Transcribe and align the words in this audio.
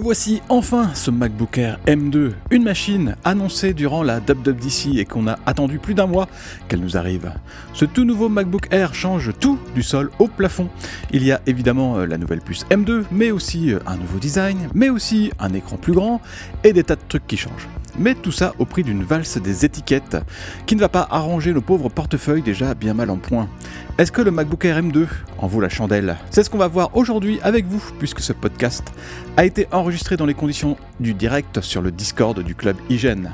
Voici 0.00 0.42
enfin, 0.48 0.94
ce 0.94 1.10
MacBook 1.10 1.58
Air 1.58 1.80
M2, 1.86 2.32
une 2.50 2.62
machine 2.62 3.16
annoncée 3.24 3.74
durant 3.74 4.04
la 4.04 4.18
WWDC 4.18 4.96
et 4.96 5.04
qu'on 5.04 5.26
a 5.26 5.38
attendu 5.44 5.78
plus 5.78 5.94
d'un 5.94 6.06
mois 6.06 6.28
qu'elle 6.68 6.80
nous 6.80 6.96
arrive. 6.96 7.32
Ce 7.74 7.84
tout 7.84 8.04
nouveau 8.04 8.28
MacBook 8.28 8.68
Air 8.70 8.94
change 8.94 9.32
tout 9.40 9.58
du 9.74 9.82
sol 9.82 10.10
au 10.20 10.28
plafond. 10.28 10.68
Il 11.10 11.24
y 11.24 11.32
a 11.32 11.40
évidemment 11.46 11.98
euh, 11.98 12.06
la 12.06 12.16
nouvelle 12.16 12.40
puce 12.40 12.64
M2, 12.70 13.04
mais 13.10 13.32
aussi 13.32 13.72
euh, 13.72 13.80
un 13.86 13.96
nouveau 13.96 14.18
design, 14.18 14.68
mais 14.72 14.88
aussi 14.88 15.32
un 15.40 15.52
écran 15.52 15.76
plus 15.76 15.92
grand 15.92 16.20
et 16.62 16.72
des 16.72 16.84
tas 16.84 16.96
de 16.96 17.02
trucs 17.08 17.26
qui 17.26 17.36
changent. 17.36 17.68
Mais 17.98 18.14
tout 18.14 18.32
ça 18.32 18.54
au 18.58 18.64
prix 18.64 18.82
d'une 18.82 19.02
valse 19.02 19.38
des 19.38 19.64
étiquettes, 19.64 20.16
qui 20.66 20.76
ne 20.76 20.80
va 20.80 20.88
pas 20.88 21.06
arranger 21.10 21.52
nos 21.52 21.60
pauvres 21.60 21.88
portefeuilles 21.88 22.42
déjà 22.42 22.74
bien 22.74 22.94
mal 22.94 23.10
en 23.10 23.16
point. 23.16 23.48
Est-ce 23.98 24.12
que 24.12 24.22
le 24.22 24.30
MacBook 24.30 24.64
Air 24.64 24.80
M2 24.80 25.06
en 25.38 25.46
vaut 25.46 25.60
la 25.60 25.68
chandelle? 25.68 26.16
C'est 26.30 26.42
ce 26.42 26.50
qu'on 26.50 26.58
va 26.58 26.68
voir 26.68 26.96
aujourd'hui 26.96 27.40
avec 27.42 27.66
vous, 27.66 27.82
puisque 27.98 28.20
ce 28.20 28.32
podcast 28.32 28.84
a 29.36 29.44
été 29.44 29.66
enregistré 29.72 30.16
dans 30.16 30.26
les 30.26 30.34
conditions 30.34 30.76
du 31.00 31.14
direct 31.14 31.60
sur 31.60 31.82
le 31.82 31.90
Discord 31.90 32.38
du 32.42 32.54
Club 32.54 32.76
Hygiène. 32.88 33.32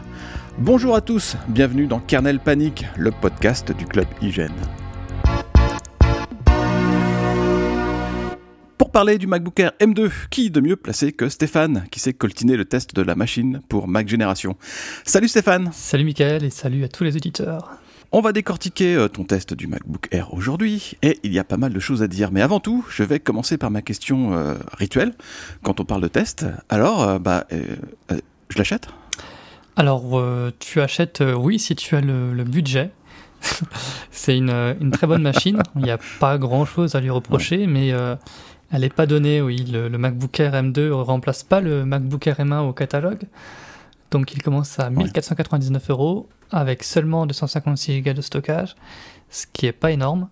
Bonjour 0.59 0.95
à 0.95 1.01
tous, 1.01 1.37
bienvenue 1.48 1.87
dans 1.87 1.98
Kernel 1.98 2.38
Panic, 2.38 2.87
le 2.96 3.10
podcast 3.10 3.73
du 3.73 3.87
Club 3.87 4.06
Hygiène. 4.23 4.52
Pour 8.78 8.91
parler 8.91 9.19
du 9.19 9.27
MacBook 9.27 9.59
Air 9.60 9.73
M2, 9.80 10.10
qui 10.30 10.51
de 10.51 10.60
mieux 10.60 10.76
placé 10.76 11.12
que 11.12 11.29
Stéphane, 11.29 11.85
qui 11.90 12.01
sait 12.01 12.12
coltiner 12.12 12.57
le 12.57 12.65
test 12.65 12.95
de 12.95 13.02
la 13.02 13.15
machine 13.15 13.60
pour 13.68 13.87
Mac 13.87 14.09
Génération. 14.09 14.57
Salut 15.04 15.29
Stéphane 15.29 15.71
Salut 15.73 16.04
Michael 16.04 16.45
et 16.45 16.51
salut 16.51 16.84
à 16.84 16.88
tous 16.88 17.04
les 17.04 17.16
auditeurs 17.16 17.79
on 18.16 18.21
va 18.21 18.30
décortiquer 18.30 18.95
euh, 18.95 19.09
ton 19.09 19.24
test 19.24 19.54
du 19.54 19.66
MacBook 19.66 20.07
Air 20.12 20.32
aujourd'hui 20.34 20.93
et 21.02 21.18
il 21.24 21.32
y 21.32 21.40
a 21.40 21.43
pas 21.43 21.57
mal 21.57 21.73
de 21.73 21.80
choses 21.80 22.01
à 22.01 22.07
dire. 22.07 22.30
Mais 22.30 22.43
avant 22.43 22.60
tout, 22.60 22.87
je 22.88 23.02
vais 23.02 23.18
commencer 23.18 23.59
par 23.59 23.73
ma 23.73 23.82
question 23.82 24.34
euh, 24.34 24.54
rituelle 24.79 25.15
quand 25.65 25.80
on 25.80 25.84
parle 25.84 26.02
de 26.02 26.06
test. 26.06 26.46
Alors, 26.68 27.02
euh, 27.02 27.18
bah, 27.18 27.45
je 27.51 28.56
l'achète? 28.56 28.87
Alors, 29.74 30.23
tu 30.60 30.80
achètes, 30.80 31.24
oui, 31.37 31.59
si 31.59 31.74
tu 31.74 31.96
as 31.96 32.01
le, 32.01 32.45
budget. 32.45 32.93
C'est 34.12 34.37
une, 34.37 34.93
très 34.93 35.09
bonne 35.09 35.23
machine. 35.23 35.60
Il 35.74 35.82
n'y 35.82 35.90
a 35.90 35.99
pas 36.21 36.38
grand 36.38 36.65
chose 36.65 36.95
à 36.95 37.01
lui 37.01 37.10
reprocher, 37.10 37.66
mais 37.66 37.93
elle 38.75 38.80
n'est 38.80 38.89
pas 38.89 39.07
donnée. 39.07 39.41
Oui, 39.41 39.57
le, 39.57 39.89
le, 39.89 39.99
MacBook 39.99 40.39
Air 40.41 40.53
M2 40.53 40.89
ne 40.89 40.91
remplace 40.91 41.45
pas 41.45 41.61
le 41.61 41.85
MacBook 41.85 42.27
Air 42.27 42.37
M1 42.39 42.69
au 42.69 42.73
catalogue. 42.73 43.23
Donc 44.11 44.33
il 44.33 44.43
commence 44.43 44.79
à 44.79 44.91
1499 44.91 45.91
euros 45.91 46.29
avec 46.51 46.83
seulement 46.85 47.27
256 47.27 48.02
Go 48.02 48.13
de 48.13 48.21
stockage, 48.21 48.75
ce 49.30 49.47
qui 49.52 49.67
est 49.67 49.73
pas 49.73 49.93
énorme. 49.93 50.29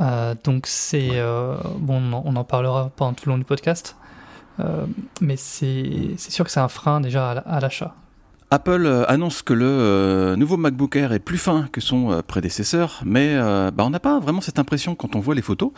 Euh, 0.00 0.34
donc 0.44 0.66
c'est 0.66 1.10
euh, 1.12 1.56
bon, 1.78 2.12
on 2.12 2.36
en 2.36 2.44
parlera 2.44 2.90
pendant 2.94 3.14
tout 3.14 3.26
le 3.26 3.32
long 3.32 3.38
du 3.38 3.44
podcast, 3.44 3.96
euh, 4.60 4.86
mais 5.20 5.36
c'est 5.36 6.16
sûr 6.18 6.44
que 6.44 6.50
c'est 6.50 6.60
un 6.60 6.68
frein 6.68 7.00
déjà 7.00 7.30
à 7.30 7.60
l'achat. 7.60 7.94
Apple 8.50 8.86
euh, 8.86 9.04
annonce 9.08 9.42
que 9.42 9.52
le 9.52 9.66
euh, 9.66 10.36
nouveau 10.36 10.56
MacBook 10.56 10.96
Air 10.96 11.12
est 11.12 11.18
plus 11.18 11.36
fin 11.36 11.68
que 11.70 11.82
son 11.82 12.12
euh, 12.12 12.22
prédécesseur, 12.22 13.02
mais 13.04 13.36
bah, 13.36 13.84
on 13.84 13.90
n'a 13.90 14.00
pas 14.00 14.18
vraiment 14.20 14.40
cette 14.40 14.58
impression 14.58 14.94
quand 14.94 15.16
on 15.16 15.20
voit 15.20 15.34
les 15.34 15.42
photos. 15.42 15.70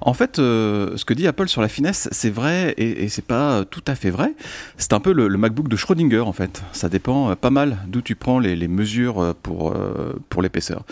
En 0.00 0.14
fait, 0.14 0.36
ce 0.36 1.04
que 1.04 1.14
dit 1.14 1.26
Apple 1.26 1.48
sur 1.48 1.60
la 1.60 1.68
finesse, 1.68 2.08
c'est 2.12 2.30
vrai 2.30 2.74
et, 2.78 3.08
c'est 3.08 3.24
pas 3.24 3.64
tout 3.64 3.82
à 3.86 3.94
fait 3.94 4.10
vrai. 4.10 4.34
C'est 4.76 4.92
un 4.92 5.00
peu 5.00 5.12
le, 5.12 5.28
MacBook 5.36 5.68
de 5.68 5.76
Schrödinger 5.76 6.20
en 6.20 6.32
fait. 6.32 6.62
Ça 6.72 6.88
dépend 6.88 7.34
pas 7.34 7.50
mal 7.50 7.78
d'où 7.86 8.00
tu 8.00 8.14
prends 8.14 8.38
les, 8.38 8.56
les 8.56 8.68
mesures 8.68 9.34
pour, 9.42 9.74
pour 10.28 10.42
l'épaisseur. 10.42 10.84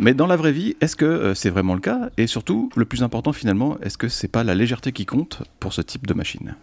mais 0.00 0.14
dans 0.14 0.26
la 0.26 0.36
vraie 0.36 0.52
vie, 0.52 0.76
est-ce 0.80 0.96
que 0.96 1.34
c'est 1.34 1.50
vraiment 1.50 1.74
le 1.74 1.80
cas? 1.80 2.10
Et 2.16 2.26
surtout, 2.26 2.70
le 2.76 2.84
plus 2.84 3.02
important 3.02 3.32
finalement, 3.32 3.78
est-ce 3.82 3.98
que 3.98 4.08
c'est 4.08 4.28
pas 4.28 4.44
la 4.44 4.54
légèreté 4.54 4.92
qui 4.92 5.06
compte 5.06 5.42
pour 5.60 5.72
ce 5.72 5.82
type 5.82 6.06
de 6.06 6.14
machine? 6.14 6.54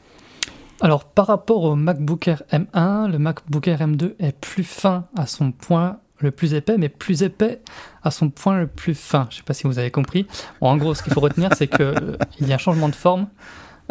Alors 0.81 1.05
par 1.05 1.27
rapport 1.27 1.63
au 1.63 1.75
MacBook 1.75 2.27
Air 2.27 2.43
M1, 2.51 3.11
le 3.11 3.19
MacBook 3.19 3.67
Air 3.67 3.79
M2 3.79 4.15
est 4.19 4.31
plus 4.39 4.63
fin 4.63 5.07
à 5.17 5.25
son 5.25 5.51
point 5.51 5.99
le 6.19 6.31
plus 6.31 6.53
épais, 6.53 6.77
mais 6.77 6.89
plus 6.89 7.23
épais 7.23 7.61
à 8.03 8.11
son 8.11 8.29
point 8.29 8.59
le 8.59 8.67
plus 8.67 8.95
fin. 8.95 9.27
Je 9.29 9.35
ne 9.35 9.37
sais 9.39 9.43
pas 9.43 9.53
si 9.53 9.67
vous 9.67 9.79
avez 9.79 9.91
compris. 9.91 10.27
en 10.61 10.77
gros, 10.77 10.93
ce 10.93 11.03
qu'il 11.03 11.13
faut 11.13 11.21
retenir, 11.21 11.49
c'est 11.55 11.67
qu'il 11.67 11.81
euh, 11.81 12.17
y 12.41 12.51
a 12.51 12.55
un 12.55 12.59
changement 12.59 12.89
de 12.89 12.95
forme. 12.95 13.27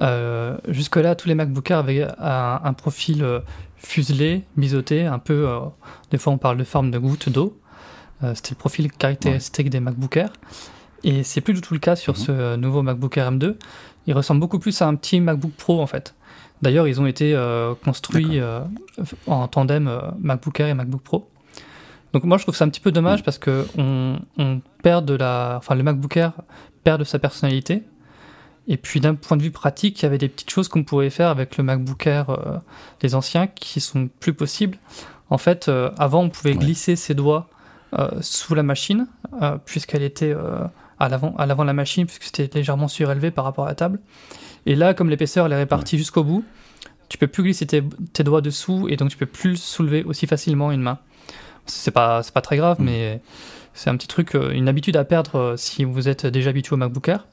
Euh, 0.01 0.57
jusque-là, 0.69 1.15
tous 1.15 1.29
les 1.29 1.35
MacBook 1.35 1.71
Air 1.71 1.79
avaient 1.79 2.07
un, 2.19 2.73
profil 2.75 3.23
euh, 3.23 3.41
fuselé, 3.77 4.45
biseauté, 4.57 5.05
un 5.07 5.19
peu. 5.19 5.49
des 6.11 6.19
fois, 6.19 6.33
on 6.33 6.39
parle 6.39 6.59
de 6.59 6.65
forme 6.65 6.91
de 6.91 6.99
goutte 6.99 7.29
d'eau. 7.29 7.59
C'était 8.35 8.51
le 8.51 8.57
profil 8.57 8.91
caractéristique 8.91 9.71
des 9.71 9.81
MacBook 9.81 10.17
Air. 10.17 10.33
Et 11.05 11.23
c'est 11.23 11.41
plus 11.41 11.55
du 11.55 11.61
tout 11.61 11.75
le 11.75 11.81
cas 11.81 11.97
sur 11.97 12.15
mhm. 12.15 12.19
ce 12.19 12.57
nouveau 12.57 12.83
MacBook 12.83 13.17
Air 13.17 13.31
M2. 13.31 13.57
Il 14.07 14.15
ressemble 14.15 14.41
beaucoup 14.41 14.59
plus 14.59 14.81
à 14.83 14.87
un 14.89 14.95
petit 14.95 15.21
MacBook 15.21 15.53
Pro 15.53 15.81
en 15.81 15.87
fait. 15.87 16.15
D'ailleurs, 16.63 16.89
ils 16.89 17.01
ont 17.01 17.07
été 17.07 17.35
euh, 17.35 17.75
construits 17.85 18.41
euh, 18.41 18.61
en 19.27 19.47
tandem 19.49 19.87
euh, 19.87 20.01
MacBook 20.19 20.59
Air 20.61 20.69
et 20.69 20.75
MacBook 20.75 21.03
Pro. 21.03 21.31
Donc 22.13 22.25
moi, 22.25 22.39
je 22.39 22.43
trouve 22.43 22.57
ça 22.57 22.65
un 22.65 22.69
petit 22.69 22.81
peu 22.81 22.91
dommage 22.91 23.21
mm. 23.21 23.23
parce 23.23 23.39
que 23.39 23.67
on, 23.77 24.61
perd 24.83 25.05
de 25.05 25.15
la, 25.15 25.57
enfin, 25.59 25.75
le 25.75 25.83
MacBook 25.83 26.17
Air 26.17 26.33
perd 26.85 27.01
de 27.01 27.05
sa 27.05 27.19
personnalité. 27.19 27.83
Et 28.67 28.77
puis 28.77 29.01
d'un 29.01 29.15
point 29.15 29.37
de 29.37 29.43
vue 29.43 29.51
pratique, 29.51 30.01
il 30.01 30.03
y 30.03 30.07
avait 30.07 30.19
des 30.19 30.29
petites 30.29 30.51
choses 30.51 30.69
qu'on 30.69 30.85
pouvait 30.85 31.11
faire 31.11 31.29
avec 31.29 31.57
le 31.57 31.65
MacBook 31.65 32.07
Air, 32.07 32.27
les 33.03 33.15
anciens, 33.15 33.47
qui 33.47 33.81
sont 33.81 34.11
plus 34.21 34.35
possibles. 34.35 34.77
En 35.31 35.39
fait, 35.39 35.71
avant, 35.97 36.25
on 36.25 36.29
pouvait 36.29 36.55
glisser 36.55 36.95
ses 36.95 37.15
doigts 37.15 37.49
sous 38.21 38.55
la 38.55 38.63
machine, 38.63 39.07
puisqu'elle 39.65 40.03
était 40.03 40.35
à 40.99 41.09
l'avant, 41.09 41.35
à 41.39 41.47
l'avant 41.47 41.63
de 41.63 41.69
la 41.69 41.73
machine, 41.73 42.05
puisque 42.05 42.25
c'était 42.25 42.59
légèrement 42.59 42.89
surélevé 42.89 43.31
par 43.31 43.47
rapport 43.47 43.65
à 43.65 43.69
la 43.69 43.75
table. 43.75 44.01
Et 44.69 44.75
là, 44.75 44.93
comme 44.93 45.09
l'épaisseur 45.09 45.47
elle 45.47 45.53
est 45.53 45.57
répartie 45.57 45.97
jusqu'au 45.97 46.23
bout, 46.23 46.45
tu 47.09 47.17
peux 47.17 47.27
plus 47.27 47.43
glisser 47.43 47.67
tes, 47.67 47.81
doigts 48.23 48.43
dessous 48.43 48.87
et 48.91 48.97
donc 48.97 49.09
tu 49.09 49.17
peux 49.17 49.25
plus 49.25 49.57
soulever 49.57 50.05
aussi 50.05 50.27
facilement 50.27 50.71
une 50.71 50.83
main. 50.83 50.99
C'est 51.65 51.91
pas, 51.91 52.21
pas 52.35 52.43
très 52.43 52.59
grave, 52.59 52.79
mm. 52.79 52.85
mais 52.85 53.23
c'est 53.73 53.89
un 53.89 53.97
petit 53.97 54.09
truc, 54.09 54.35
euh, 54.35 54.51
une 54.51 54.69
habitude 54.69 54.99
à 54.99 55.05
perdre 55.05 55.37
euh, 55.37 55.57
si 55.57 55.85
vous 55.85 56.07
êtes 56.07 56.27
déjà 56.27 56.51
habitué 56.51 56.75
au 56.75 56.77
MacBook 56.77 57.09
Air. 57.09 57.27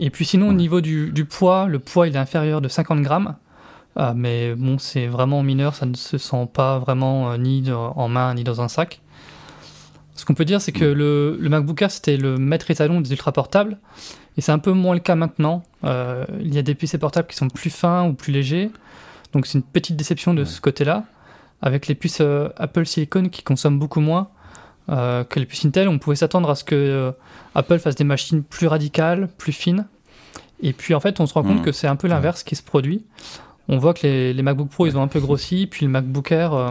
Et 0.00 0.10
puis 0.10 0.24
sinon, 0.24 0.48
au 0.48 0.52
niveau 0.52 0.80
du, 0.80 1.12
poids, 1.30 1.68
le 1.68 1.78
poids 1.78 2.08
il 2.08 2.16
est 2.16 2.18
inférieur 2.18 2.60
de 2.60 2.66
50 2.66 3.00
grammes. 3.02 3.36
Euh, 3.96 4.14
mais 4.16 4.56
bon, 4.56 4.78
c'est 4.78 5.06
vraiment 5.06 5.44
mineur, 5.44 5.76
ça 5.76 5.86
ne 5.86 5.94
se 5.94 6.18
sent 6.18 6.48
pas 6.52 6.80
vraiment 6.80 7.38
ni 7.38 7.70
en 7.70 8.08
main 8.08 8.34
ni 8.34 8.42
dans 8.42 8.60
un 8.60 8.66
sac. 8.66 9.00
Ce 10.16 10.24
qu'on 10.24 10.34
peut 10.34 10.44
dire, 10.44 10.60
c'est 10.60 10.72
que 10.72 10.84
le, 10.84 11.36
le 11.38 11.48
MacBook 11.48 11.82
Air, 11.82 11.92
c'était 11.92 12.16
le 12.16 12.36
maître 12.36 12.68
étalon 12.72 13.00
des 13.00 13.12
ultra 13.12 13.30
portables. 13.30 13.78
Et 14.36 14.40
c'est 14.40 14.52
un 14.52 14.58
peu 14.58 14.72
moins 14.72 14.94
le 14.94 15.00
cas 15.00 15.14
maintenant. 15.14 15.62
Euh, 15.84 16.24
il 16.40 16.54
y 16.54 16.58
a 16.58 16.62
des 16.62 16.74
PC 16.74 16.98
portables 16.98 17.28
qui 17.28 17.36
sont 17.36 17.48
plus 17.48 17.70
fins 17.70 18.06
ou 18.06 18.14
plus 18.14 18.32
légers. 18.32 18.70
Donc 19.32 19.46
c'est 19.46 19.58
une 19.58 19.64
petite 19.64 19.96
déception 19.96 20.34
de 20.34 20.44
ce 20.44 20.60
côté-là. 20.60 21.04
Avec 21.62 21.86
les 21.86 21.94
puces 21.94 22.18
euh, 22.20 22.48
Apple 22.56 22.84
Silicon 22.84 23.28
qui 23.28 23.42
consomment 23.42 23.78
beaucoup 23.78 24.00
moins 24.00 24.28
euh, 24.90 25.24
que 25.24 25.38
les 25.40 25.46
puces 25.46 25.64
Intel, 25.64 25.88
on 25.88 25.98
pouvait 25.98 26.16
s'attendre 26.16 26.50
à 26.50 26.54
ce 26.54 26.64
que 26.64 27.12
Apple 27.54 27.78
fasse 27.78 27.94
des 27.94 28.04
machines 28.04 28.42
plus 28.42 28.66
radicales, 28.66 29.28
plus 29.38 29.52
fines. 29.52 29.86
Et 30.60 30.72
puis 30.72 30.94
en 30.94 31.00
fait, 31.00 31.20
on 31.20 31.26
se 31.26 31.34
rend 31.34 31.42
compte 31.42 31.60
mmh. 31.60 31.64
que 31.64 31.72
c'est 31.72 31.86
un 31.86 31.96
peu 31.96 32.08
l'inverse 32.08 32.42
qui 32.42 32.56
se 32.56 32.62
produit. 32.62 33.04
On 33.68 33.78
voit 33.78 33.94
que 33.94 34.06
les, 34.06 34.42
MacBook 34.42 34.68
Pro, 34.68 34.86
ils 34.86 34.98
ont 34.98 35.02
un 35.02 35.08
peu 35.08 35.20
grossi, 35.20 35.66
puis 35.66 35.86
le 35.86 35.90
MacBook 35.90 36.32
Air, 36.32 36.70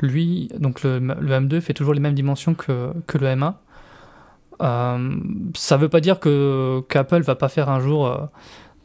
lui, 0.00 0.48
donc 0.56 0.84
le, 0.84 1.00
M2 1.00 1.60
fait 1.60 1.74
toujours 1.74 1.94
les 1.94 2.00
mêmes 2.00 2.14
dimensions 2.14 2.54
que, 2.54 2.92
que 3.08 3.18
le 3.18 3.26
M1. 3.26 3.54
Euh, 4.62 5.16
ça 5.54 5.76
ne 5.76 5.82
veut 5.82 5.88
pas 5.88 6.00
dire 6.00 6.18
que 6.18 6.82
qu'Apple 6.88 7.22
va 7.22 7.36
pas 7.36 7.48
faire 7.48 7.68
un 7.68 7.80
jour 7.80 8.06
euh, 8.06 8.16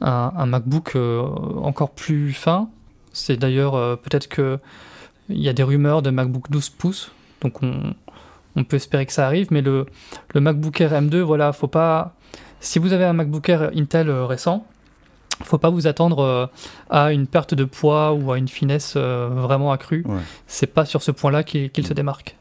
un, 0.01 0.45
MacBook 0.45 0.95
euh, 0.95 1.23
encore 1.61 1.91
plus 1.91 2.33
fin. 2.33 2.69
C'est 3.11 3.37
d'ailleurs 3.37 3.73
peut-être 3.99 4.27
que 4.27 4.59
il 5.29 5.41
y 5.41 5.49
a 5.49 5.53
des 5.53 5.63
rumeurs 5.63 6.01
de 6.01 6.09
MacBook 6.09 6.49
12 6.49 6.69
pouces, 6.71 7.11
donc 7.41 7.61
on, 7.61 7.93
on 8.55 8.63
peut 8.63 8.75
espérer 8.75 9.05
que 9.05 9.13
ça 9.13 9.25
arrive. 9.27 9.47
Mais 9.51 9.61
le, 9.61 9.85
le 10.33 10.41
MacBook 10.41 10.81
Air 10.81 10.93
M2, 10.93 11.19
voilà, 11.19 11.53
faut 11.53 11.67
pas. 11.67 12.15
Si 12.59 12.79
vous 12.79 12.91
avez 12.91 13.05
un 13.05 13.13
MacBook 13.13 13.47
Air 13.49 13.71
Intel 13.75 14.09
récent, 14.09 14.65
faut 15.43 15.59
pas 15.59 15.69
vous 15.69 15.85
attendre 15.85 16.49
à 16.89 17.11
une 17.11 17.27
perte 17.27 17.53
de 17.53 17.65
poids 17.65 18.13
ou 18.13 18.31
à 18.31 18.37
une 18.39 18.47
finesse 18.47 18.97
vraiment 18.97 19.71
accrue. 19.71 20.05
C'est 20.47 20.67
pas 20.67 20.85
sur 20.85 21.03
ce 21.03 21.11
point-là 21.11 21.43
qu'il 21.43 21.87
se 21.87 21.93
démarque. 21.93 22.35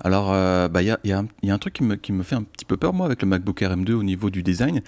Alors, 0.00 0.32
euh, 0.32 0.68
bah, 0.68 0.82
il 0.82 0.96
y, 1.04 1.12
a, 1.12 1.18
un 1.18 1.58
truc 1.58 1.74
qui 1.74 1.82
me, 1.82 1.96
qui 1.96 2.12
me, 2.12 2.22
fait 2.22 2.36
un 2.36 2.42
petit 2.42 2.64
peu 2.64 2.76
peur, 2.76 2.92
moi, 2.92 3.06
avec 3.06 3.22
le 3.22 3.28
MacBook 3.28 3.60
Air 3.62 3.76
M2 3.76 3.92
au 3.92 4.02
niveau 4.04 4.30
du 4.30 4.42
design. 4.42 4.80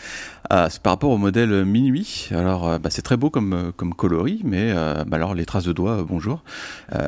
Euh, 0.52 0.68
c'est 0.70 0.80
par 0.80 0.92
rapport 0.92 1.10
au 1.10 1.18
modèle 1.18 1.64
minuit. 1.64 2.28
Alors, 2.30 2.68
euh, 2.68 2.78
bah, 2.78 2.90
c'est 2.90 3.02
très 3.02 3.16
beau 3.16 3.28
comme, 3.28 3.72
comme 3.76 3.94
coloris, 3.94 4.40
mais 4.44 4.72
bah, 4.72 5.16
alors 5.16 5.34
les 5.34 5.44
traces 5.44 5.64
de 5.64 5.72
doigts, 5.72 6.04
bonjour. 6.08 6.42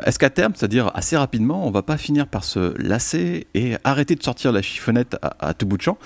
Est-ce 0.05 0.19
qu'à 0.19 0.31
terme, 0.31 0.53
c'est-à-dire 0.55 0.91
assez 0.95 1.17
rapidement, 1.17 1.67
on 1.67 1.71
va 1.71 1.83
pas 1.83 1.97
finir 1.97 2.27
par 2.27 2.45
se 2.45 2.77
lasser 2.83 3.47
et 3.55 3.77
arrêter 3.85 4.15
de 4.15 4.23
sortir 4.23 4.53
la 4.53 4.63
chiffonnette 4.63 5.17
à, 5.23 5.55
tout 5.55 5.67
bout 5.67 5.77
de 5.77 5.83
champ, 5.83 5.99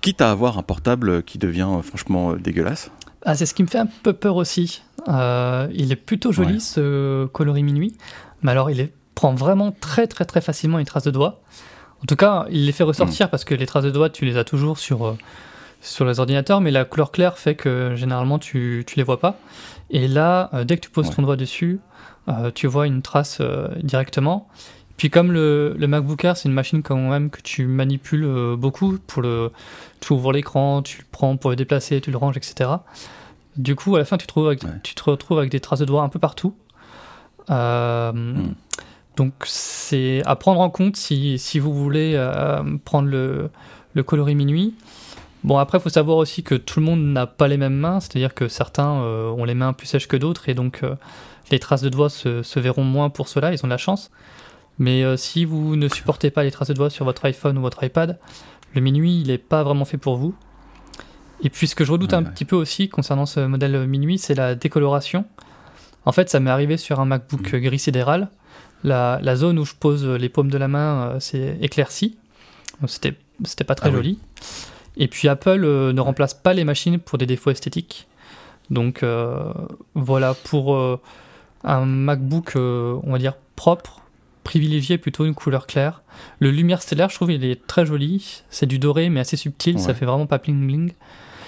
quitte 0.00 0.20
à 0.20 0.30
avoir 0.30 0.58
un 0.58 0.62
portable 0.62 1.22
qui 1.22 1.38
devient 1.38 1.68
franchement 1.82 2.34
dégueulasse? 2.34 2.90
Ah, 3.24 3.34
C'est 3.34 3.46
ce 3.46 3.54
qui 3.54 3.62
me 3.62 3.68
fait 3.68 3.78
un 3.78 3.88
peu 4.02 4.12
peur 4.12 4.36
aussi. 4.36 4.82
il 5.08 5.92
est 5.92 5.96
plutôt 5.96 6.32
joli, 6.32 6.60
ce 6.60 7.26
coloris 7.26 7.62
minuit. 7.62 7.96
Mais 8.42 8.52
alors, 8.52 8.70
il 8.70 8.80
est 8.80 8.92
prend 9.14 9.34
vraiment 9.34 9.72
très 9.72 10.06
très 10.06 10.24
très 10.24 10.40
facilement 10.40 10.78
les 10.78 10.84
traces 10.84 11.04
de 11.04 11.10
doigts. 11.10 11.40
En 12.02 12.06
tout 12.06 12.16
cas, 12.16 12.46
il 12.50 12.66
les 12.66 12.72
fait 12.72 12.84
ressortir 12.84 13.26
mm. 13.26 13.30
parce 13.30 13.44
que 13.44 13.54
les 13.54 13.66
traces 13.66 13.84
de 13.84 13.90
doigts, 13.90 14.10
tu 14.10 14.24
les 14.24 14.36
as 14.36 14.44
toujours 14.44 14.78
sur, 14.78 15.06
euh, 15.06 15.18
sur 15.82 16.04
les 16.06 16.18
ordinateurs, 16.18 16.60
mais 16.60 16.70
la 16.70 16.84
couleur 16.84 17.12
claire 17.12 17.38
fait 17.38 17.54
que 17.54 17.94
généralement 17.94 18.38
tu, 18.38 18.84
tu 18.86 18.96
les 18.96 19.02
vois 19.02 19.20
pas. 19.20 19.38
Et 19.90 20.08
là, 20.08 20.50
dès 20.64 20.76
que 20.76 20.82
tu 20.82 20.90
poses 20.90 21.10
ton 21.10 21.22
doigt 21.22 21.36
dessus, 21.36 21.80
tu 22.54 22.68
vois 22.68 22.86
une 22.86 23.02
trace 23.02 23.42
directement. 23.82 24.48
Puis 25.00 25.08
comme 25.08 25.32
le, 25.32 25.74
le 25.78 25.86
MacBook 25.86 26.22
Air, 26.26 26.36
c'est 26.36 26.46
une 26.46 26.54
machine 26.54 26.82
quand 26.82 26.94
même 26.98 27.30
que 27.30 27.40
tu 27.40 27.66
manipules 27.66 28.22
euh, 28.22 28.54
beaucoup 28.54 28.98
pour 29.06 29.22
le, 29.22 29.50
tu 30.00 30.12
ouvres 30.12 30.30
l'écran, 30.30 30.82
tu 30.82 30.98
le 30.98 31.04
prends 31.10 31.38
pour 31.38 31.48
le 31.48 31.56
déplacer, 31.56 32.02
tu 32.02 32.10
le 32.10 32.18
ranges, 32.18 32.36
etc. 32.36 32.68
Du 33.56 33.76
coup, 33.76 33.96
à 33.96 34.00
la 34.00 34.04
fin, 34.04 34.18
tu 34.18 34.26
te, 34.26 34.34
retrouves 34.34 34.48
avec, 34.48 34.82
tu 34.82 34.94
te 34.94 35.02
retrouves 35.02 35.38
avec 35.38 35.50
des 35.50 35.60
traces 35.60 35.78
de 35.78 35.86
doigts 35.86 36.02
un 36.02 36.10
peu 36.10 36.18
partout. 36.18 36.54
Euh, 37.48 38.12
hmm. 38.12 38.52
Donc, 39.20 39.34
c'est 39.44 40.22
à 40.24 40.34
prendre 40.34 40.60
en 40.60 40.70
compte 40.70 40.96
si, 40.96 41.38
si 41.38 41.58
vous 41.58 41.74
voulez 41.74 42.14
euh, 42.14 42.62
prendre 42.84 43.08
le, 43.08 43.50
le 43.92 44.02
coloris 44.02 44.34
minuit. 44.34 44.74
Bon, 45.44 45.58
après, 45.58 45.76
il 45.76 45.80
faut 45.82 45.90
savoir 45.90 46.16
aussi 46.16 46.42
que 46.42 46.54
tout 46.54 46.80
le 46.80 46.86
monde 46.86 47.04
n'a 47.04 47.26
pas 47.26 47.46
les 47.46 47.58
mêmes 47.58 47.76
mains, 47.76 48.00
c'est-à-dire 48.00 48.32
que 48.32 48.48
certains 48.48 48.90
ont 48.90 49.44
les 49.44 49.54
mains 49.54 49.74
plus 49.74 49.86
sèches 49.86 50.08
que 50.08 50.16
d'autres, 50.16 50.48
et 50.48 50.54
donc 50.54 50.82
les 51.50 51.58
traces 51.58 51.82
de 51.82 51.88
doigts 51.88 52.10
se, 52.10 52.42
se 52.42 52.60
verront 52.60 52.84
moins 52.84 53.10
pour 53.10 53.28
cela, 53.28 53.52
ils 53.52 53.58
ont 53.62 53.66
de 53.66 53.72
la 53.72 53.78
chance. 53.78 54.10
Mais 54.78 55.04
euh, 55.04 55.16
si 55.16 55.44
vous 55.44 55.76
ne 55.76 55.88
supportez 55.88 56.30
pas 56.30 56.42
les 56.42 56.50
traces 56.50 56.68
de 56.68 56.74
doigts 56.74 56.90
sur 56.90 57.04
votre 57.04 57.24
iPhone 57.26 57.58
ou 57.58 57.60
votre 57.60 57.84
iPad, 57.84 58.18
le 58.74 58.80
minuit, 58.80 59.20
il 59.20 59.28
n'est 59.28 59.38
pas 59.38 59.62
vraiment 59.62 59.84
fait 59.84 59.98
pour 59.98 60.16
vous. 60.16 60.34
Et 61.42 61.50
puis 61.50 61.66
ce 61.66 61.74
que 61.74 61.84
je 61.84 61.92
redoute 61.92 62.14
un 62.14 62.22
petit 62.22 62.44
peu 62.44 62.56
aussi 62.56 62.88
concernant 62.88 63.26
ce 63.26 63.40
modèle 63.40 63.86
minuit, 63.86 64.18
c'est 64.18 64.34
la 64.34 64.54
décoloration. 64.54 65.24
En 66.06 66.12
fait, 66.12 66.30
ça 66.30 66.40
m'est 66.40 66.50
arrivé 66.50 66.76
sur 66.76 67.00
un 67.00 67.04
MacBook 67.04 67.52
mm. 67.52 67.58
gris 67.60 67.78
sidéral. 67.78 68.30
La, 68.84 69.36
zone 69.36 69.58
où 69.58 69.64
je 69.64 69.74
pose 69.74 70.06
les 70.06 70.28
paumes 70.28 70.50
de 70.50 70.58
la 70.58 70.68
main 70.68 71.02
euh, 71.02 71.20
s'est 71.20 71.58
éclaircie. 71.60 72.16
C'était, 72.86 73.14
c'était 73.44 73.64
pas 73.64 73.74
très 73.74 73.90
ah 73.90 73.92
joli. 73.92 74.18
Et 74.96 75.08
puis 75.08 75.28
Apple 75.28 75.64
euh, 75.64 75.92
ne 75.92 76.00
remplace 76.00 76.34
pas 76.34 76.54
les 76.54 76.64
machines 76.64 76.98
pour 76.98 77.18
des 77.18 77.26
défauts 77.26 77.50
esthétiques. 77.50 78.06
Donc 78.70 79.04
voilà, 79.96 80.34
pour 80.44 80.78
un 81.64 81.84
MacBook, 81.86 82.52
on 82.54 83.10
va 83.10 83.18
dire, 83.18 83.34
propre, 83.56 84.00
privilégier 84.44 84.96
plutôt 84.96 85.24
une 85.24 85.34
couleur 85.34 85.66
claire. 85.66 86.02
Le 86.38 86.52
lumière 86.52 86.80
stellaire, 86.80 87.08
je 87.08 87.16
trouve, 87.16 87.32
il 87.32 87.44
est 87.44 87.66
très 87.66 87.84
joli. 87.84 88.42
C'est 88.48 88.66
du 88.66 88.78
doré, 88.78 89.08
mais 89.08 89.18
assez 89.18 89.36
subtil. 89.36 89.80
Ça 89.80 89.92
fait 89.92 90.06
vraiment 90.06 90.26
pas 90.26 90.38
bling 90.38 90.68
bling. 90.68 90.92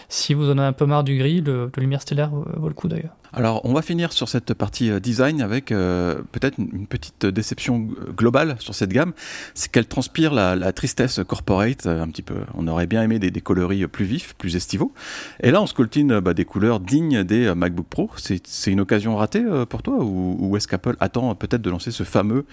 Si 0.09 0.35
vous 0.35 0.51
en 0.51 0.59
avez 0.59 0.67
un 0.67 0.73
peu 0.73 0.85
marre 0.85 1.05
du 1.05 1.17
gris, 1.17 1.41
le, 1.41 1.71
lumière 1.77 2.03
stellaire 2.03 2.31
vaut 2.31 2.69
le 2.69 2.75
coup 2.75 2.89
d'ailleurs. 2.89 3.15
Alors, 3.35 3.65
on 3.65 3.73
va 3.73 3.81
finir 3.81 4.13
sur 4.13 4.29
cette 4.29 4.53
partie 4.53 4.91
euh, 4.91 5.01
design 5.01 5.41
avec 5.41 5.73
euh, 5.73 6.17
peut-être 6.33 6.59
une 6.59 6.87
petite 6.87 7.25
déception 7.25 7.89
globale 8.15 8.57
sur 8.59 8.75
cette 8.75 8.91
gamme. 8.91 9.13
C'est 9.55 9.71
qu'elle 9.71 9.87
transpire 9.87 10.35
la, 10.35 10.73
tristesse 10.73 11.21
corporate 11.27 11.87
euh, 11.87 12.03
un 12.03 12.09
petit 12.09 12.21
peu. 12.21 12.35
On 12.55 12.69
aurait 12.69 12.87
bien 12.87 13.03
aimé 13.03 13.19
des, 13.19 13.41
coloris 13.41 13.87
plus 13.87 14.05
vifs, 14.05 14.35
plus 14.35 14.55
estivaux. 14.55 14.93
Et 15.41 15.51
là, 15.51 15.63
on 15.63 15.67
scoltine 15.67 16.21
bah, 16.21 16.35
des 16.35 16.45
couleurs 16.45 16.79
dignes 16.79 17.25
des 17.25 17.55
MacBook 17.55 17.87
Pro. 17.87 18.11
C'est 18.17 18.71
une 18.71 18.81
occasion 18.81 19.17
ratée 19.17 19.45
pour 19.69 19.83
toi 19.83 19.97
ou, 20.01 20.57
est-ce 20.57 20.69
qu'Apple 20.69 20.97
attend 21.01 21.35
peut-être 21.35 21.63
de 21.63 21.71
lancer 21.71 21.91
ce 21.91 22.05
fameux 22.05 22.45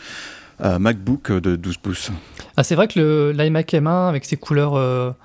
MacBook 0.59 1.31
de 1.31 1.55
12 1.55 1.77
pouces? 1.77 2.11
Ah, 2.57 2.63
C'est 2.63 2.75
vrai 2.75 2.87
que 2.87 3.33
l'iMac 3.35 3.71
M1 3.71 4.09
avec 4.09 4.25
ses 4.25 4.37
couleurs 4.37 5.15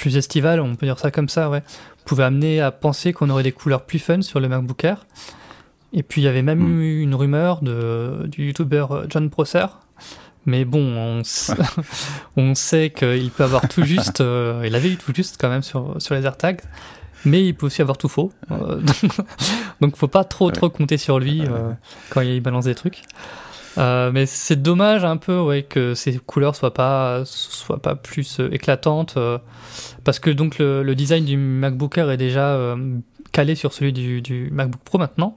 plus 0.00 0.16
estivales, 0.16 0.60
on 0.60 0.76
peut 0.76 0.86
dire 0.86 0.98
ça 0.98 1.10
comme 1.10 1.28
ça, 1.28 1.50
ouais, 1.50 1.62
pouvait 2.04 2.24
amener 2.24 2.60
à 2.60 2.70
penser 2.70 3.12
qu'on 3.12 3.30
aurait 3.30 3.42
des 3.42 3.52
couleurs 3.52 3.84
plus 3.84 3.98
fun 3.98 4.22
sur 4.22 4.40
le 4.40 4.48
MacBook 4.48 4.84
Air. 4.84 5.06
Et 5.92 6.02
puis 6.02 6.20
il 6.20 6.24
y 6.24 6.28
avait 6.28 6.42
même 6.42 6.60
hmm. 6.60 6.80
eu 6.80 7.00
une 7.00 7.14
rumeur 7.14 7.62
de, 7.62 8.26
du 8.26 8.46
youtubeur 8.46 8.92
euh, 8.92 9.06
John 9.08 9.30
Prosser. 9.30 9.66
Mais 10.46 10.64
bon, 10.64 10.80
on, 10.80 11.22
on 12.36 12.54
sait 12.54 12.90
qu'il 12.90 13.30
peut 13.30 13.44
avoir 13.44 13.68
tout 13.68 13.84
juste, 13.84 14.20
euh, 14.20 14.62
il 14.64 14.74
avait 14.74 14.90
eu 14.90 14.96
tout 14.96 15.12
juste 15.14 15.36
quand 15.38 15.50
même 15.50 15.62
sur, 15.62 15.96
sur 15.98 16.14
les 16.14 16.24
AirTags, 16.24 16.62
mais 17.26 17.44
il 17.44 17.54
peut 17.54 17.66
aussi 17.66 17.82
avoir 17.82 17.98
tout 17.98 18.08
faux. 18.08 18.32
Euh, 18.50 18.80
donc 19.80 19.96
faut 19.96 20.08
pas 20.08 20.24
trop 20.24 20.50
trop 20.50 20.70
compter 20.70 20.96
sur 20.96 21.18
lui 21.18 21.42
quand 22.08 22.22
il 22.22 22.40
balance 22.40 22.64
des 22.64 22.74
trucs. 22.74 23.02
Mais 23.76 24.26
c'est 24.26 24.60
dommage 24.60 25.04
un 25.04 25.16
peu 25.16 25.38
ouais, 25.38 25.62
que 25.62 25.94
ces 25.94 26.18
couleurs 26.18 26.56
soient 26.56 26.74
pas, 26.74 27.22
soient 27.24 27.80
pas 27.80 27.94
plus 27.94 28.40
éclatantes. 28.52 29.16
Parce 30.04 30.18
que 30.18 30.30
donc 30.30 30.58
le, 30.58 30.94
design 30.94 31.24
du 31.24 31.36
MacBook 31.36 31.98
Air 31.98 32.10
est 32.10 32.16
déjà 32.16 32.48
euh, 32.48 32.98
calé 33.32 33.54
sur 33.54 33.72
celui 33.72 33.92
du, 33.92 34.48
MacBook 34.52 34.80
Pro 34.82 34.98
maintenant. 34.98 35.36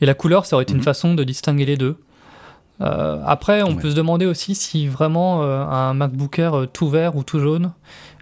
Et 0.00 0.06
la 0.06 0.14
couleur, 0.14 0.46
ça 0.46 0.56
aurait 0.56 0.64
été 0.64 0.72
une 0.72 0.78
mhm. 0.78 0.84
façon 0.84 1.14
de 1.14 1.24
distinguer 1.24 1.64
les 1.64 1.76
deux. 1.76 1.96
Euh, 2.82 3.22
après, 3.24 3.62
on 3.62 3.76
peut 3.76 3.90
se 3.90 3.96
demander 3.96 4.26
aussi 4.26 4.54
si 4.54 4.86
vraiment 4.86 5.42
euh, 5.42 5.64
un 5.64 5.94
MacBook 5.94 6.38
Air 6.38 6.66
tout 6.72 6.88
vert 6.88 7.16
ou 7.16 7.22
tout 7.22 7.38
jaune, 7.38 7.72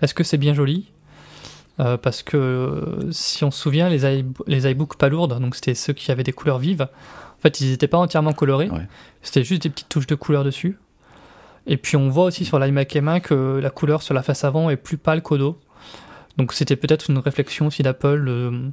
est-ce 0.02 0.14
que 0.14 0.24
c'est 0.24 0.38
bien 0.38 0.54
joli? 0.54 0.90
Parce 1.76 2.22
que 2.22 3.08
si 3.10 3.42
on 3.42 3.50
se 3.50 3.60
souvient, 3.60 3.88
les, 3.88 4.24
les 4.46 4.70
iBooks 4.70 4.96
pas 4.96 5.08
lourdes, 5.08 5.40
donc 5.40 5.56
c'était 5.56 5.74
ceux 5.74 5.92
qui 5.92 6.12
avaient 6.12 6.22
des 6.22 6.32
couleurs 6.32 6.60
vives, 6.60 6.86
fait, 7.44 7.60
ils 7.60 7.70
n'étaient 7.70 7.88
pas 7.88 7.98
entièrement 7.98 8.32
colorés. 8.32 8.70
C'était 9.22 9.44
juste 9.44 9.62
des 9.62 9.70
petites 9.70 9.88
touches 9.88 10.06
de 10.06 10.14
couleur 10.14 10.44
dessus. 10.44 10.78
Et 11.66 11.76
puis 11.76 11.96
on 11.96 12.08
voit 12.08 12.24
aussi 12.24 12.44
sur 12.44 12.58
l'iMac 12.58 12.94
M1 12.94 13.20
que 13.20 13.58
la 13.62 13.70
couleur 13.70 14.02
sur 14.02 14.12
la 14.14 14.22
face 14.22 14.44
avant 14.44 14.68
est 14.68 14.76
plus 14.76 14.98
pâle 14.98 15.22
qu'au 15.22 15.38
dos. 15.38 15.58
Donc 16.36 16.52
c'était 16.52 16.76
peut-être 16.76 17.10
une 17.10 17.18
réflexion 17.18 17.68
aussi 17.68 17.82
d'Apple 17.82 18.24
de, 18.24 18.72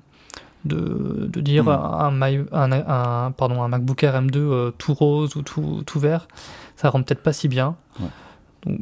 de, 0.66 1.42
dire 1.42 1.66
hmm. 1.66 2.22
un, 2.22 2.72
un, 2.72 3.32
pardon, 3.32 3.64
un 3.64 3.68
MacBook 3.68 4.04
Air 4.04 4.22
M2 4.22 4.38
euh, 4.38 4.72
tout 4.78 4.94
rose 4.94 5.36
ou 5.36 5.42
tout, 5.42 5.84
tout, 5.86 6.00
vert, 6.00 6.28
ça 6.76 6.90
rend 6.90 7.02
peut-être 7.02 7.24
pas 7.24 7.34
si 7.34 7.48
bien. 7.48 7.76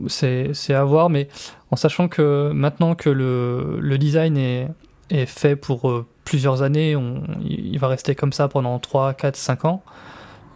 C'est 0.08 0.74
à 0.74 0.84
voir, 0.84 1.10
mais 1.10 1.30
en 1.72 1.78
sachant 1.78 2.10
que 2.10 2.52
maintenant 2.54 2.96
que 2.96 3.10
le, 3.10 3.80
le 3.80 3.98
design 3.98 4.38
est, 4.38 4.68
est, 5.10 5.26
fait 5.26 5.56
pour 5.56 5.90
euh, 5.90 6.06
plusieurs 6.30 6.62
années, 6.62 6.96
on, 6.96 7.24
il 7.44 7.80
va 7.80 7.88
rester 7.88 8.14
comme 8.14 8.34
ça 8.34 8.48
pendant 8.48 8.78
3, 8.78 9.16
4, 9.16 9.36
5 9.36 9.66
ans 9.66 9.84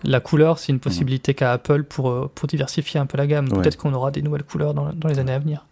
la 0.04 0.20
couleur, 0.20 0.60
c'est 0.60 0.72
une 0.72 0.80
possibilité 0.80 1.34
qu'a 1.34 1.54
Apple 1.54 1.84
pour, 1.84 2.10
euh, 2.10 2.30
pour 2.34 2.48
diversifier 2.48 3.00
un 3.00 3.06
peu 3.06 3.18
la 3.18 3.26
gamme. 3.26 3.48
Peut-être 3.48 3.78
qu'on 3.78 3.94
aura 3.94 4.12
des 4.12 4.22
nouvelles 4.22 4.44
couleurs 4.44 4.74
dans, 4.74 4.92
dans 4.94 5.08
les 5.08 5.18
années 5.18 5.32
à 5.32 5.40
venir. 5.40 5.66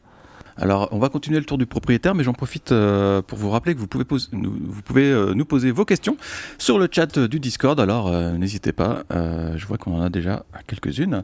Alors, 0.62 0.90
on 0.92 1.00
va 1.00 1.10
continuer 1.10 1.40
le 1.40 1.46
tour 1.46 1.58
du 1.58 1.66
propriétaire, 1.66 2.14
mais 2.14 2.24
j'en 2.24 2.34
profite 2.34 2.72
euh, 2.72 3.24
pour 3.24 3.40
vous 3.40 3.50
rappeler 3.50 3.74
que 3.74 3.80
vous 3.80 3.88
pouvez, 3.88 5.12
euh, 5.12 5.34
nous 5.34 5.44
poser 5.44 5.72
vos 5.72 5.86
questions 5.86 6.18
sur 6.60 6.78
le 6.78 6.88
chat 6.90 7.18
du 7.18 7.40
Discord. 7.40 7.80
Alors, 7.80 8.10
euh, 8.10 8.38
n'hésitez 8.38 8.72
pas. 8.72 9.02
je 9.10 9.66
vois 9.66 9.80
qu'on 9.80 9.98
en 9.98 10.04
a 10.04 10.10
déjà 10.10 10.46
quelques-unes. 10.68 11.24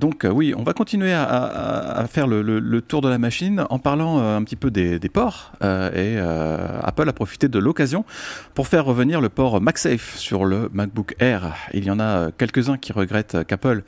donc, 0.00 0.26
oui, 0.32 0.54
on 0.56 0.62
va 0.62 0.72
continuer 0.72 1.12
à, 1.12 2.06
faire 2.10 2.26
le, 2.26 2.80
tour 2.80 3.02
de 3.02 3.10
la 3.10 3.18
machine 3.18 3.66
en 3.68 3.78
parlant 3.78 4.18
un 4.18 4.42
petit 4.44 4.56
peu 4.56 4.70
des, 4.70 4.98
des 4.98 5.10
ports. 5.10 5.52
et 5.62 6.16
Apple 6.18 7.08
a 7.08 7.12
profité 7.12 7.48
de 7.48 7.58
l'occasion 7.58 8.06
pour 8.54 8.66
faire 8.66 8.86
revenir 8.86 9.20
le 9.20 9.28
port 9.28 9.60
MagSafe 9.60 10.16
sur 10.16 10.46
le 10.46 10.70
MacBook 10.72 11.14
Air. 11.18 11.54
Il 11.74 11.84
y 11.84 11.90
en 11.90 12.00
a 12.00 12.30
quelques-uns 12.32 12.78
qui 12.78 12.94
regrettent 12.94 13.44
qu'Apple 13.46 13.82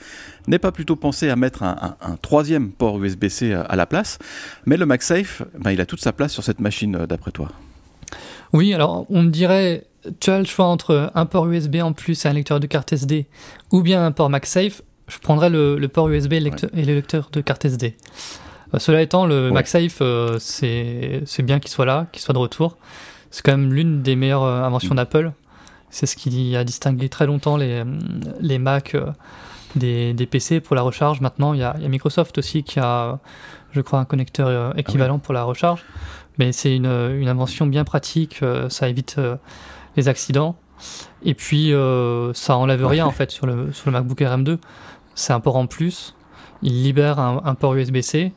n'ait 0.46 0.58
pas 0.58 0.72
plutôt 0.72 0.96
pensé 0.96 1.30
à 1.30 1.36
mettre 1.36 1.62
un, 1.62 1.96
un 2.00 2.16
troisième 2.16 2.70
port 2.70 3.02
USB-C 3.02 3.52
à 3.52 3.76
la 3.76 3.86
place. 3.86 4.18
Mais 4.66 4.76
le 4.76 4.86
MagSafe, 4.86 5.42
ben, 5.58 5.72
il 5.72 5.80
a 5.80 5.86
toute 5.86 6.00
sa 6.00 6.12
place 6.12 6.32
sur 6.32 6.42
cette 6.42 6.60
machine, 6.60 6.96
euh, 6.96 7.06
d'après 7.06 7.30
toi. 7.30 7.50
Oui, 8.52 8.74
alors 8.74 9.06
on 9.10 9.22
me 9.22 9.30
dirait, 9.30 9.84
tu 10.20 10.30
as 10.30 10.38
le 10.38 10.44
choix 10.44 10.66
entre 10.66 11.10
un 11.14 11.26
port 11.26 11.50
USB 11.50 11.76
en 11.76 11.92
plus 11.92 12.24
et 12.24 12.28
un 12.28 12.32
lecteur 12.32 12.60
de 12.60 12.66
carte 12.66 12.92
SD, 12.92 13.26
ou 13.72 13.82
bien 13.82 14.04
un 14.04 14.12
port 14.12 14.30
MagSafe. 14.30 14.82
Je 15.08 15.18
prendrais 15.18 15.50
le, 15.50 15.86
port 15.86 16.08
USB 16.08 16.34
et 16.34 16.40
le 16.40 16.94
lecteur 16.94 17.28
de 17.32 17.40
carte 17.40 17.64
SD. 17.64 17.94
Euh, 18.72 18.78
cela 18.78 19.02
étant, 19.02 19.26
le 19.26 19.50
MagSafe, 19.50 19.98
euh, 20.00 20.38
c'est 20.38 21.42
bien 21.42 21.58
qu'il 21.58 21.70
soit 21.70 21.84
là, 21.84 22.06
qu'il 22.12 22.22
soit 22.22 22.32
de 22.32 22.38
retour. 22.38 22.78
C'est 23.30 23.44
quand 23.44 23.52
même 23.52 23.72
l'une 23.72 24.02
des 24.02 24.16
meilleures 24.16 24.44
inventions 24.44 24.94
mm. 24.94 24.98
d'Apple. 24.98 25.32
C'est 25.90 26.06
ce 26.06 26.16
qui 26.16 26.56
a 26.56 26.64
distingué 26.64 27.08
très 27.08 27.26
longtemps 27.26 27.56
les, 27.56 27.84
les 28.40 28.58
Mac 28.58 28.96
des, 29.76 30.28
PC 30.30 30.60
pour 30.60 30.76
la 30.76 30.82
recharge. 30.82 31.20
Maintenant, 31.20 31.52
il 31.54 31.60
y, 31.60 31.62
a, 31.62 31.74
Microsoft 31.88 32.38
aussi 32.38 32.62
qui 32.62 32.80
a, 32.80 33.18
je 33.72 33.80
crois, 33.80 33.98
un 33.98 34.04
connecteur 34.04 34.48
euh, 34.48 34.70
ah 34.72 34.80
équivalent 34.80 35.18
pour 35.18 35.34
la 35.34 35.42
recharge. 35.44 35.84
Mais 36.38 36.52
c'est 36.52 36.74
une, 36.74 36.86
invention 36.86 37.66
bien 37.66 37.84
pratique, 37.84 38.40
euh, 38.42 38.68
ça 38.68 38.88
évite 38.88 39.16
euh, 39.18 39.36
les 39.96 40.08
accidents. 40.08 40.56
Et 41.22 41.34
puis, 41.34 41.72
ça 42.34 42.56
enlève 42.56 42.84
rien 42.84 43.06
en 43.06 43.10
fait 43.10 43.30
sur 43.30 43.46
le, 43.46 43.72
sur 43.72 43.86
le 43.86 43.92
MacBook 43.92 44.20
Air 44.20 44.36
M2. 44.36 44.58
C'est 45.14 45.32
un 45.32 45.40
port 45.40 45.56
en 45.56 45.66
plus. 45.66 46.14
Il 46.62 46.82
libère 46.82 47.18
un, 47.18 47.54
port 47.54 47.74
USB-C, 47.74 48.32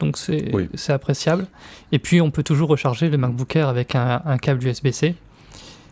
donc 0.00 0.16
c'est 0.16 0.92
appréciable. 0.92 1.46
Et 1.92 1.98
puis, 1.98 2.20
on 2.20 2.30
peut 2.30 2.42
toujours 2.42 2.68
recharger 2.68 3.10
le 3.10 3.18
MacBook 3.18 3.56
Air 3.56 3.68
avec 3.68 3.94
un, 3.94 4.22
un 4.24 4.38
câble 4.38 4.64
USB-C. 4.64 5.16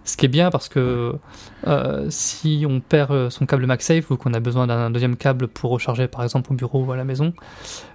Ce 0.05 0.17
qui 0.17 0.27
est 0.27 0.29
bien 0.29 0.51
parce 0.51 0.69
que 0.69 1.15
euh, 1.67 2.07
si 2.11 2.65
on 2.69 2.81
perd 2.81 3.13
euh, 3.13 3.31
son 3.31 3.47
câble 3.47 3.67
MagSafe 3.67 4.11
ou 4.11 4.17
qu'on 4.17 4.35
a 4.35 4.41
besoin 4.41 4.67
d'un 4.67 4.91
deuxième 4.91 5.17
câble 5.17 5.47
pour 5.47 5.71
recharger 5.71 6.09
par 6.09 6.25
exemple 6.25 6.53
au 6.53 6.57
bureau 6.57 6.85
ou 6.85 6.91
à 6.93 6.97
la 6.97 7.05
maison, 7.05 7.33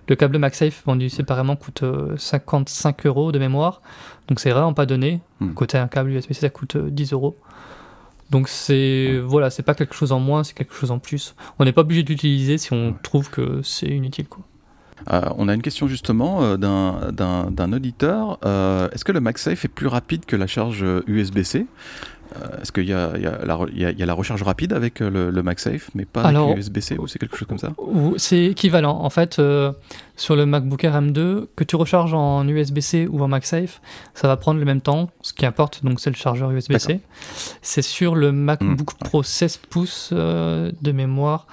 le 0.07 0.15
câble 0.15 0.37
MagSafe 0.37 0.83
vendu 0.85 1.09
séparément 1.09 1.57
coûte 1.57 1.83
55 2.15 3.05
euh, 3.05 3.09
euros 3.09 3.31
de 3.33 3.39
mémoire. 3.39 3.81
Donc 4.29 4.39
c'est 4.39 4.51
vraiment 4.51 4.73
pas 4.73 4.85
donné. 4.85 5.19
Hmm. 5.41 5.53
Côté 5.53 5.77
un 5.77 5.87
câble 5.87 6.11
USB-C, 6.11 6.41
ça 6.41 6.49
coûte 6.49 6.77
10 6.77 7.11
euros. 7.11 7.35
Donc 8.29 8.47
c'est 8.47 9.19
voilà, 9.19 9.49
c'est 9.49 9.63
pas 9.63 9.73
quelque 9.73 9.95
chose 9.95 10.11
en 10.13 10.19
moins, 10.19 10.43
c'est 10.45 10.53
quelque 10.53 10.73
chose 10.73 10.91
en 10.91 10.99
plus. 10.99 11.35
On 11.59 11.65
n'est 11.65 11.73
pas 11.73 11.81
obligé 11.81 12.03
d'utiliser 12.03 12.57
si 12.57 12.71
on 12.71 12.95
trouve 13.03 13.29
que 13.29 13.61
c'est 13.63 13.87
inutile 13.87 14.27
quoi. 14.27 14.43
On 15.09 15.47
a 15.47 15.53
une 15.53 15.61
question 15.61 15.87
justement 15.87 16.57
d'un 16.57 17.73
auditeur. 17.73 18.39
Est-ce 18.93 19.05
que 19.05 19.11
le 19.11 19.19
MagSafe 19.19 19.65
est 19.65 19.69
plus 19.69 19.87
rapide 19.87 20.25
que 20.25 20.35
la 20.35 20.47
charge 20.47 20.85
USB-C 21.07 21.65
euh, 22.35 22.61
est-ce 22.61 22.71
qu'il 22.71 22.85
y, 22.85 22.93
a 22.93 24.05
la 24.05 24.13
recharge 24.13 24.43
rapide 24.43 24.73
avec 24.73 25.01
euh, 25.01 25.31
le, 25.31 25.43
MagSafe, 25.43 25.89
mais 25.95 26.05
pas 26.05 26.23
avec 26.23 26.57
USB-C 26.57 26.97
ou 26.97 27.07
c'est 27.07 27.19
quelque 27.19 27.37
chose 27.37 27.47
comme 27.47 27.57
ça? 27.57 27.73
C'est 28.17 28.45
équivalent. 28.45 28.99
En 28.99 29.09
fait, 29.09 29.39
euh, 29.39 29.71
sur 30.15 30.35
le 30.35 30.45
MacBook 30.45 30.83
Air 30.83 31.01
M2, 31.01 31.45
que 31.55 31.63
tu 31.63 31.75
recharges 31.75 32.13
en 32.13 32.47
USB-C 32.47 33.07
ou 33.07 33.21
en 33.23 33.27
MagSafe, 33.27 33.81
ça 34.13 34.27
va 34.27 34.37
prendre 34.37 34.59
le 34.59 34.65
même 34.65 34.81
temps. 34.81 35.09
Ce 35.21 35.33
qui 35.33 35.45
importe, 35.45 35.83
donc, 35.83 35.99
c'est 35.99 36.09
le 36.09 36.15
chargeur 36.15 36.51
USB-C. 36.51 36.99
C'est 37.61 37.81
sur 37.81 38.15
le 38.15 38.31
MacBook 38.31 38.93
hmm, 38.93 39.05
Pro 39.05 39.23
16 39.23 39.57
pouces 39.69 40.11
de 40.13 40.91
mémoire 40.91 41.47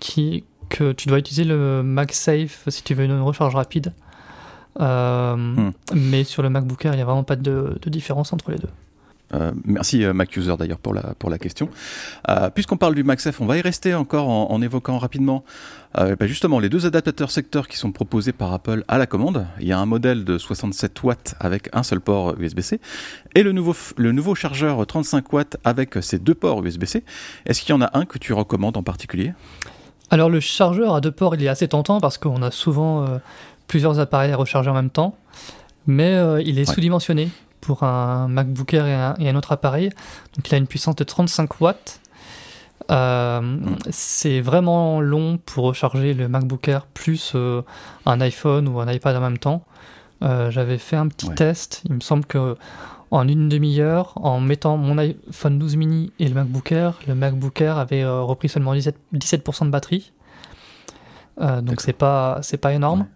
qui, 0.00 0.44
que 0.72 0.92
tu 0.92 1.08
dois 1.08 1.18
utiliser 1.18 1.44
le 1.44 1.82
MagSafe 1.82 2.68
si 2.68 2.82
tu 2.82 2.94
veux 2.94 3.04
une 3.04 3.20
recharge 3.20 3.54
rapide. 3.54 3.92
Hmm. 4.78 5.70
Mais 5.94 6.24
sur 6.24 6.42
le 6.42 6.48
MacBook 6.48 6.84
Air, 6.84 6.94
il 6.94 6.96
n'y 6.96 7.02
a 7.02 7.04
vraiment 7.04 7.24
pas 7.24 7.36
de 7.36 7.78
différence 7.86 8.32
entre 8.32 8.50
les 8.50 8.58
deux. 8.58 8.68
Euh, 9.34 9.52
merci 9.64 10.04
euh, 10.04 10.12
MacUser 10.12 10.56
d'ailleurs 10.58 10.78
pour 10.78 10.94
la, 10.94 11.14
pour 11.18 11.30
la 11.30 11.38
question. 11.38 11.68
Euh, 12.28 12.50
puisqu'on 12.50 12.76
parle 12.76 12.94
du 12.94 13.04
MagSafe, 13.04 13.40
on 13.40 13.46
va 13.46 13.56
y 13.56 13.60
rester 13.60 13.94
encore 13.94 14.28
en, 14.28 14.62
évoquant 14.62 14.98
rapidement 14.98 15.44
bah, 15.94 16.14
justement 16.22 16.58
les 16.58 16.68
deux 16.68 16.86
adaptateurs 16.86 17.30
secteurs 17.30 17.68
qui 17.68 17.76
sont 17.76 17.92
proposés 17.92 18.32
par 18.32 18.52
Apple 18.52 18.84
à 18.88 18.98
la 18.98 19.06
commande. 19.06 19.46
Il 19.60 19.66
y 19.66 19.72
a 19.72 19.78
un 19.78 19.86
modèle 19.86 20.24
de 20.24 20.38
67 20.38 21.02
watts 21.02 21.34
avec 21.40 21.68
un 21.72 21.82
seul 21.82 22.00
port 22.00 22.40
USB-C 22.40 22.80
et 23.34 23.42
le 23.42 23.52
nouveau, 23.52 23.74
le 23.96 24.12
nouveau 24.12 24.34
chargeur 24.34 24.86
35 24.86 25.32
watts 25.32 25.56
avec 25.64 25.96
ses 26.00 26.18
deux 26.18 26.34
ports 26.34 26.64
USB-C. 26.64 27.02
Est-ce 27.44 27.60
qu'il 27.60 27.70
y 27.70 27.72
en 27.72 27.82
a 27.82 27.90
un 27.98 28.04
que 28.04 28.18
tu 28.18 28.32
recommandes 28.32 28.76
en 28.76 28.82
particulier? 28.82 29.32
Alors 30.12 30.28
le 30.28 30.38
chargeur 30.38 30.94
à 30.94 31.00
deux 31.00 31.10
ports, 31.10 31.34
il 31.34 31.42
est 31.42 31.48
assez 31.48 31.66
tentant 31.66 31.98
parce 31.98 32.18
qu'on 32.18 32.42
a 32.42 32.52
souvent 32.52 33.04
plusieurs 33.66 33.98
appareils 33.98 34.30
à 34.30 34.36
recharger 34.36 34.70
en 34.70 34.74
même 34.74 34.90
temps, 34.90 35.16
mais 35.86 36.14
il 36.44 36.58
est 36.58 36.66
sous-dimensionné 36.66 37.30
pour 37.62 37.84
un 37.84 38.28
MacBook 38.28 38.74
Air 38.74 39.16
et 39.18 39.30
un, 39.30 39.36
autre 39.36 39.52
appareil. 39.52 39.88
Donc 40.36 40.48
il 40.48 40.54
a 40.54 40.58
une 40.58 40.66
puissance 40.66 40.96
de 40.96 41.04
35 41.04 41.60
watts. 41.62 42.00
Euh, 42.90 43.40
mm. 43.40 43.76
C'est 43.90 44.40
vraiment 44.42 45.00
long 45.00 45.38
pour 45.38 45.64
recharger 45.64 46.12
le 46.12 46.28
MacBook 46.28 46.68
Air 46.68 46.84
plus 46.86 47.32
euh, 47.34 47.62
un 48.04 48.20
iPhone 48.20 48.68
ou 48.68 48.80
un 48.80 48.92
iPad 48.92 49.16
en 49.16 49.20
même 49.20 49.38
temps. 49.38 49.64
Euh, 50.22 50.50
j'avais 50.50 50.78
fait 50.78 50.96
un 50.96 51.08
petit 51.08 51.30
test. 51.30 51.82
Il 51.86 51.94
me 51.94 52.00
semble 52.00 52.26
que 52.26 52.56
en 53.12 53.28
une 53.28 53.48
demi-heure, 53.48 54.12
en 54.16 54.40
mettant 54.40 54.76
mon 54.76 54.98
iPhone 54.98 55.58
12 55.58 55.76
mini 55.76 56.12
et 56.18 56.28
le 56.28 56.34
MacBook 56.34 56.72
Air, 56.72 56.98
le 57.06 57.14
MacBook 57.14 57.60
Air 57.60 57.78
avait 57.78 58.04
repris 58.04 58.48
seulement 58.48 58.74
17%, 58.74 58.94
17 59.12 59.46
de 59.62 59.70
batterie. 59.70 60.12
donc 61.38 61.80
c'est 61.80 61.92
pas 61.92 62.40
c'est 62.42 62.56
pas 62.56 62.72
énorme. 62.72 63.06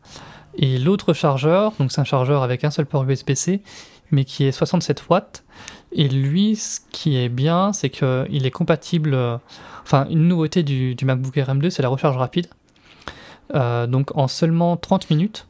Et 0.58 0.78
l'autre 0.78 1.12
chargeur, 1.12 1.72
donc 1.78 1.92
c'est 1.92 2.00
un 2.00 2.04
chargeur 2.04 2.42
avec 2.42 2.64
un 2.64 2.70
seul 2.70 2.86
port 2.86 3.08
USB-C, 3.08 3.62
mais 4.10 4.24
qui 4.24 4.44
est 4.44 4.52
67 4.52 5.08
watts. 5.08 5.44
Et 5.92 6.08
lui, 6.08 6.56
ce 6.56 6.80
qui 6.90 7.16
est 7.16 7.28
bien, 7.28 7.72
c'est 7.72 7.90
qu'il 7.90 8.46
est 8.46 8.50
compatible. 8.50 9.14
Euh, 9.14 9.36
enfin, 9.82 10.06
une 10.10 10.28
nouveauté 10.28 10.62
du, 10.62 10.96
MacBook 11.02 11.36
Air 11.36 11.54
M2, 11.54 11.70
c'est 11.70 11.82
la 11.82 11.88
recharge 11.88 12.16
rapide. 12.16 12.48
Euh, 13.54 13.86
donc, 13.86 14.16
en 14.16 14.28
seulement 14.28 14.76
30 14.76 15.10
minutes, 15.10 15.46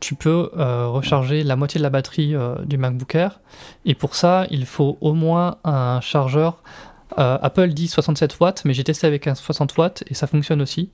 tu 0.00 0.14
peux 0.14 0.50
euh, 0.56 0.88
recharger 0.88 1.42
la 1.42 1.56
moitié 1.56 1.78
de 1.78 1.82
la 1.82 1.90
batterie 1.90 2.34
du 2.64 2.78
MacBook 2.78 3.14
Air. 3.14 3.40
Et 3.84 3.94
pour 3.94 4.14
ça, 4.14 4.46
il 4.50 4.66
faut 4.66 4.98
au 5.00 5.14
moins 5.14 5.56
un 5.64 6.00
chargeur. 6.00 6.62
Apple 7.16 7.68
dit 7.68 7.88
67 7.88 8.38
watts, 8.40 8.64
mais 8.64 8.74
j'ai 8.74 8.84
testé 8.84 9.06
avec 9.06 9.26
un 9.26 9.34
60 9.34 9.76
watts 9.78 10.04
et 10.08 10.14
ça 10.14 10.26
fonctionne 10.26 10.60
aussi. 10.60 10.90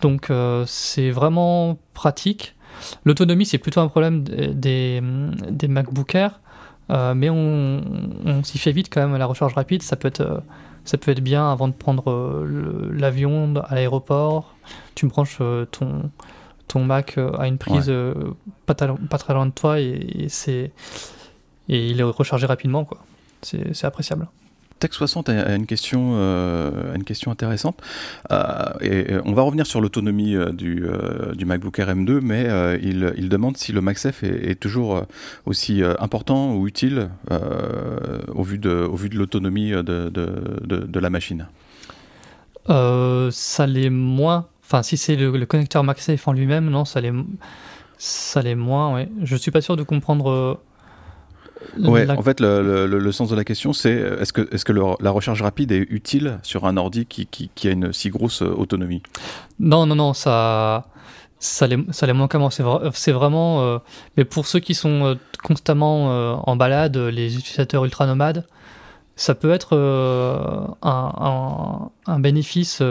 Donc, 0.00 0.30
c'est 0.66 1.10
vraiment 1.10 1.78
pratique. 1.94 2.54
L'autonomie, 3.04 3.46
c'est 3.46 3.58
plutôt 3.58 3.80
un 3.80 3.88
problème 3.88 4.22
des, 4.22 5.02
des 5.50 5.68
MacBook 5.68 6.14
Air, 6.14 6.40
euh, 6.90 7.14
mais 7.14 7.30
on, 7.30 8.42
s'y 8.42 8.58
fait 8.58 8.72
vite 8.72 8.88
quand 8.92 9.00
même 9.00 9.16
la 9.16 9.26
recharge 9.26 9.54
rapide. 9.54 9.82
Ça 9.82 9.96
peut 9.96 10.08
être, 10.08 10.20
euh, 10.20 10.40
ça 10.84 10.98
peut 10.98 11.12
être 11.12 11.20
bien 11.20 11.50
avant 11.50 11.68
de 11.68 11.72
prendre 11.72 12.10
euh, 12.10 12.90
l'avion 12.92 13.54
à 13.68 13.74
l'aéroport. 13.74 14.54
Tu 14.94 15.06
me 15.06 15.10
branches 15.10 15.40
ton, 15.70 16.10
ton 16.70 16.84
Mac 16.84 17.18
à 17.18 17.48
une 17.48 17.58
prise 17.58 17.92
pas, 18.64 18.74
pas, 18.74 19.18
très 19.18 19.34
loin 19.34 19.46
de 19.46 19.50
toi 19.50 19.80
et, 19.80 20.26
c'est, 20.28 20.70
et 21.68 21.88
il 21.88 22.00
est 22.00 22.04
rechargé 22.04 22.46
rapidement. 22.46 22.84
Quoi. 22.84 22.98
C'est, 23.42 23.84
appréciable. 23.84 24.28
Tech 24.78 24.92
60 24.92 25.28
a 25.28 25.54
une 25.56 25.66
question, 25.66 26.12
euh, 26.14 26.94
une 26.94 27.04
question 27.04 27.30
intéressante. 27.30 27.80
Euh, 28.32 28.72
et 28.80 29.16
on 29.26 29.32
va 29.32 29.42
revenir 29.42 29.66
sur 29.66 29.80
l'autonomie 29.80 30.34
euh, 30.34 30.52
du, 30.52 30.86
du, 31.34 31.44
MacBook 31.44 31.78
Air 31.78 31.94
M2, 31.94 32.20
mais 32.22 32.48
il, 32.82 33.12
il, 33.16 33.28
demande 33.28 33.56
si 33.56 33.72
le 33.72 33.82
MagSafe 33.82 34.22
est, 34.24 34.50
est 34.50 34.54
toujours 34.54 35.04
aussi 35.44 35.82
important 35.98 36.54
ou 36.54 36.66
utile 36.66 37.10
au 38.28 38.42
vu 38.42 38.58
de, 38.58 38.70
au 38.70 38.96
vu 38.96 39.10
de 39.10 39.16
l'autonomie 39.16 39.70
de, 39.70 39.82
de, 39.82 40.64
de, 40.64 41.00
la 41.00 41.10
machine. 41.10 41.46
ça 42.66 43.66
l'est 43.66 43.90
moins. 43.90 44.46
Enfin, 44.70 44.84
si 44.84 44.96
c'est 44.96 45.16
le, 45.16 45.44
connecteur 45.46 45.82
MagSafe 45.82 46.28
en 46.28 46.32
lui-même, 46.32 46.70
non, 46.70 46.84
ça 46.84 47.00
l'est, 47.00 47.12
ça 47.98 48.40
l'est 48.40 48.54
moins. 48.54 48.94
Ouais. 48.94 49.08
Je 49.22 49.34
suis 49.34 49.50
pas 49.50 49.60
sûr 49.60 49.76
de 49.76 49.82
comprendre 49.82 50.60
Ouais, 51.78 52.08
en 52.10 52.22
fait, 52.22 52.40
le, 52.40 53.12
sens 53.12 53.30
de 53.30 53.36
la 53.36 53.44
question, 53.44 53.72
c'est 53.72 53.92
est-ce 53.92 54.32
que, 54.32 54.48
est-ce 54.52 54.64
que 54.64 54.72
la 54.72 55.10
recharge 55.10 55.42
rapide 55.42 55.72
est 55.72 55.86
utile 55.90 56.38
sur 56.42 56.66
un 56.66 56.76
ordi 56.76 57.06
qui, 57.06 57.26
qui, 57.26 57.68
a 57.68 57.70
une 57.70 57.92
si 57.92 58.10
grosse 58.10 58.42
euh, 58.42 58.54
autonomie? 58.54 59.02
Non, 59.58 59.86
non, 59.86 59.94
non, 59.94 60.14
ça, 60.14 60.86
ça 61.38 61.66
l'est 61.66 62.12
moins 62.12 62.28
qu'avant. 62.28 62.50
C'est, 62.50 63.12
vraiment. 63.12 63.62
Euh, 63.62 63.78
mais 64.16 64.24
pour 64.24 64.46
ceux 64.46 64.60
qui 64.60 64.74
sont 64.74 65.04
euh, 65.04 65.14
constamment 65.42 66.06
en 66.46 66.56
balade, 66.56 66.96
les 66.96 67.36
utilisateurs 67.36 67.84
ultra 67.84 68.06
nomades, 68.06 68.46
ça 69.16 69.34
peut 69.34 69.50
être 69.50 69.76
un, 70.82 71.90
un, 72.06 72.18
bénéfice 72.20 72.82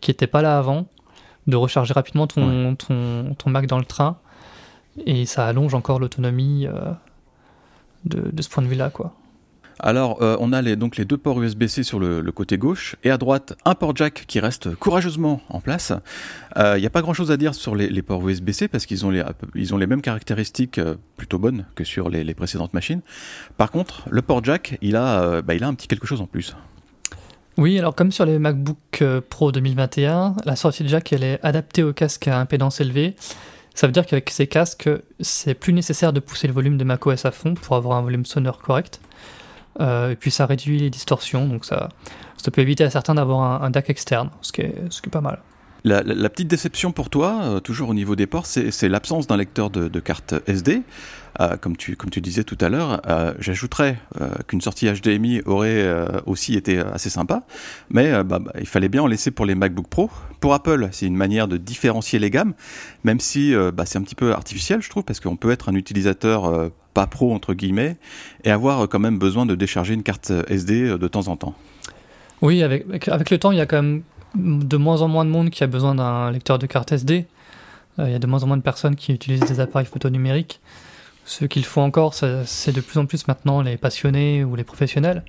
qui 0.00 0.10
n'était 0.10 0.26
pas 0.26 0.42
là 0.42 0.58
avant, 0.58 0.86
de 1.46 1.56
recharger 1.56 1.94
rapidement 1.94 2.26
ton, 2.26 2.74
ton, 2.74 3.34
ton, 3.36 3.50
Mac 3.50 3.66
dans 3.66 3.78
le 3.78 3.84
train. 3.84 4.18
Et 5.06 5.26
ça 5.26 5.46
allonge 5.46 5.74
encore 5.74 5.98
l'autonomie 6.00 6.66
de, 8.04 8.42
ce 8.42 8.48
point 8.48 8.62
de 8.62 8.68
vue-là, 8.68 8.90
quoi. 8.90 9.14
Alors, 9.80 10.22
euh, 10.22 10.36
on 10.40 10.52
a 10.52 10.60
les, 10.60 10.74
donc 10.74 10.96
les 10.96 11.04
deux 11.04 11.16
ports 11.16 11.40
USB-C 11.40 11.84
sur 11.84 12.00
le, 12.00 12.22
côté 12.32 12.58
gauche, 12.58 12.96
et 13.04 13.10
à 13.10 13.16
droite, 13.16 13.56
un 13.64 13.74
port 13.76 13.94
jack 13.94 14.24
qui 14.26 14.40
reste 14.40 14.74
courageusement 14.74 15.40
en 15.48 15.60
place. 15.60 15.92
Il 16.56 16.62
euh, 16.62 16.80
n'y 16.80 16.86
a 16.86 16.90
pas 16.90 17.00
grand-chose 17.00 17.30
à 17.30 17.36
dire 17.36 17.54
sur 17.54 17.76
les, 17.76 18.02
ports 18.02 18.28
USB-C, 18.28 18.66
parce 18.66 18.86
qu'ils 18.86 19.06
ont, 19.06 19.10
les, 19.10 19.22
ils 19.54 19.74
ont 19.74 19.76
les 19.76 19.86
mêmes 19.86 20.02
caractéristiques 20.02 20.78
euh, 20.78 20.96
plutôt 21.16 21.38
bonnes 21.38 21.64
que 21.76 21.84
sur 21.84 22.08
les, 22.08 22.34
précédentes 22.34 22.74
machines. 22.74 23.02
Par 23.56 23.70
contre, 23.70 24.02
le 24.10 24.22
port 24.22 24.42
jack, 24.42 24.78
il 24.82 24.96
a, 24.96 25.42
bah, 25.42 25.54
il 25.54 25.62
a 25.62 25.68
un 25.68 25.74
petit 25.74 25.86
quelque 25.86 26.06
chose 26.06 26.20
en 26.20 26.26
plus. 26.26 26.56
Oui, 27.58 27.76
alors 27.76 27.96
comme 27.96 28.12
sur 28.12 28.24
les 28.24 28.38
MacBook 28.38 29.02
Pro 29.30 29.50
2021, 29.50 30.36
la 30.44 30.54
sortie 30.54 30.84
de 30.84 30.88
jack, 30.88 31.12
elle 31.12 31.24
est 31.24 31.40
adaptée 31.42 31.82
au 31.82 31.92
casque 31.92 32.28
à 32.28 32.38
impédance 32.38 32.80
élevée. 32.80 33.16
Ça 33.74 33.88
veut 33.88 33.92
dire 33.92 34.06
qu'avec 34.06 34.30
ces 34.30 34.46
casques, 34.46 34.88
c'est 35.18 35.54
plus 35.54 35.72
nécessaire 35.72 36.12
de 36.12 36.20
pousser 36.20 36.46
le 36.46 36.52
volume 36.52 36.78
de 36.78 36.84
macOS 36.84 37.24
à 37.24 37.32
fond 37.32 37.54
pour 37.54 37.74
avoir 37.74 37.98
un 37.98 38.02
volume 38.02 38.24
sonore 38.24 38.58
correct. 38.60 39.00
Euh, 39.80 40.12
et 40.12 40.16
puis 40.16 40.30
ça 40.30 40.46
réduit 40.46 40.78
les 40.78 40.88
distorsions, 40.88 41.48
donc 41.48 41.64
ça, 41.64 41.88
ça 42.36 42.52
peut 42.52 42.60
éviter 42.60 42.84
à 42.84 42.90
certains 42.90 43.16
d'avoir 43.16 43.60
un, 43.60 43.70
DAC 43.70 43.90
externe, 43.90 44.30
ce 44.40 44.52
qui 44.52 44.62
ce 44.88 45.02
qui 45.02 45.08
est 45.08 45.10
pas 45.10 45.20
mal. 45.20 45.40
La, 45.84 46.28
petite 46.28 46.48
déception 46.48 46.90
pour 46.90 47.08
toi, 47.08 47.40
euh, 47.42 47.60
toujours 47.60 47.90
au 47.90 47.94
niveau 47.94 48.16
des 48.16 48.26
ports, 48.26 48.46
c'est 48.46 48.88
l'absence 48.88 49.26
d'un 49.26 49.36
lecteur 49.36 49.70
de, 49.70 50.00
carte 50.00 50.34
SD. 50.46 50.82
Euh, 51.40 51.56
comme, 51.56 51.76
tu, 51.76 51.96
disais 52.20 52.42
tout 52.42 52.58
à 52.60 52.68
l'heure, 52.68 53.00
euh, 53.06 53.32
j'ajouterais 53.38 53.98
qu'une 54.48 54.60
sortie 54.60 54.90
HDMI 54.90 55.42
aurait 55.46 55.86
aussi 56.26 56.54
été 56.54 56.78
assez 56.78 57.10
sympa, 57.10 57.44
mais 57.90 58.10
bah, 58.24 58.40
bah, 58.40 58.52
il 58.58 58.66
fallait 58.66 58.88
bien 58.88 59.02
en 59.02 59.06
laisser 59.06 59.30
pour 59.30 59.46
les 59.46 59.54
MacBook 59.54 59.86
Pro. 59.86 60.10
Pour 60.40 60.54
Apple, 60.54 60.88
c'est 60.90 61.06
une 61.06 61.16
manière 61.16 61.46
de 61.46 61.56
différencier 61.56 62.18
les 62.18 62.30
gammes, 62.30 62.54
même 63.04 63.20
si 63.20 63.54
bah, 63.72 63.86
c'est 63.86 63.98
un 63.98 64.02
petit 64.02 64.16
peu 64.16 64.32
artificiel, 64.32 64.82
je 64.82 64.90
trouve, 64.90 65.04
parce 65.04 65.20
qu'on 65.20 65.36
peut 65.36 65.50
être 65.52 65.68
un 65.68 65.74
utilisateur 65.74 66.70
pas 66.92 67.06
pro, 67.06 67.32
entre 67.32 67.54
guillemets, 67.54 67.96
et 68.42 68.50
avoir 68.50 68.88
quand 68.88 68.98
même 68.98 69.18
besoin 69.18 69.46
de 69.46 69.54
décharger 69.54 69.94
une 69.94 70.02
carte 70.02 70.32
SD 70.48 70.98
de 70.98 71.08
temps 71.08 71.28
en 71.28 71.36
temps. 71.36 71.54
Oui, 72.40 72.62
avec, 72.62 73.08
avec 73.08 73.30
le 73.30 73.38
temps, 73.38 73.52
il 73.52 73.58
y 73.58 73.60
a 73.60 73.66
quand 73.66 73.82
même 73.82 74.02
de 74.34 74.76
moins 74.76 75.02
en 75.02 75.08
moins 75.08 75.24
de 75.24 75.30
monde 75.30 75.50
qui 75.50 75.64
a 75.64 75.66
besoin 75.66 75.94
d'un 75.94 76.30
lecteur 76.30 76.58
de 76.58 76.66
carte 76.66 76.92
SD. 76.92 77.26
Il 77.98 78.10
y 78.10 78.14
a 78.14 78.20
de 78.20 78.26
moins 78.28 78.44
en 78.44 78.46
moins 78.46 78.56
de 78.56 78.62
personnes 78.62 78.94
qui 78.94 79.12
utilisent 79.12 79.40
des 79.40 79.58
appareils 79.58 79.86
photo 79.86 80.08
numériques. 80.08 80.60
Ce 81.24 81.44
qu'il 81.44 81.64
faut 81.64 81.80
encore, 81.80 82.14
c'est 82.14 82.72
de 82.72 82.80
plus 82.80 82.98
en 82.98 83.06
plus 83.06 83.28
maintenant 83.28 83.60
les 83.60 83.76
passionnés 83.76 84.44
ou 84.44 84.54
les 84.54 84.64
professionnels. 84.64 85.24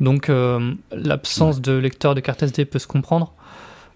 Donc 0.00 0.28
euh, 0.28 0.74
l'absence 0.92 1.60
de 1.60 1.72
lecteur 1.72 2.14
de 2.14 2.20
carte 2.20 2.42
SD 2.42 2.64
peut 2.64 2.78
se 2.78 2.86
comprendre. 2.86 3.32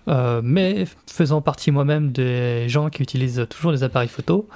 Euh, 0.06 0.42
mais 0.44 0.84
faisant 1.10 1.40
partie 1.40 1.70
moi-même 1.70 2.12
des 2.12 2.68
gens 2.68 2.90
qui 2.90 3.02
utilisent 3.02 3.46
toujours 3.48 3.72
des 3.72 3.82
appareils 3.82 4.08
photo 4.08 4.46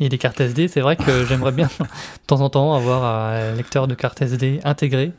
et 0.00 0.08
des 0.08 0.18
cartes 0.18 0.40
SD, 0.40 0.66
c'est 0.66 0.80
vrai 0.80 0.96
que 0.96 1.24
j'aimerais 1.26 1.52
bien 1.52 1.68
de 1.78 2.26
temps 2.26 2.40
en 2.40 2.50
temps 2.50 2.74
avoir 2.74 3.04
un 3.04 3.54
lecteur 3.54 3.86
de 3.86 3.94
carte 3.94 4.20
SD 4.20 4.60
intégré. 4.64 5.12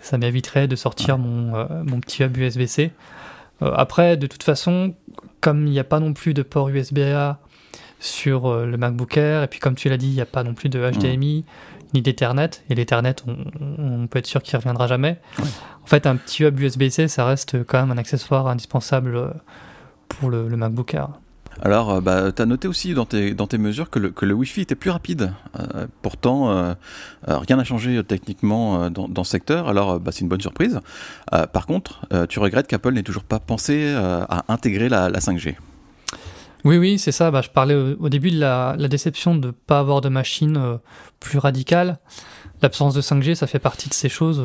Ça 0.00 0.18
m'éviterait 0.18 0.66
de 0.66 0.76
sortir 0.76 1.18
mon, 1.18 1.54
euh, 1.54 1.66
mon 1.84 2.00
petit 2.00 2.22
hub 2.22 2.36
USB-C. 2.36 2.90
Après, 3.76 4.16
de 4.16 4.26
toute 4.26 4.42
façon, 4.42 4.94
comme 5.40 5.66
il 5.66 5.72
n'y 5.72 5.78
a 5.78 5.84
pas 5.84 6.00
non 6.00 6.12
plus 6.12 6.34
de 6.34 6.42
port 6.42 6.68
USB-A 6.68 7.38
sur 8.00 8.52
le 8.52 8.76
MacBook 8.76 9.16
Air, 9.16 9.42
et 9.42 9.46
puis 9.46 9.60
comme 9.60 9.74
tu 9.74 9.88
l'as 9.88 9.96
dit, 9.96 10.08
il 10.08 10.14
n'y 10.14 10.20
a 10.20 10.26
pas 10.26 10.42
non 10.42 10.54
plus 10.54 10.68
de 10.68 10.90
HDMI 10.90 11.44
ni 11.94 12.02
d'Ethernet, 12.02 12.50
et 12.70 12.74
l'Ethernet, 12.74 13.16
on, 13.26 14.06
peut 14.06 14.18
être 14.18 14.26
sûr 14.26 14.42
qu'il 14.42 14.54
ne 14.56 14.60
reviendra 14.60 14.86
jamais. 14.86 15.18
En 15.82 15.86
fait, 15.86 16.06
un 16.06 16.16
petit 16.16 16.42
hub 16.44 16.58
USB-C, 16.58 17.08
ça 17.08 17.26
reste 17.26 17.64
quand 17.64 17.80
même 17.80 17.90
un 17.90 17.98
accessoire 17.98 18.46
indispensable 18.46 19.34
pour 20.08 20.30
le, 20.30 20.48
MacBook 20.48 20.94
Air. 20.94 21.10
Alors, 21.60 21.90
euh, 21.90 22.00
bah, 22.00 22.32
tu 22.32 22.40
as 22.40 22.46
noté 22.46 22.68
aussi 22.68 22.94
dans 22.94 23.04
tes, 23.04 23.34
dans 23.34 23.46
tes 23.46 23.58
mesures 23.58 23.90
que 23.90 23.98
le, 23.98 24.10
que 24.10 24.24
le 24.24 24.34
Wi-Fi 24.34 24.62
était 24.62 24.74
plus 24.74 24.90
rapide. 24.90 25.32
Euh, 25.58 25.86
pourtant, 26.00 26.50
euh, 26.50 26.74
rien 27.26 27.56
n'a 27.56 27.64
changé 27.64 28.02
techniquement 28.04 28.90
dans, 28.90 29.24
ce 29.24 29.30
secteur, 29.30 29.68
alors 29.68 30.00
bah, 30.00 30.12
c'est 30.12 30.20
une 30.20 30.28
bonne 30.28 30.40
surprise. 30.40 30.80
par 31.52 31.66
contre, 31.66 32.06
tu 32.28 32.38
regrettes 32.38 32.66
qu'Apple 32.66 32.92
n'ait 32.92 33.02
toujours 33.02 33.24
pas 33.24 33.38
pensé 33.38 33.94
à 33.94 34.44
intégrer 34.48 34.88
la, 34.88 35.08
la 35.08 35.18
5G. 35.20 35.56
Oui, 36.64 36.78
oui, 36.78 36.98
c'est 36.98 37.12
ça. 37.12 37.30
Bah, 37.30 37.42
je 37.42 37.50
parlais 37.50 37.74
au, 37.74 38.08
début 38.08 38.30
de 38.30 38.38
la, 38.38 38.74
la 38.78 38.88
déception 38.88 39.34
de 39.34 39.48
ne 39.48 39.52
pas 39.52 39.78
avoir 39.78 40.00
de 40.00 40.08
machine 40.08 40.78
plus 41.20 41.38
radicale. 41.38 41.98
L'absence 42.60 42.94
de 42.94 43.00
5G, 43.00 43.34
ça 43.34 43.46
fait 43.46 43.58
partie 43.58 43.88
de 43.88 43.94
ces 43.94 44.08
choses 44.08 44.42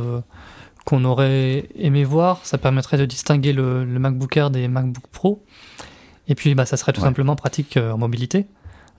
qu'on 0.87 1.03
aurait 1.03 1.67
aimé 1.75 2.05
voir. 2.05 2.39
Ça 2.45 2.57
permettrait 2.57 2.97
de 2.97 3.05
distinguer 3.05 3.51
le, 3.51 3.85
MacBook 3.85 4.37
Air 4.37 4.49
des 4.49 4.69
MacBook 4.69 5.05
Pro. 5.11 5.43
Et 6.27 6.35
puis, 6.35 6.55
bah, 6.55 6.65
ça 6.65 6.77
serait 6.77 6.93
tout 6.93 7.01
simplement 7.01 7.35
pratique 7.35 7.77
euh, 7.77 7.91
en 7.91 7.97
mobilité 7.97 8.45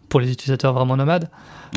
pour 0.08 0.20
les 0.20 0.32
utilisateurs 0.32 0.72
vraiment 0.72 0.96
nomades. 0.96 1.28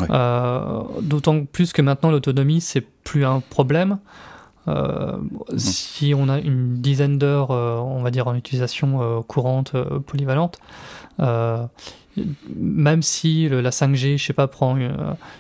Euh, 0.10 0.84
d'autant 1.01 1.43
plus 1.43 1.74
que 1.74 1.81
maintenant, 1.81 2.12
l'autonomie, 2.12 2.62
c'est 2.62 2.81
plus 2.81 3.25
un 3.25 3.41
problème. 3.41 4.00
Euh. 4.67 5.17
Si 5.58 6.13
on 6.15 6.29
a 6.29 6.39
une 6.39 6.81
dizaine 6.81 7.17
d'heures, 7.17 7.50
on 7.50 8.01
va 8.01 8.12
dire, 8.12 8.27
en 8.27 8.36
utilisation 8.36 9.22
courante, 9.24 9.75
polyvalente, 10.08 10.60
même 11.20 13.01
si 13.01 13.50
la 13.50 13.70
5G, 13.70 14.17
je 14.17 14.25
sais 14.25 14.31
pas, 14.31 14.48
prend 14.48 14.77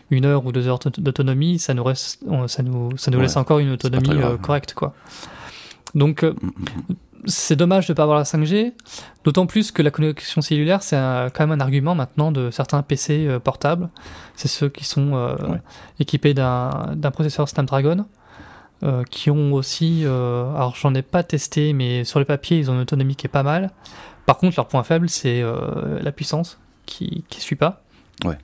une, 0.09 0.25
heure 0.25 0.45
ou 0.45 0.51
deux 0.51 0.67
heures 0.67 0.79
d'autonomie, 0.97 1.59
ça 1.59 1.73
nous, 1.73 1.85
reste, 1.85 2.21
ça 2.47 2.61
nous, 2.61 2.97
ça 2.97 3.09
nous 3.09 3.21
laisse 3.21 3.37
encore 3.37 3.59
une 3.59 3.71
autonomie 3.71 4.19
correcte. 4.41 4.73
Quoi. 4.73 4.93
Donc, 5.95 6.23
euh, 6.23 6.33
mm, 6.33 6.45
mm, 6.45 6.51
mm. 6.89 6.95
c'est 7.25 7.55
dommage 7.55 7.87
de 7.87 7.93
ne 7.93 7.95
pas 7.95 8.03
avoir 8.03 8.17
la 8.17 8.23
5G, 8.23 8.73
d'autant 9.23 9.45
plus 9.45 9.71
que 9.71 9.81
la 9.81 9.91
connexion 9.91 10.41
cellulaire, 10.41 10.83
c'est 10.83 10.95
quand 10.95 11.47
même 11.47 11.51
un 11.51 11.61
argument 11.61 11.95
maintenant 11.95 12.31
de 12.31 12.51
certains 12.51 12.81
PC 12.81 13.27
euh, 13.27 13.39
portables. 13.39 13.89
C'est 14.35 14.47
ceux 14.47 14.69
qui 14.69 14.85
sont 14.85 15.37
équipés 15.99 16.33
d'un 16.33 17.11
processeur 17.13 17.47
Snapdragon. 17.47 18.05
qui 19.11 19.29
ont 19.29 19.53
aussi, 19.53 20.03
alors 20.05 20.75
j'en 20.75 20.95
ai 20.95 21.03
pas 21.03 21.21
testé, 21.21 21.73
mais 21.73 22.03
sur 22.03 22.17
le 22.17 22.25
papier, 22.25 22.57
ils 22.57 22.71
ont 22.71 22.73
une 22.73 22.81
autonomie 22.81 23.15
qui 23.15 23.27
est 23.27 23.29
pas 23.29 23.43
mal. 23.43 23.69
Par 24.25 24.37
contre, 24.37 24.55
leur 24.57 24.67
point 24.67 24.83
faible, 24.83 25.09
c'est 25.09 25.43
la 26.01 26.11
puissance 26.11 26.59
qui 26.87 27.23
ne 27.31 27.41
suit 27.41 27.55
pas. 27.55 27.83
Ouais. 28.25 28.37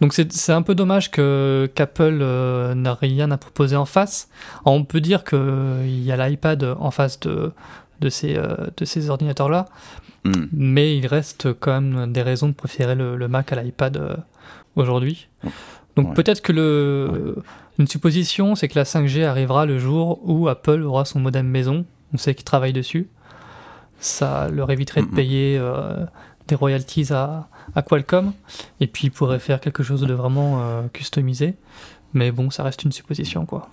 Donc 0.00 0.12
c'est 0.12 0.52
un 0.52 0.62
peu 0.62 0.74
dommage 0.74 1.10
que 1.10 1.70
qu'Apple 1.74 2.18
euh, 2.20 2.74
n'a 2.74 2.94
rien 2.94 3.30
à 3.30 3.36
proposer 3.36 3.76
en 3.76 3.84
face. 3.84 4.28
on 4.64 4.84
peut 4.84 5.00
dire 5.00 5.24
qu'il 5.24 6.02
y 6.02 6.10
a 6.12 6.28
l'iPad 6.28 6.76
en 6.78 6.90
face 6.90 7.20
de, 7.20 7.52
de 8.00 8.08
ces, 8.08 8.36
euh, 8.36 8.54
de 8.76 8.84
ces 8.84 9.10
ordinateurs-là, 9.10 9.66
hmm. 10.24 10.46
mais 10.52 10.96
il 10.96 11.06
reste 11.06 11.52
quand 11.58 11.80
même 11.80 12.12
des 12.12 12.22
raisons 12.22 12.48
de 12.48 12.54
préférer 12.54 12.94
le, 12.94 13.28
Mac 13.28 13.52
à 13.52 13.62
l'iPad 13.62 13.96
euh, 13.96 14.16
aujourd'hui. 14.76 15.28
Donc 15.96 16.14
peut-être 16.16 16.42
que 16.42 16.52
le, 16.52 17.36
une 17.78 17.86
supposition, 17.86 18.56
c'est 18.56 18.66
que 18.66 18.78
la 18.78 18.84
5G 18.84 19.24
arrivera 19.24 19.64
le 19.64 19.78
jour 19.78 20.20
où 20.28 20.48
Apple 20.48 20.82
aura 20.82 21.04
son 21.04 21.20
modem 21.20 21.46
maison. 21.46 21.86
On 22.12 22.18
sait 22.18 22.34
qu'il 22.34 22.44
travaille 22.44 22.72
dessus. 22.72 23.08
Ça 24.00 24.48
leur 24.48 24.72
éviterait 24.72 25.02
de 25.02 25.06
hmm, 25.06 25.14
payer 25.14 25.62
des 26.48 26.56
royalties 26.56 27.12
à, 27.12 27.48
à 27.74 27.82
Qualcomm, 27.82 28.32
et 28.80 28.86
puis 28.86 29.08
il 29.08 29.10
pourrait 29.10 29.38
faire 29.38 29.60
quelque 29.60 29.82
chose 29.82 30.02
de 30.02 30.14
vraiment 30.14 30.60
euh, 30.60 30.82
customisé. 30.92 31.54
Mais 32.12 32.30
bon, 32.30 32.50
ça 32.50 32.62
reste 32.62 32.84
une 32.84 32.92
supposition, 32.92 33.46
quoi. 33.46 33.68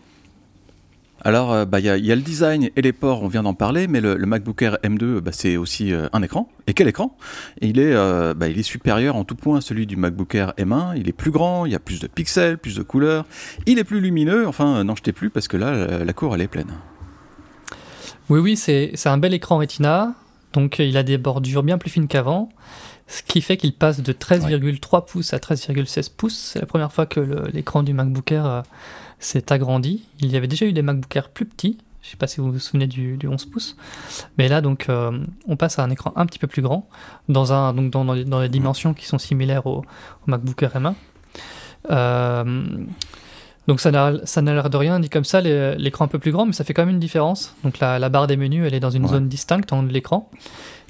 Alors, 1.24 1.54
euh, 1.54 1.66
bah, 1.66 1.80
il 1.80 1.86
bah, 1.86 1.98
y, 1.98 2.08
y, 2.08 2.12
a 2.12 2.16
le 2.16 2.22
design 2.22 2.70
et 2.76 2.82
les 2.82 2.94
ports, 2.94 3.22
on 3.22 3.28
vient 3.28 3.44
d'en 3.44 3.54
parler, 3.54 3.88
mais 3.88 4.02
le, 4.02 4.18
MacBook 4.18 4.60
Air 4.64 4.80
M2, 4.84 5.20
bah, 5.20 5.32
c'est 5.32 5.56
aussi 5.56 5.94
euh, 5.94 6.08
un 6.14 6.24
écran. 6.24 6.50
Et 6.66 6.74
quel 6.74 6.88
écran? 6.88 7.16
Et 7.60 7.68
il, 7.68 7.80
est, 7.80 7.94
bah, 8.34 8.48
il 8.48 8.58
est 8.58 8.64
supérieur 8.64 9.16
en 9.16 9.24
tout 9.24 9.36
point 9.36 9.60
à 9.60 9.62
celui 9.62 9.86
du 9.86 9.98
MacBook 9.98 10.34
Air 10.34 10.54
M1. 10.58 10.98
Il 10.98 11.08
est 11.08 11.14
plus 11.14 11.30
grand, 11.30 11.68
il 11.68 11.74
y 11.74 11.76
a 11.76 11.80
plus 11.80 12.00
de 12.00 12.08
pixels, 12.08 12.58
plus 12.58 12.76
de 12.76 12.82
couleurs. 12.82 13.26
Il 13.68 13.78
est 13.78 13.84
plus 13.84 14.02
lumineux. 14.02 14.48
Enfin, 14.48 14.84
n'en 14.84 14.96
jetez 14.96 15.12
plus 15.12 15.30
parce 15.30 15.48
que 15.48 15.58
là, 15.58 16.04
la 16.04 16.14
cour, 16.14 16.34
elle 16.34 16.42
est 16.42 16.48
pleine. 16.48 16.72
Oui, 18.30 18.40
oui, 18.40 18.58
c'est 18.58 18.96
un 19.06 19.18
bel 19.18 19.34
écran 19.34 19.58
Retina. 19.58 20.16
Donc, 20.54 20.80
il 20.80 20.98
a 20.98 21.04
des 21.04 21.18
bordures 21.18 21.64
bien 21.64 21.78
plus 21.78 21.90
fines 21.90 22.08
qu'avant 22.08 22.50
ce 23.12 23.24
qui 23.24 23.42
fait 23.42 23.58
qu'il 23.58 23.74
passe 23.74 24.02
de 24.02 24.14
13,3 24.14 25.06
pouces 25.06 25.34
à 25.34 25.38
13,16 25.38 26.12
pouces. 26.16 26.52
C'est 26.54 26.60
la 26.60 26.66
première 26.66 26.94
fois 26.94 27.06
que 27.06 27.20
l'écran 27.52 27.84
du 27.84 27.94
MacBook 27.94 28.32
Air 28.32 28.46
euh, 28.46 28.62
s'est 29.20 29.52
agrandi. 29.52 30.06
Il 30.22 30.32
y 30.32 30.38
avait 30.38 30.48
déjà 30.48 30.66
eu 30.66 30.72
des 30.72 30.82
MacBook 30.82 31.14
Air 31.14 31.28
plus 31.28 31.46
petits, 31.46 31.78
je 32.02 32.08
ne 32.08 32.12
sais 32.12 32.18
pas 32.18 32.28
si 32.28 32.40
vous 32.40 32.54
vous 32.54 32.60
souvenez 32.60 32.88
du, 32.88 33.20
11 33.28 33.46
pouces, 33.46 33.76
mais 34.38 34.48
là 34.48 34.62
donc 34.62 34.88
euh, 34.88 35.12
on 35.46 35.58
passe 35.58 35.78
à 35.78 35.84
un 35.84 35.90
écran 35.90 36.14
un 36.16 36.26
petit 36.26 36.40
peu 36.40 36.48
plus 36.48 36.62
grand, 36.62 36.88
dans, 37.28 37.52
un, 37.52 37.74
donc 37.74 37.92
dans, 37.92 38.06
dans, 38.06 38.40
les 38.40 38.50
dimensions 38.50 38.94
qui 38.94 39.06
sont 39.06 39.20
similaires 39.20 39.68
au, 39.68 39.84
MacBook 40.26 40.64
Air 40.64 40.72
M1. 40.76 40.94
Euh, 41.92 42.86
donc 43.68 43.82
ça 43.82 43.92
n'a 43.92 44.12
l'air 44.54 44.70
de 44.70 44.78
rien 44.78 45.02
dit 45.02 45.10
comme 45.10 45.26
ça, 45.26 45.42
l'écran 45.42 46.06
un 46.06 46.08
peu 46.08 46.18
plus 46.18 46.32
grand, 46.32 46.46
mais 46.46 46.54
ça 46.54 46.64
fait 46.64 46.74
quand 46.74 46.84
même 46.84 46.96
une 46.96 47.00
différence. 47.00 47.56
Donc 47.66 47.80
la, 47.80 48.00
la 48.00 48.08
barre 48.08 48.28
des 48.28 48.38
menus, 48.38 48.64
elle 48.66 48.74
est 48.74 48.80
dans 48.80 48.90
une 48.90 49.08
zone 49.08 49.28
distincte 49.28 49.74
en 49.74 49.80
haut 49.80 49.88
de 49.88 49.92
l'écran 49.92 50.30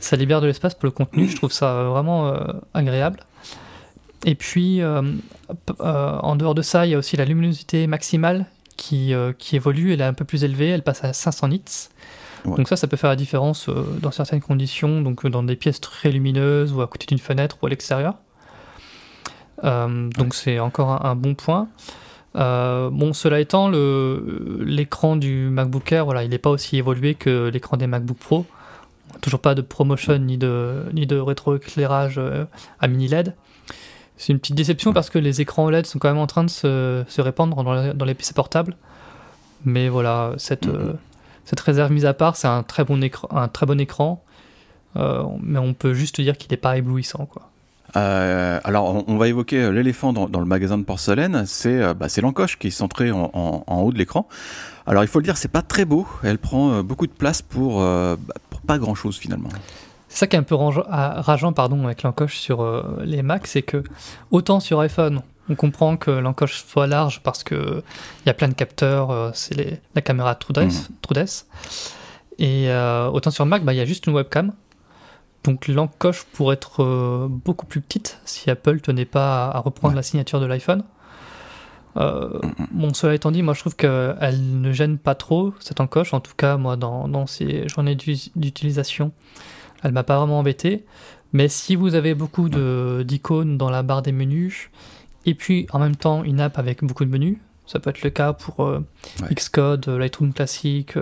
ça 0.04 0.16
libère 0.16 0.42
de 0.42 0.48
l'espace 0.48 0.74
pour 0.74 0.86
le 0.86 0.92
contenu, 0.92 1.28
je 1.28 1.36
trouve 1.36 1.52
ça 1.52 1.84
vraiment 1.84 2.28
euh, 2.28 2.40
agréable. 2.74 3.20
Et 4.26 4.36
puis, 4.36 4.82
euh, 4.82 5.02
euh, 5.80 6.18
en 6.20 6.36
dehors 6.36 6.56
de 6.56 6.62
ça, 6.62 6.86
il 6.86 6.92
y 6.92 6.96
a 6.96 6.98
aussi 6.98 7.18
la 7.18 7.26
luminosité 7.26 7.88
maximale 7.88 8.46
qui, 8.78 9.14
qui 9.38 9.56
évolue, 9.56 9.94
elle 9.94 10.02
est 10.02 10.06
un 10.06 10.14
peu 10.14 10.26
plus 10.26 10.44
élevée, 10.44 10.70
elle 10.70 10.82
passe 10.82 11.04
à 11.04 11.14
500 11.14 11.50
nits. 11.50 11.90
Donc 12.46 12.68
ça, 12.68 12.76
ça 12.76 12.88
peut 12.88 12.98
faire 12.98 13.12
la 13.12 13.16
différence 13.16 13.70
dans 14.02 14.10
certaines 14.10 14.42
conditions, 14.42 15.02
donc 15.02 15.28
dans 15.28 15.44
des 15.44 15.56
pièces 15.56 15.80
très 15.80 16.10
lumineuses 16.10 16.74
ou 16.74 16.82
à 16.82 16.88
côté 16.88 17.06
d'une 17.06 17.20
fenêtre 17.20 17.58
ou 17.62 17.68
à 17.68 17.70
l'extérieur. 17.70 18.16
donc 19.64 20.34
c'est 20.34 20.58
encore 20.60 21.06
un, 21.06 21.16
bon 21.16 21.36
point. 21.36 21.68
bon, 22.34 23.14
cela 23.14 23.40
étant, 23.40 23.70
l'écran 23.70 25.16
du 25.16 25.50
MacBook 25.52 25.92
Air, 25.92 26.06
voilà, 26.06 26.24
il 26.24 26.32
n'est 26.32 26.40
pas 26.40 26.50
aussi 26.50 26.78
évolué 26.78 27.14
que 27.14 27.50
l'écran 27.50 27.78
des 27.78 27.86
MacBook 27.86 28.18
Pro 28.18 28.48
toujours 29.22 29.40
pas 29.40 29.56
de 29.56 29.62
promotion 29.62 30.18
ni 30.18 30.38
de, 30.38 30.86
ni 30.94 31.08
de 31.08 31.18
rétroéclairage 31.18 32.16
euh, 32.18 32.46
à 32.80 32.88
mini 32.88 33.08
LED. 33.08 33.36
C'est 34.18 34.34
une 34.34 34.40
petite 34.40 34.56
déception 34.56 34.94
parce 34.94 35.10
que 35.10 35.18
les 35.18 35.42
écrans 35.42 35.66
OLED 35.66 35.86
sont 35.86 35.98
quand 35.98 36.10
même 36.10 36.18
en 36.18 36.28
train 36.28 36.44
de 36.44 36.50
se, 36.50 37.04
se 37.08 37.22
répandre 37.22 37.64
dans, 37.64 38.06
les 38.06 38.14
PC 38.14 38.34
portables. 38.34 38.78
Mais 39.66 39.90
voilà, 39.90 40.34
cette, 40.38 40.68
mm-hmm. 40.68 40.76
euh, 40.76 40.94
cette 41.46 41.60
réserve 41.60 41.92
mise 41.92 42.06
à 42.06 42.14
part, 42.14 42.36
c'est 42.36 42.48
un 42.48 42.64
très 42.64 42.84
bon 42.84 43.02
écran, 43.02 43.28
un 43.32 43.48
très 43.48 43.66
bon 43.66 43.80
écran 43.80 44.24
euh, 44.98 45.24
mais 45.42 45.60
on 45.60 45.74
peut 45.74 45.94
juste 45.94 46.20
dire 46.20 46.38
qu'il 46.38 46.52
n'est 46.52 46.58
pas 46.58 46.78
éblouissant. 46.78 47.26
Quoi. 47.26 47.51
Alors, 47.94 49.04
on, 49.08 49.18
va 49.18 49.28
évoquer 49.28 49.72
l'éléphant 49.72 50.14
dans, 50.14 50.40
le 50.40 50.46
magasin 50.46 50.78
de 50.78 50.84
porcelaine. 50.84 51.44
C'est 51.46 51.94
bah, 51.94 52.08
l'encoche 52.22 52.58
qui 52.58 52.68
est 52.68 52.72
centrée 52.72 53.12
en, 53.12 53.32
en 53.34 53.82
haut 53.82 53.92
de 53.92 53.98
l'écran. 53.98 54.28
Alors, 54.88 55.04
il 55.04 55.08
faut 55.08 55.20
le 55.20 55.26
dire, 55.26 55.38
c'est 55.38 55.52
pas 55.52 55.62
très 55.62 55.86
beau. 55.86 56.08
Elle 56.24 56.38
prend 56.38 56.84
beaucoup 56.84 57.08
de 57.08 57.12
place 57.12 57.42
pour, 57.42 57.80
bah, 57.80 58.18
pas 58.66 58.78
grand 58.78 58.96
chose 58.96 59.18
finalement. 59.18 59.50
C'est 60.12 60.20
ça 60.20 60.28
qui 60.28 60.36
est 60.36 60.40
un 60.40 60.44
peu 60.44 60.56
rageant 60.56 61.54
pardon, 61.54 61.86
avec 61.86 62.04
l'encoche 62.04 62.38
sur 62.38 62.62
euh, 62.62 62.84
les 63.06 63.22
Macs, 63.22 63.48
c'est 63.48 63.62
que 63.62 63.82
autant 64.30 64.60
sur 64.60 64.82
iPhone, 64.82 65.22
on 65.50 65.56
comprend 65.56 65.96
que 65.96 66.12
l'encoche 66.12 66.66
soit 66.66 66.86
large 66.86 67.22
parce 67.24 67.46
qu'il 67.46 67.82
y 68.26 68.30
a 68.30 68.34
plein 68.34 68.50
de 68.50 68.54
capteurs, 68.54 69.10
euh, 69.10 69.32
c'est 69.34 69.82
la 69.96 70.02
caméra 70.02 70.36
TrueDes. 70.36 70.66
Mhm. 70.66 71.26
Et 72.40 72.70
euh, 72.70 73.08
autant 73.08 73.32
sur 73.32 73.46
Mac, 73.46 73.64
bah, 73.64 73.74
il 73.74 73.78
y 73.78 73.82
a 73.82 73.86
juste 73.86 74.06
une 74.06 74.14
webcam. 74.14 74.52
Donc 75.44 75.68
l'encoche 75.68 76.24
pourrait 76.34 76.56
être 76.56 77.28
beaucoup 77.28 77.66
plus 77.66 77.82
petite 77.82 78.20
si 78.26 78.50
Apple 78.50 78.80
tenait 78.80 79.06
pas 79.06 79.48
à, 79.48 79.60
reprendre 79.60 79.96
la 79.96 80.04
signature 80.04 80.40
de 80.40 80.46
l'iPhone. 80.46 80.84
Euh, 81.98 82.40
bon, 82.72 82.94
cela 82.94 83.16
étant 83.16 83.32
dit, 83.32 83.42
moi 83.42 83.54
je 83.54 83.60
trouve 83.62 83.76
qu'elle 83.76 84.62
ne 84.62 84.72
gêne 84.72 84.98
pas 84.98 85.16
trop 85.16 85.54
cette 85.60 85.82
encoche. 85.82 86.14
En 86.14 86.20
tout 86.20 86.34
cas, 86.36 86.58
moi 86.58 86.78
dans, 86.78 87.08
dans 87.08 87.26
ces 87.26 87.68
journées 87.68 87.96
d'utilisation, 87.96 89.12
elle 89.84 89.92
m'a 89.92 90.04
pas 90.04 90.18
vraiment 90.18 90.40
embêté. 90.40 90.86
Mais 91.34 91.48
si 91.48 91.76
vous 91.76 91.96
avez 91.96 92.14
beaucoup 92.14 92.50
d'icônes 92.50 93.58
dans 93.58 93.70
la 93.70 93.84
barre 93.84 94.02
des 94.02 94.12
menus, 94.12 94.70
et 95.26 95.34
puis 95.34 95.68
en 95.72 95.80
même 95.80 95.96
temps 95.96 96.24
une 96.24 96.40
app 96.40 96.58
avec 96.60 96.84
beaucoup 96.84 97.06
de 97.06 97.10
menus, 97.10 97.38
ça 97.66 97.80
peut 97.80 97.90
être 97.90 98.02
le 98.02 98.10
cas 98.10 98.34
pour 98.34 98.66
euh, 98.66 98.86
Xcode, 99.34 99.88
Lightroom 99.88 100.34
classique. 100.34 100.98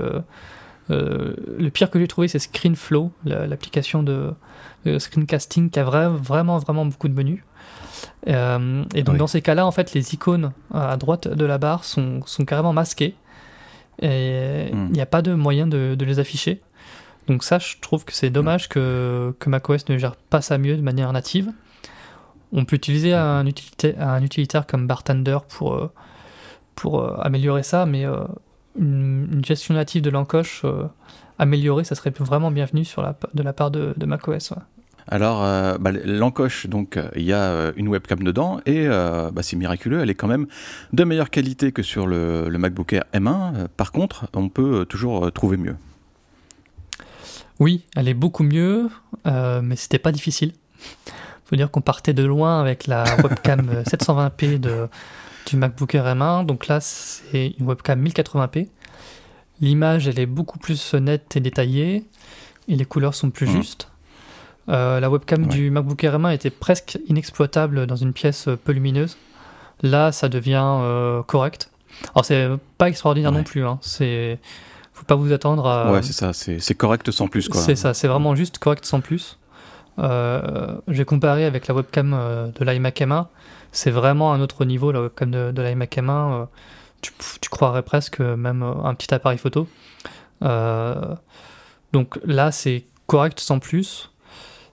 Euh, 0.91 1.35
le 1.57 1.69
pire 1.69 1.89
que 1.89 1.99
j'ai 1.99 2.07
trouvé, 2.07 2.27
c'est 2.27 2.39
ScreenFlow, 2.39 3.11
l'application 3.25 4.03
de, 4.03 4.33
screencasting 4.97 5.69
qui 5.69 5.79
a 5.79 5.83
vraiment, 5.83 6.57
vraiment 6.57 6.85
beaucoup 6.85 7.07
de 7.07 7.13
menus. 7.13 7.43
Euh, 8.27 8.83
et 8.95 9.03
donc 9.03 9.17
dans 9.17 9.27
ces 9.27 9.41
cas-là, 9.41 9.65
en 9.65 9.71
fait, 9.71 9.93
les 9.93 10.13
icônes 10.13 10.51
à 10.73 10.97
droite 10.97 11.27
de 11.27 11.45
la 11.45 11.57
barre 11.57 11.83
sont, 11.83 12.21
sont 12.25 12.45
carrément 12.45 12.73
masquées. 12.73 13.15
Et 14.01 14.69
hmm. 14.71 14.87
il 14.87 14.93
n'y 14.93 15.01
a 15.01 15.05
pas 15.05 15.21
de 15.21 15.33
moyen 15.33 15.67
de, 15.67 15.95
de, 15.95 16.05
les 16.05 16.19
afficher. 16.19 16.61
Donc 17.27 17.43
ça, 17.43 17.59
je 17.59 17.75
trouve 17.81 18.05
que 18.05 18.13
c'est 18.13 18.29
dommage 18.29 18.69
que, 18.69 19.35
que 19.39 19.49
macOS 19.49 19.87
ne 19.89 19.97
gère 19.97 20.15
pas 20.15 20.41
ça 20.41 20.57
mieux 20.57 20.77
de 20.77 20.81
manière 20.81 21.11
native. 21.11 21.51
On 22.51 22.65
peut 22.65 22.77
utiliser 22.77 23.13
un, 23.13 23.45
utilitaire, 23.45 23.95
un 24.01 24.23
utilitaire 24.23 24.65
comme 24.65 24.87
Bartender 24.87 25.37
pour, 25.49 25.75
euh, 25.75 25.91
pour 26.75 27.23
améliorer 27.23 27.61
ça, 27.61 27.85
mais 27.85 28.05
euh, 28.79 29.25
une, 29.31 29.43
gestion 29.45 29.73
native 29.73 30.01
de 30.01 30.09
l'encoche 30.09 30.65
améliorée, 31.37 31.83
ça 31.83 31.95
serait 31.95 32.13
vraiment 32.19 32.51
bienvenu 32.51 32.85
sur 32.85 33.01
la, 33.01 33.17
de 33.33 33.43
la 33.43 33.53
part 33.53 33.71
de, 33.71 33.93
macOS. 34.05 34.53
Alors, 35.07 35.41
bah, 35.79 35.91
l'encoche, 36.05 36.67
donc, 36.67 36.99
il 37.15 37.23
y 37.23 37.33
a 37.33 37.71
une 37.77 37.87
webcam 37.87 38.21
dedans 38.21 38.59
et 38.65 38.87
bah, 38.87 39.41
c'est 39.41 39.55
miraculeux, 39.55 40.01
elle 40.01 40.09
est 40.09 40.15
quand 40.15 40.27
même 40.27 40.47
de 40.93 41.03
meilleure 41.03 41.29
qualité 41.29 41.71
que 41.71 41.81
sur 41.81 42.05
le, 42.05 42.49
le 42.49 42.57
MacBook 42.57 42.93
Air 42.93 43.05
M1. 43.13 43.67
Par 43.75 43.91
contre, 43.91 44.27
on 44.33 44.49
peut 44.49 44.85
toujours 44.85 45.31
trouver 45.31 45.57
mieux. 45.57 45.75
Oui, 47.59 47.85
elle 47.95 48.07
est 48.07 48.13
beaucoup 48.13 48.43
mieux, 48.43 48.89
mais 49.25 49.75
c'était 49.75 49.99
pas 49.99 50.11
difficile 50.11 50.53
faut 51.49 51.55
dire 51.55 51.71
qu'on 51.71 51.81
partait 51.81 52.13
de 52.13 52.23
loin 52.23 52.61
avec 52.61 52.85
la 52.85 53.03
webcam 53.23 53.81
720p 53.83 54.59
de, 54.59 54.87
du 55.45 55.57
MacBook 55.57 55.95
Air 55.95 56.05
M1. 56.05 56.45
Donc 56.45 56.67
là, 56.67 56.79
c'est 56.79 57.55
une 57.59 57.67
webcam 57.67 58.03
1080p. 58.03 58.67
L'image, 59.61 60.07
elle 60.07 60.19
est 60.19 60.25
beaucoup 60.25 60.59
plus 60.59 60.93
nette 60.93 61.35
et 61.35 61.39
détaillée. 61.39 62.05
Et 62.67 62.75
les 62.75 62.85
couleurs 62.85 63.15
sont 63.15 63.29
plus 63.29 63.47
mmh. 63.47 63.51
justes. 63.51 63.89
Euh, 64.69 64.99
la 64.99 65.09
webcam 65.09 65.47
du 65.47 65.71
MacBook 65.71 66.03
Air 66.03 66.19
M1 66.19 66.33
était 66.33 66.51
presque 66.51 66.99
inexploitable 67.07 67.87
dans 67.87 67.95
une 67.95 68.13
pièce 68.13 68.47
peu 68.63 68.71
lumineuse. 68.71 69.17
Là, 69.81 70.11
ça 70.11 70.29
devient 70.29 70.63
euh, 70.63 71.23
correct. 71.23 71.71
Alors, 72.13 72.25
c'est 72.25 72.47
pas 72.77 72.89
extraordinaire 72.89 73.31
non 73.31 73.43
plus. 73.43 73.65
Hein. 73.65 73.79
C'est 73.81 74.39
faut 74.99 75.05
pas 75.05 75.15
vous 75.15 75.31
attendre 75.31 75.65
à. 75.65 75.91
Ouais, 75.91 76.03
c'est 76.03 76.13
ça, 76.13 76.33
c'est 76.33 76.75
correct 76.75 77.09
sans 77.11 77.27
plus. 77.27 77.49
C'est 77.53 77.75
ça, 77.75 77.93
c'est 77.93 78.07
vraiment 78.07 78.35
juste 78.35 78.57
correct 78.57 78.85
sans 78.85 78.99
plus. 78.99 79.38
Euh, 79.99 80.77
j'ai 80.87 81.05
comparé 81.05 81.45
avec 81.45 81.67
la 81.67 81.75
webcam 81.75 82.13
euh, 82.13 82.47
de 82.47 82.65
l'iMac 82.65 82.99
M1. 83.01 83.27
C'est 83.71 83.91
vraiment 83.91 84.33
un 84.33 84.41
autre 84.41 84.65
niveau, 84.65 84.91
la 84.91 85.01
webcam 85.01 85.29
de, 85.29 85.51
de 85.51 85.61
l'iMac 85.61 85.97
M1. 85.97 86.09
Euh, 86.09 86.45
tu, 87.01 87.11
tu, 87.41 87.49
croirais 87.49 87.83
presque 87.83 88.19
même 88.19 88.61
un 88.61 88.93
petit 88.93 89.13
appareil 89.13 89.37
photo. 89.37 89.67
donc 90.41 92.19
là, 92.25 92.51
c'est 92.51 92.85
correct 93.07 93.39
sans 93.39 93.59
plus. 93.59 94.11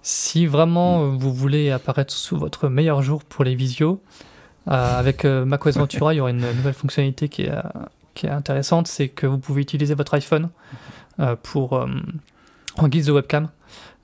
Si 0.02 0.46
vraiment 0.46 1.08
vous 1.08 1.32
voulez 1.32 1.70
apparaître 1.70 2.12
sous 2.12 2.36
votre 2.36 2.68
meilleur 2.68 3.02
jour 3.02 3.22
pour 3.24 3.44
les 3.44 3.54
visios, 3.54 4.02
avec 4.66 5.24
macOS 5.24 5.76
Ventura, 5.76 6.14
il 6.14 6.16
y 6.16 6.20
aura 6.20 6.30
une 6.30 6.40
nouvelle 6.40 6.74
fonctionnalité 6.74 7.28
qui 7.28 7.42
est, 7.42 7.52
qui 8.14 8.26
est 8.26 8.30
intéressante, 8.30 8.88
c'est 8.88 9.08
que 9.08 9.28
vous 9.28 9.38
pouvez 9.38 9.62
utiliser 9.62 9.94
votre 9.94 10.14
iPhone 10.14 10.48
pour, 11.44 11.74
en 11.74 12.88
guise 12.88 13.06
de 13.06 13.12
webcam. 13.12 13.50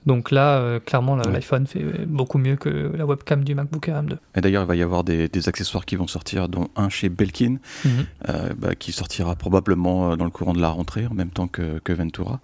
Donc 0.05 0.31
là, 0.31 0.57
euh, 0.57 0.79
clairement, 0.79 1.15
l'iPhone 1.15 1.65
fait 1.65 2.05
beaucoup 2.05 2.37
mieux 2.37 2.55
que 2.55 2.91
la 2.95 3.05
webcam 3.05 3.43
du 3.43 3.55
MacBook 3.55 3.87
Air 3.87 4.03
M2. 4.03 4.17
Et 4.35 4.41
d'ailleurs, 4.41 4.63
il 4.63 4.67
va 4.67 4.75
y 4.75 4.81
avoir 4.81 5.03
des, 5.03 5.29
accessoires 5.47 5.85
qui 5.85 5.95
vont 5.95 6.07
sortir, 6.07 6.49
dont 6.49 6.69
un 6.75 6.89
chez 6.89 7.09
Belkin, 7.09 7.57
mhm. 7.85 7.91
euh, 8.29 8.49
bah, 8.57 8.75
qui 8.75 8.91
sortira 8.91 9.35
probablement 9.35 10.11
euh, 10.11 10.15
dans 10.15 10.25
le 10.25 10.31
courant 10.31 10.53
de 10.53 10.61
la 10.61 10.69
rentrée, 10.69 11.05
en 11.07 11.13
même 11.13 11.29
temps 11.29 11.47
que, 11.47 11.79
Ventura. 11.93 12.39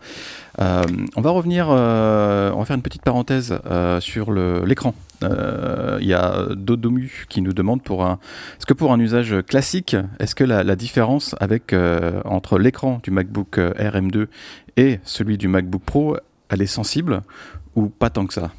on 0.60 1.22
va 1.22 1.30
revenir, 1.32 1.70
on 1.70 2.60
va 2.60 2.66
faire 2.66 2.76
une 2.76 2.84
petite 2.84 3.02
parenthèse 3.02 3.58
sur 4.00 4.32
l'écran. 4.32 4.94
Il 5.24 6.06
y 6.06 6.14
a 6.14 6.46
Dodomu 6.56 7.26
qui 7.30 7.42
nous 7.42 7.54
demande 7.54 7.82
pour 7.82 8.06
un, 8.06 8.20
est-ce 8.58 8.68
que 8.68 8.74
pour 8.74 8.92
un 8.94 9.00
usage 9.00 9.36
classique, 9.48 9.96
est-ce 10.20 10.36
que 10.36 10.44
la, 10.44 10.64
la 10.64 10.76
différence 10.76 11.36
avec 11.40 11.74
entre 12.26 12.60
l'écran 12.60 13.00
du 13.02 13.10
MacBook 13.10 13.58
Air 13.58 13.96
M2 13.96 14.28
et 14.78 15.00
celui 15.04 15.38
du 15.38 15.48
MacBook 15.48 15.82
Pro 15.82 16.18
elle 16.50 16.62
est 16.62 16.68
sensible 16.68 17.22
ou 17.76 17.90
pas 17.90 18.10
tant 18.10 18.26
que 18.26 18.34
ça? 18.34 18.52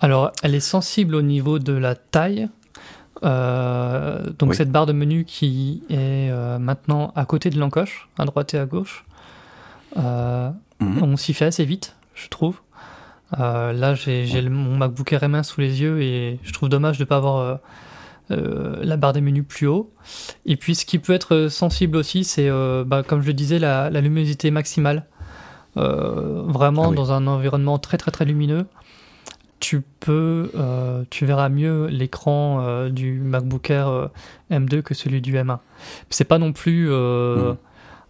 Alors, 0.00 0.32
elle 0.42 0.54
est 0.54 0.60
sensible 0.60 1.14
au 1.14 1.22
niveau 1.22 1.58
de 1.58 1.72
la 1.72 1.94
taille. 1.94 2.48
Euh, 3.24 4.30
donc 4.36 4.56
cette 4.56 4.72
barre 4.72 4.86
de 4.86 4.92
menu 4.92 5.24
qui 5.24 5.84
est 5.88 6.28
euh, 6.30 6.58
maintenant 6.58 7.12
à 7.14 7.24
côté 7.24 7.50
de 7.50 7.58
l'encoche, 7.58 8.08
à 8.18 8.24
droite 8.24 8.52
et 8.54 8.58
à 8.58 8.66
gauche, 8.66 9.04
euh, 9.96 10.50
mhm. 10.80 11.02
on 11.04 11.16
s'y 11.16 11.32
fait 11.32 11.44
assez 11.44 11.64
vite, 11.64 11.94
je 12.14 12.28
trouve. 12.28 12.60
là, 13.38 13.94
j'ai 13.94 14.48
mon 14.48 14.76
MacBook 14.76 15.12
Air 15.12 15.20
M1 15.20 15.44
sous 15.44 15.60
les 15.60 15.80
yeux 15.80 16.02
et 16.02 16.40
je 16.42 16.52
trouve 16.52 16.68
dommage 16.68 16.98
de 16.98 17.04
ne 17.04 17.08
pas 17.08 17.18
avoir 17.18 17.60
la 18.30 18.96
barre 18.96 19.12
des 19.12 19.20
menus 19.20 19.44
plus 19.46 19.68
haut. 19.68 19.92
Et 20.46 20.56
puis, 20.56 20.74
ce 20.74 20.84
qui 20.84 20.98
peut 20.98 21.12
être 21.12 21.48
sensible 21.48 21.96
aussi, 21.96 22.24
c'est, 22.24 22.50
bah, 22.84 23.04
comme 23.06 23.20
je 23.20 23.28
le 23.28 23.34
disais, 23.34 23.58
la 23.60 23.88
luminosité 24.00 24.50
maximale. 24.50 25.06
Euh, 25.78 26.42
vraiment 26.46 26.90
ah 26.90 26.94
dans 26.94 27.12
un 27.12 27.26
environnement 27.26 27.78
très 27.78 27.96
très 27.96 28.10
très 28.10 28.24
lumineux, 28.26 28.66
tu 29.58 29.80
peux, 30.00 30.50
euh, 30.54 31.04
tu 31.08 31.24
verras 31.24 31.48
mieux 31.48 31.86
l'écran 31.86 32.60
euh, 32.60 32.90
du 32.90 33.20
MacBook 33.20 33.70
Air 33.70 34.10
M2 34.50 34.82
que 34.82 34.92
celui 34.92 35.22
du 35.22 35.34
M1. 35.34 35.58
C'est 36.10 36.24
pas 36.24 36.38
non 36.38 36.52
plus 36.52 36.90
hmm. 36.90 37.56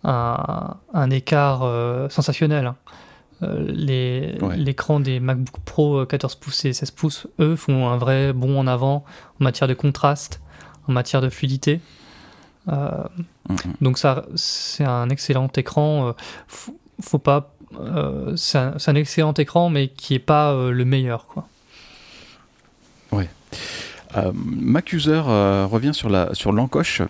un, 0.05 0.77
un, 0.93 1.11
écart 1.11 1.61
sensationnel. 2.11 2.67
Hein. 2.67 2.77
L'écran 3.41 5.01
des 5.01 5.21
MacBook 5.21 5.61
Pro 5.65 6.07
14 6.07 6.37
pouces 6.37 6.65
et 6.65 6.73
16 6.73 6.91
pouces, 6.93 7.27
eux, 7.41 7.57
font 7.57 7.89
un 7.89 7.97
vrai 7.97 8.33
bond 8.33 8.59
en 8.59 8.67
avant 8.67 9.05
en 9.41 9.45
matière 9.45 9.69
de 9.69 9.75
contraste, 9.75 10.41
en 10.89 10.93
matière 10.93 11.21
de 11.21 11.29
fluidité. 11.29 11.81
Hmm. 12.67 13.07
Donc 13.81 13.99
ça, 13.99 14.25
c'est 14.35 14.85
un 14.85 15.09
excellent 15.11 15.49
écran. 15.57 16.15
faut 16.49 16.77
pas 17.19 17.53
euh, 17.81 18.37
c'est 18.37 18.59
un, 18.59 18.95
excellent 18.95 19.33
écran, 19.35 19.71
mais 19.71 19.89
qui 19.89 20.15
n'est 20.15 20.19
pas 20.19 20.53
euh, 20.53 20.71
le 20.71 20.85
meilleur. 20.85 21.27
Quoi. 21.27 21.47
Ouais. 23.11 23.29
Euh, 24.17 24.33
Macuser 24.35 25.21
revient 25.21 25.95
sur 25.95 26.09
la 26.09 26.35
sur 26.35 26.53
l'encoche. 26.53 27.03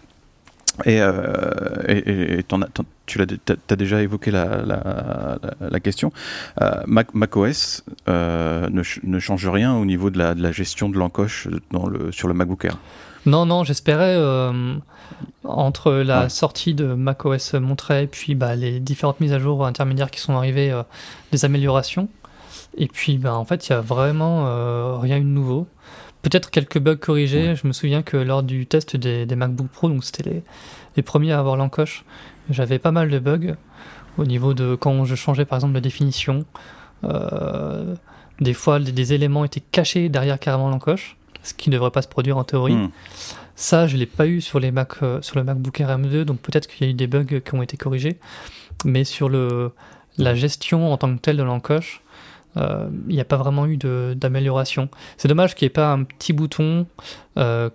Et, 0.87 0.96
et, 0.96 2.44
tu 3.05 3.20
as, 3.20 3.76
déjà 3.76 4.00
évoqué 4.00 4.31
la, 4.31 4.62
la, 5.61 5.81
question. 5.81 6.12
Mac, 6.87 7.12
macOS 7.12 7.85
ne, 8.07 8.83
ne, 9.02 9.18
change 9.18 9.46
rien 9.48 9.74
au 9.74 9.85
niveau 9.85 10.09
de 10.09 10.16
la, 10.16 10.35
de 10.35 10.42
la 10.42 10.50
gestion 10.50 10.88
de 10.88 10.96
l'encoche 10.96 11.46
sur 12.11 12.26
le 12.26 12.33
MacBook 12.33 12.64
Air. 12.64 12.78
Non, 13.26 13.44
non, 13.44 13.64
j'espérais 13.64 14.16
entre 15.44 15.92
la 15.92 16.29
sortie 16.29 16.75
de 16.75 16.87
macOS 16.87 17.55
Monterey 17.55 18.05
et 18.05 18.07
puis 18.07 18.35
bah, 18.35 18.55
les 18.57 18.81
différentes 18.81 19.20
mises 19.20 19.33
à 19.33 19.38
jour 19.38 19.66
intermédiaires 19.66 20.11
qui 20.11 20.20
sont 20.20 20.35
arrivées, 20.35 20.70
euh, 20.70 20.83
des 21.31 21.44
améliorations. 21.44 22.09
Et 22.77 22.87
puis 22.87 23.18
bah, 23.18 23.35
en 23.35 23.44
fait, 23.44 23.68
il 23.68 23.72
n'y 23.72 23.79
a 23.79 23.81
vraiment 23.81 24.46
euh, 24.46 24.96
rien 24.98 25.18
de 25.18 25.25
nouveau. 25.25 25.66
Peut-être 26.22 26.51
quelques 26.51 26.79
bugs 26.79 26.96
corrigés. 26.96 27.57
Je 27.57 27.66
me 27.66 27.72
souviens 27.72 28.03
que 28.03 28.16
lors 28.16 28.42
du 28.42 28.66
test 28.66 28.96
des, 28.96 29.27
MacBook 29.35 29.68
Pro, 29.68 29.88
donc 29.88 30.05
c'était 30.05 30.31
les, 30.31 30.42
les, 30.96 31.03
premiers 31.03 31.33
à 31.33 31.38
avoir 31.38 31.57
l'encoche, 31.57 32.05
j'avais 32.48 32.79
pas 32.79 32.92
mal 32.92 33.11
de 33.11 33.18
bugs 33.18 33.57
au 34.18 34.25
niveau 34.25 34.55
de 34.55 34.75
quand 34.75 35.05
je 35.05 35.14
changeais 35.14 35.44
par 35.44 35.57
exemple 35.57 35.75
la 35.75 35.81
définition. 35.81 36.44
des 38.40 38.55
fois, 38.55 38.79
des 38.79 39.12
éléments 39.12 39.44
étaient 39.44 39.62
cachés 39.72 40.09
derrière 40.09 40.38
carrément 40.38 40.68
l'encoche 40.68 41.16
ce 41.42 41.55
qui 41.55 41.70
ne 41.70 41.75
devrait 41.75 41.90
pas 41.90 42.03
se 42.03 42.09
produire 42.09 42.38
en 42.38 42.44
théorie. 42.44 42.75
Hmm. 42.75 42.90
Ça, 43.54 43.86
je 43.86 43.94
ne 43.94 44.00
l'ai 44.00 44.06
pas 44.06 44.26
eu 44.26 44.40
sur, 44.40 44.60
les 44.60 44.70
Mac, 44.70 45.02
euh, 45.02 45.20
sur 45.22 45.36
le 45.36 45.44
MacBook 45.44 45.80
Air 45.80 45.98
M2, 45.98 46.22
donc 46.22 46.40
peut-être 46.40 46.66
qu'il 46.66 46.86
y 46.86 46.88
a 46.88 46.90
eu 46.90 46.94
des 46.94 47.06
bugs 47.06 47.40
qui 47.40 47.54
ont 47.54 47.62
été 47.62 47.76
corrigés. 47.76 48.18
Mais 48.84 49.04
sur 49.04 49.28
le, 49.28 49.72
la 50.18 50.34
gestion 50.34 50.92
en 50.92 50.96
tant 50.96 51.14
que 51.14 51.20
telle 51.20 51.36
de 51.36 51.42
l'encoche, 51.42 52.02
euh, 52.56 52.88
il 53.08 53.14
n'y 53.14 53.20
a 53.20 53.24
pas 53.24 53.36
vraiment 53.36 53.66
eu 53.66 53.76
d'amélioration. 53.76 54.88
C'est 55.16 55.28
dommage 55.28 55.54
qu'il 55.54 55.66
n'y 55.66 55.70
ait 55.70 55.74
pas 55.74 55.92
un 55.92 56.04
petit 56.04 56.32
bouton 56.32 56.86
euh, 57.38 57.70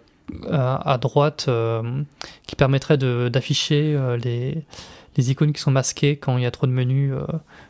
à, 0.52 0.98
droite 1.00 1.50
qui 2.48 2.56
permettrait 2.58 2.98
d'afficher 2.98 3.98
les, 4.22 4.66
les 5.18 5.32
icônes 5.32 5.52
qui 5.52 5.62
sont 5.62 5.72
masquées 5.72 6.18
quand 6.18 6.38
il 6.38 6.44
y 6.44 6.46
a 6.46 6.52
trop 6.52 6.68
de 6.68 6.72
menus, 6.72 7.12
euh, 7.14 7.26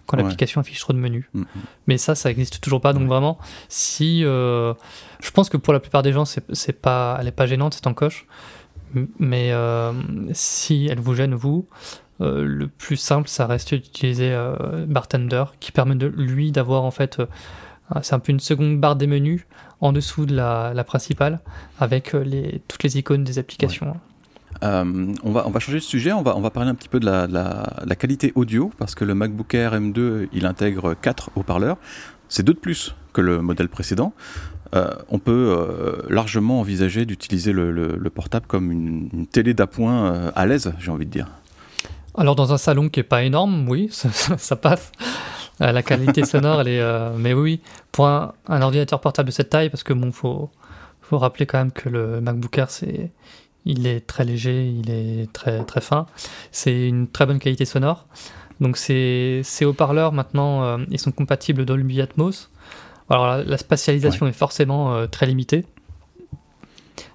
quand 0.06 0.18
l'application 0.18 0.62
affiche 0.62 0.80
trop 0.80 0.94
de 0.94 1.00
menus. 1.00 1.26
Mm, 1.34 1.42
mm. 1.42 1.46
Mais 1.88 1.98
ça, 1.98 2.14
ça 2.14 2.30
n'existe 2.30 2.62
toujours 2.62 2.82
pas. 2.82 2.94
Donc 2.94 3.08
vraiment, 3.08 3.38
si, 3.70 4.24
euh, 4.24 4.74
je 5.22 5.32
pense 5.32 5.50
que 5.50 5.58
pour 5.58 5.74
la 5.74 5.80
plupart 5.80 6.04
des 6.04 6.12
gens, 6.12 6.26
c'est 6.26 6.82
pas, 6.82 7.16
elle 7.20 7.26
n'est 7.26 7.32
pas 7.32 7.48
gênante 7.48 7.74
cette 7.74 7.88
encoche. 7.88 8.28
Mais 9.20 9.52
euh, 9.52 9.92
si 10.34 10.88
elle 10.90 11.00
vous 11.00 11.16
gêne 11.16 11.34
vous, 11.36 11.68
le 12.20 12.68
plus 12.68 12.98
simple, 12.98 13.28
ça 13.28 13.46
reste 13.46 13.74
d'utiliser 13.74 14.36
Bartender, 14.88 15.46
qui 15.60 15.72
permet 15.72 15.96
de 15.96 16.08
lui 16.08 16.52
d'avoir 16.52 16.84
en 16.84 16.92
fait, 16.92 17.22
c'est 18.02 18.16
un 18.16 18.20
peu 18.20 18.32
une 18.32 18.40
seconde 18.40 18.80
barre 18.80 18.96
des 18.96 19.06
menus 19.08 19.46
en 19.82 19.92
dessous 19.92 20.26
de 20.26 20.36
la, 20.36 20.74
la 20.74 20.84
principale, 20.84 21.42
avec 21.80 22.14
les, 22.14 22.62
toutes 22.68 22.82
les 22.82 22.98
icônes 22.98 23.24
des 23.24 23.38
applications. 23.38 23.98
Euh, 24.63 25.13
on, 25.24 25.32
va, 25.32 25.60
changer 25.60 25.78
de 25.78 25.84
sujet, 25.84 26.12
on 26.13 26.22
va, 26.22 26.50
parler 26.50 26.70
un 26.70 26.76
petit 26.76 26.89
peu 26.89 27.00
de 27.00 27.06
la, 27.06 27.96
qualité 27.96 28.32
audio, 28.36 28.72
parce 28.78 28.96
que 28.96 29.06
le 29.06 29.13
MacBook 29.13 29.54
Air 29.54 29.74
M2, 29.74 30.30
il 30.34 30.46
intègre 30.46 30.96
4 30.96 31.32
haut-parleurs. 31.36 31.78
C'est 32.30 32.43
deux 32.43 32.54
de 32.54 32.60
plus 32.60 32.96
que 33.13 33.22
le 33.22 33.41
modèle 33.41 33.70
précédent. 33.70 34.13
Euh, 34.76 34.91
on 35.10 35.20
peut 35.20 35.56
euh, 35.58 36.02
largement 36.10 36.60
envisager 36.60 37.06
d'utiliser 37.06 37.54
le, 37.54 37.72
le, 37.72 38.10
portable 38.10 38.46
comme 38.48 38.72
une, 38.72 39.28
télé 39.28 39.54
d'appoint 39.54 40.32
à 40.36 40.46
l'aise, 40.46 40.74
j'ai 40.80 40.91
envie 40.91 41.06
de 41.06 41.12
dire. 41.12 41.28
Alors 42.17 42.36
dans 42.36 42.52
un 42.52 42.58
salon 42.58 42.89
qui 42.89 43.00
est 43.00 43.04
pas 43.04 43.24
énorme, 43.24 43.70
oui, 43.70 43.89
ça, 43.91 44.56
passe. 44.56 44.91
la 45.60 45.84
qualité 45.84 46.26
sonore, 46.26 46.62
elle 46.62 46.67
est. 46.67 47.12
mais 47.17 47.34
oui, 47.34 47.62
pour 47.91 48.08
un, 48.08 48.34
ordinateur 48.50 49.00
portable 49.00 49.28
de 49.28 49.34
cette 49.34 49.50
taille, 49.50 49.70
parce 49.70 49.84
que 49.84 49.93
bon, 49.93 50.12
faut, 50.12 50.50
faut 51.02 51.17
rappeler 51.17 51.46
quand 51.46 51.60
même 51.60 51.72
que 51.72 51.88
le 51.88 52.20
MacBook 52.20 52.58
Air, 52.58 52.70
c'est, 52.70 53.12
il 53.68 53.86
est 53.86 54.02
très 54.02 54.26
léger, 54.26 54.68
il 54.68 54.90
est 54.90 55.32
très 55.34 55.64
très 55.64 55.82
fin. 55.82 56.06
C'est 56.52 56.88
une 56.88 57.08
très 57.08 57.26
bonne 57.26 57.40
qualité 57.40 57.66
sonore. 57.66 58.08
Donc 58.60 58.78
ces, 58.78 59.42
ces 59.44 59.66
haut-parleurs 59.66 60.14
maintenant, 60.14 60.80
ils 60.90 61.00
sont 61.00 61.12
compatibles 61.12 61.66
Dolby 61.66 62.02
Atmos. 62.02 62.50
Alors 63.10 63.38
la, 63.38 63.58
spatialisation 63.58 64.28
est 64.28 64.34
forcément 64.34 65.06
très 65.08 65.28
limitée, 65.28 65.66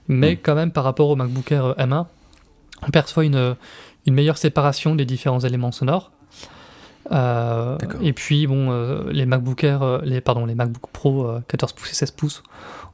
mais 0.06 0.36
quand 0.36 0.54
même 0.54 0.70
par 0.70 0.84
rapport 0.84 1.08
au 1.08 1.16
MacBook 1.16 1.50
Air 1.50 1.74
M1, 1.78 2.06
on 2.86 2.90
perçoit 2.90 3.24
une, 3.24 3.56
une 4.06 4.14
meilleure 4.14 4.38
séparation 4.38 4.94
des 4.94 5.04
différents 5.04 5.40
éléments 5.40 5.72
sonores. 5.72 6.12
Euh, 7.10 7.76
et 8.00 8.12
puis 8.12 8.46
bon, 8.46 8.70
euh, 8.70 9.10
les 9.10 9.26
MacBook 9.26 9.64
Air, 9.64 9.82
euh, 9.82 10.00
les 10.04 10.20
pardon, 10.20 10.46
les 10.46 10.54
MacBook 10.54 10.90
Pro 10.92 11.28
14 11.48 11.72
pouces 11.72 11.90
et 11.90 11.94
16 11.94 12.10
pouces 12.12 12.42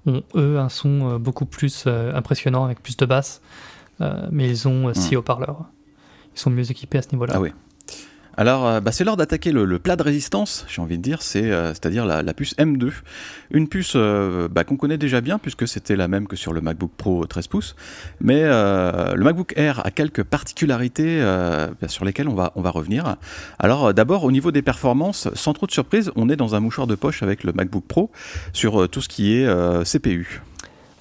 ont 0.08 0.22
eux 0.34 0.58
un 0.58 0.68
son 0.68 1.18
beaucoup 1.18 1.46
plus 1.46 1.86
impressionnant 1.86 2.64
avec 2.64 2.82
plus 2.82 2.96
de 2.96 3.06
basse, 3.06 3.40
mais 4.30 4.48
ils 4.48 4.68
ont 4.68 4.92
6 4.92 5.14
hmm. 5.14 5.18
haut-parleurs. 5.18 5.64
Ils 6.34 6.40
sont 6.40 6.50
mieux 6.50 6.70
équipés 6.70 6.98
à 6.98 7.02
ce 7.02 7.08
niveau-là. 7.12 7.34
Ah 7.36 7.40
oui. 7.40 7.52
Alors, 8.38 8.68
euh, 8.68 8.80
bah, 8.80 8.92
c'est 8.92 9.02
l'heure 9.02 9.16
d'attaquer 9.16 9.50
le, 9.50 9.78
plat 9.80 9.96
de 9.96 10.02
résistance, 10.04 10.64
j'ai 10.68 10.80
envie 10.80 10.96
de 10.96 11.02
dire, 11.02 11.18
euh, 11.34 11.74
à 11.82 11.90
dire 11.90 12.06
la, 12.06 12.34
puce 12.34 12.54
M2. 12.54 12.92
Une 13.50 13.68
puce 13.68 13.94
euh, 13.96 14.46
bah, 14.46 14.62
qu'on 14.62 14.76
connaît 14.76 14.96
déjà 14.96 15.20
bien, 15.20 15.40
puisque 15.40 15.66
c'était 15.66 15.96
la 15.96 16.06
même 16.06 16.28
que 16.28 16.36
sur 16.36 16.52
le 16.52 16.60
MacBook 16.60 16.92
Pro 16.96 17.26
13 17.26 17.48
pouces. 17.48 17.74
Mais 18.20 18.42
le 18.44 19.20
MacBook 19.24 19.54
Air 19.56 19.84
a 19.84 19.90
quelques 19.90 20.22
particularités 20.22 21.20
bah, 21.20 21.88
sur 21.88 22.04
lesquelles 22.04 22.28
on 22.28 22.36
va, 22.36 22.52
on 22.54 22.62
va 22.62 22.70
revenir. 22.70 23.16
Alors, 23.58 23.92
d'abord, 23.92 24.22
au 24.22 24.30
niveau 24.30 24.52
des 24.52 24.62
performances, 24.62 25.28
sans 25.34 25.52
trop 25.52 25.66
de 25.66 25.72
surprise, 25.72 26.12
on 26.14 26.28
est 26.28 26.36
dans 26.36 26.54
un 26.54 26.60
mouchoir 26.60 26.86
de 26.86 26.94
poche 26.94 27.24
avec 27.24 27.42
le 27.42 27.52
MacBook 27.52 27.86
Pro 27.88 28.12
sur 28.52 28.88
tout 28.88 29.00
ce 29.00 29.08
qui 29.08 29.34
est 29.34 29.48
CPU. 29.84 30.42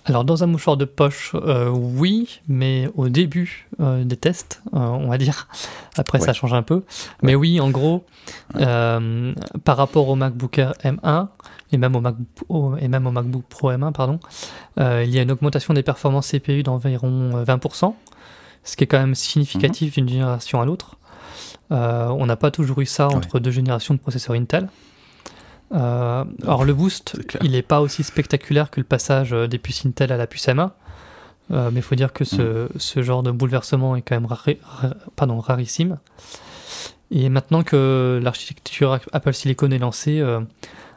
Alors 0.07 0.23
dans 0.23 0.41
un 0.41 0.47
mouchoir 0.47 0.77
de 0.77 0.85
poche, 0.85 1.33
euh, 1.35 1.69
oui, 1.69 2.39
mais 2.47 2.89
au 2.95 3.09
début 3.09 3.67
euh, 3.81 4.05
des 4.05 4.15
tests, 4.15 4.61
euh, 4.73 4.77
on 4.79 5.09
va 5.09 5.17
dire. 5.17 5.49
Après 5.97 6.21
ça 6.21 6.31
change 6.31 6.53
un 6.53 6.61
peu. 6.61 6.83
Mais 7.21 7.35
oui, 7.35 7.59
en 7.59 7.69
gros, 7.69 8.05
par 8.53 9.77
rapport 9.77 10.07
au 10.07 10.15
MacBook 10.15 10.59
Air 10.59 10.73
M1 10.83 11.27
et 11.73 11.77
même 11.77 11.93
au, 12.47 12.77
et 12.77 12.87
même 12.87 13.05
au 13.05 13.11
MacBook 13.11 13.43
Pro 13.49 13.69
M1, 13.71 13.91
pardon, 13.91 14.19
il 14.77 15.09
y 15.09 15.19
a 15.19 15.23
une 15.23 15.31
augmentation 15.31 15.73
des 15.73 15.83
performances 15.83 16.31
CPU 16.31 16.63
d'environ 16.63 17.43
20%, 17.43 17.93
ce 18.63 18.77
qui 18.77 18.85
est 18.85 18.87
quand 18.87 18.99
même 18.99 19.15
significatif 19.15 19.97
mhm. 19.97 20.05
d'une 20.05 20.13
génération 20.13 20.61
à 20.61 20.65
l'autre. 20.65 20.95
on 21.69 22.25
n'a 22.25 22.37
pas 22.37 22.51
toujours 22.51 22.79
eu 22.79 22.85
ça 22.85 23.09
entre 23.09 23.39
deux 23.39 23.51
générations 23.51 23.93
de 23.93 23.99
processeurs 23.99 24.37
Intel. 24.37 24.69
Euh, 25.73 26.23
alors 26.43 26.63
le 26.63 26.73
boost, 26.73 27.19
il 27.41 27.51
n'est 27.51 27.61
pas 27.61 27.81
aussi 27.81 28.03
spectaculaire 28.03 28.71
que 28.71 28.79
le 28.79 28.85
passage 28.85 29.33
euh, 29.33 29.47
des 29.47 29.57
puces 29.57 29.85
Intel 29.85 30.11
à 30.11 30.17
la 30.17 30.25
puce 30.27 30.47
M1, 30.47 30.71
euh, 31.51 31.69
mais 31.71 31.79
il 31.79 31.83
faut 31.83 31.95
dire 31.95 32.13
que 32.13 32.23
ce, 32.23 32.65
mm. 32.65 32.69
ce, 32.77 33.01
genre 33.01 33.23
de 33.23 33.31
bouleversement 33.31 33.95
est 33.95 34.01
quand 34.01 34.19
même 34.19 34.27
pardon, 35.15 35.39
rarissime. 35.39 35.97
Et 37.11 37.29
maintenant 37.29 37.63
que 37.63 38.19
l'architecture 38.21 38.99
Apple 39.13 39.33
Silicon 39.33 39.71
est 39.71 39.77
lancée, 39.77 40.21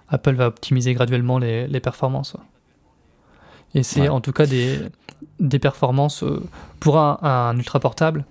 Apple 0.08 0.34
va 0.34 0.48
optimiser 0.48 0.92
graduellement 0.92 1.38
les, 1.38 1.68
les 1.68 1.78
performances. 1.78 2.36
Et 3.76 3.84
c'est 3.84 4.08
en 4.08 4.20
tout 4.20 4.32
cas 4.32 4.46
des, 4.46 4.80
des 5.38 5.60
performances, 5.60 6.24
pour 6.80 6.98
un, 6.98 7.18
un 7.22 7.56
ultra 7.56 7.78
portable, 7.78 8.24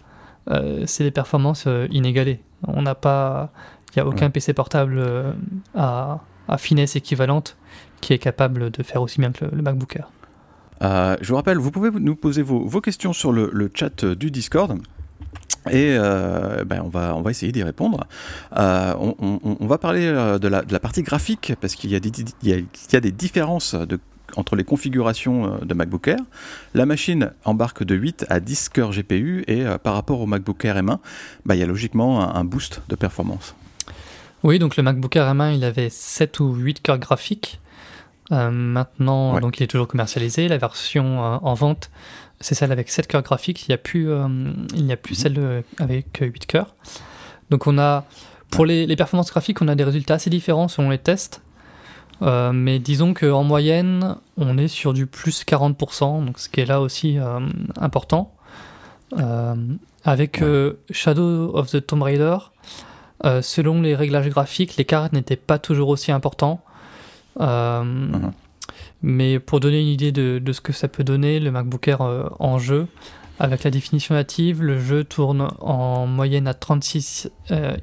c'est 0.86 1.06
des 1.06 1.12
performances 1.12 1.70
inégalées. 1.90 2.42
On 2.68 2.82
n'a 2.82 2.96
pas, 2.96 3.50
il 3.96 4.00
n'y 4.00 4.02
a 4.02 4.08
aucun 4.08 4.30
PC 4.30 4.52
portable 4.52 5.02
à, 5.74 6.20
à 6.50 6.58
finesse 6.58 6.96
équivalente 6.96 7.56
qui 8.02 8.14
est 8.14 8.20
capable 8.20 8.72
de 8.72 8.84
faire 8.84 9.02
aussi 9.02 9.20
bien 9.20 9.32
que 9.32 9.46
le, 9.46 9.62
MacBook 9.62 9.96
Air. 9.96 10.10
Euh, 10.82 11.18
je 11.22 11.30
vous 11.30 11.36
rappelle, 11.36 11.58
vous 11.58 11.72
pouvez 11.72 11.92
nous 11.92 12.16
poser 12.16 12.42
vos, 12.42 12.82
questions 12.82 13.14
sur 13.14 13.32
le, 13.32 13.72
chat 13.74 14.06
du 14.06 14.32
Discord. 14.32 14.78
Et 15.70 15.98
euh, 16.00 16.64
ben 16.64 16.82
on, 16.84 16.90
va, 16.90 17.30
essayer 17.30 17.52
d'y 17.52 17.64
répondre. 17.64 18.08
Euh, 18.56 18.94
on, 18.98 19.68
va 19.68 19.78
parler 19.78 20.08
de 20.08 20.48
la, 20.48 20.80
partie 20.80 21.04
graphique 21.04 21.54
parce 21.60 21.76
qu'il 21.76 21.92
y, 21.92 21.96
a 21.96 22.00
des, 22.00 23.12
différences 23.12 23.76
entre 24.38 24.56
les 24.56 24.64
configurations 24.64 25.60
de 25.62 25.74
MacBook 25.74 26.08
Air. 26.08 26.20
La 26.74 26.86
machine 26.86 27.32
embarque 27.44 27.84
de 27.84 27.94
8 27.94 28.26
à 28.30 28.40
10 28.40 28.70
cœurs 28.70 28.92
GPU 28.92 29.44
et 29.48 29.66
par 29.84 29.96
rapport 29.96 30.22
au 30.22 30.26
MacBook 30.26 30.64
Air 30.64 30.78
M1, 30.78 31.00
ben, 31.46 31.56
il 31.56 31.60
y 31.60 31.64
a 31.64 31.68
logiquement 31.68 32.34
un 32.34 32.46
boost 32.46 32.82
de 32.88 32.96
performance. 32.96 33.54
Oui, 34.44 34.58
donc 34.58 34.78
le 34.78 34.84
MacBook 34.84 35.16
Air 35.18 35.34
M1, 35.34 35.56
il 35.56 35.66
avait 35.66 35.90
7 35.90 36.40
ou 36.40 36.54
8 36.54 36.82
cœurs 36.82 36.98
graphiques. 36.98 37.60
Euh, 38.32 38.52
maintenant, 38.52 39.40
donc 39.40 39.60
il 39.60 39.64
est 39.64 39.68
toujours 39.68 39.88
commercialisé. 39.88 40.48
La 40.48 40.58
version 40.58 41.24
euh, 41.24 41.38
en 41.42 41.54
vente, 41.56 41.90
c'est 42.40 42.56
celle 42.56 42.72
avec 42.72 42.90
7 42.90 43.08
cœurs 43.08 43.22
graphiques. 43.22 43.68
Il 43.68 43.72
n'y 43.72 43.76
a 43.76 43.78
plus, 43.78 44.10
euh, 44.10 44.28
il 44.76 44.86
n'y 44.86 44.94
a 44.94 44.98
plus 44.98 45.18
mhm. 45.18 45.22
celle 45.22 45.64
avec 45.80 46.20
8 46.22 46.46
cœurs. 46.46 46.74
Donc 47.50 47.68
on 47.68 47.78
a, 47.78 48.06
pour 48.50 48.66
les, 48.66 48.86
les, 48.86 48.96
performances 48.96 49.32
graphiques, 49.32 49.62
on 49.62 49.68
a 49.68 49.76
des 49.76 49.84
résultats 49.84 50.16
assez 50.16 50.30
différents 50.30 50.70
selon 50.70 50.90
les 50.90 51.00
tests. 51.00 51.42
mais 52.22 52.80
disons 52.80 53.14
qu'en 53.14 53.44
moyenne, 53.44 54.16
on 54.38 54.58
est 54.58 54.68
sur 54.70 54.94
du 54.94 55.06
plus 55.06 55.44
40%, 55.44 56.26
donc 56.26 56.40
ce 56.40 56.48
qui 56.48 56.62
est 56.62 56.66
là 56.66 56.80
aussi 56.80 57.18
important. 57.78 58.36
avec 60.06 60.44
Shadow 60.92 61.56
of 61.56 61.72
the 61.72 61.86
Tomb 61.86 62.04
Raider, 62.04 62.38
euh, 63.26 63.42
selon 63.42 63.82
les 63.82 63.96
réglages 63.96 64.30
graphiques, 64.30 64.78
l'écart 64.78 65.10
n'était 65.14 65.36
pas 65.36 65.60
toujours 65.60 65.90
aussi 65.90 66.12
important. 66.12 66.62
Euh, 67.40 67.84
mhm. 67.84 68.32
Mais 69.02 69.40
pour 69.40 69.60
donner 69.60 69.82
une 69.82 69.88
idée 69.88 70.12
de, 70.12 70.52
ce 70.52 70.62
que 70.62 70.74
ça 70.74 70.88
peut 70.88 71.04
donner, 71.04 71.40
le 71.40 71.52
MacBook 71.52 71.88
Air 71.88 72.02
euh, 72.02 72.30
en 72.40 72.60
jeu, 72.60 72.88
avec 73.40 73.64
la 73.64 73.72
définition 73.72 74.16
native, 74.16 74.62
le 74.62 74.80
jeu 74.80 75.04
tourne 75.04 75.50
en 75.62 76.06
moyenne 76.06 76.48
à 76.48 76.54
36 76.54 77.32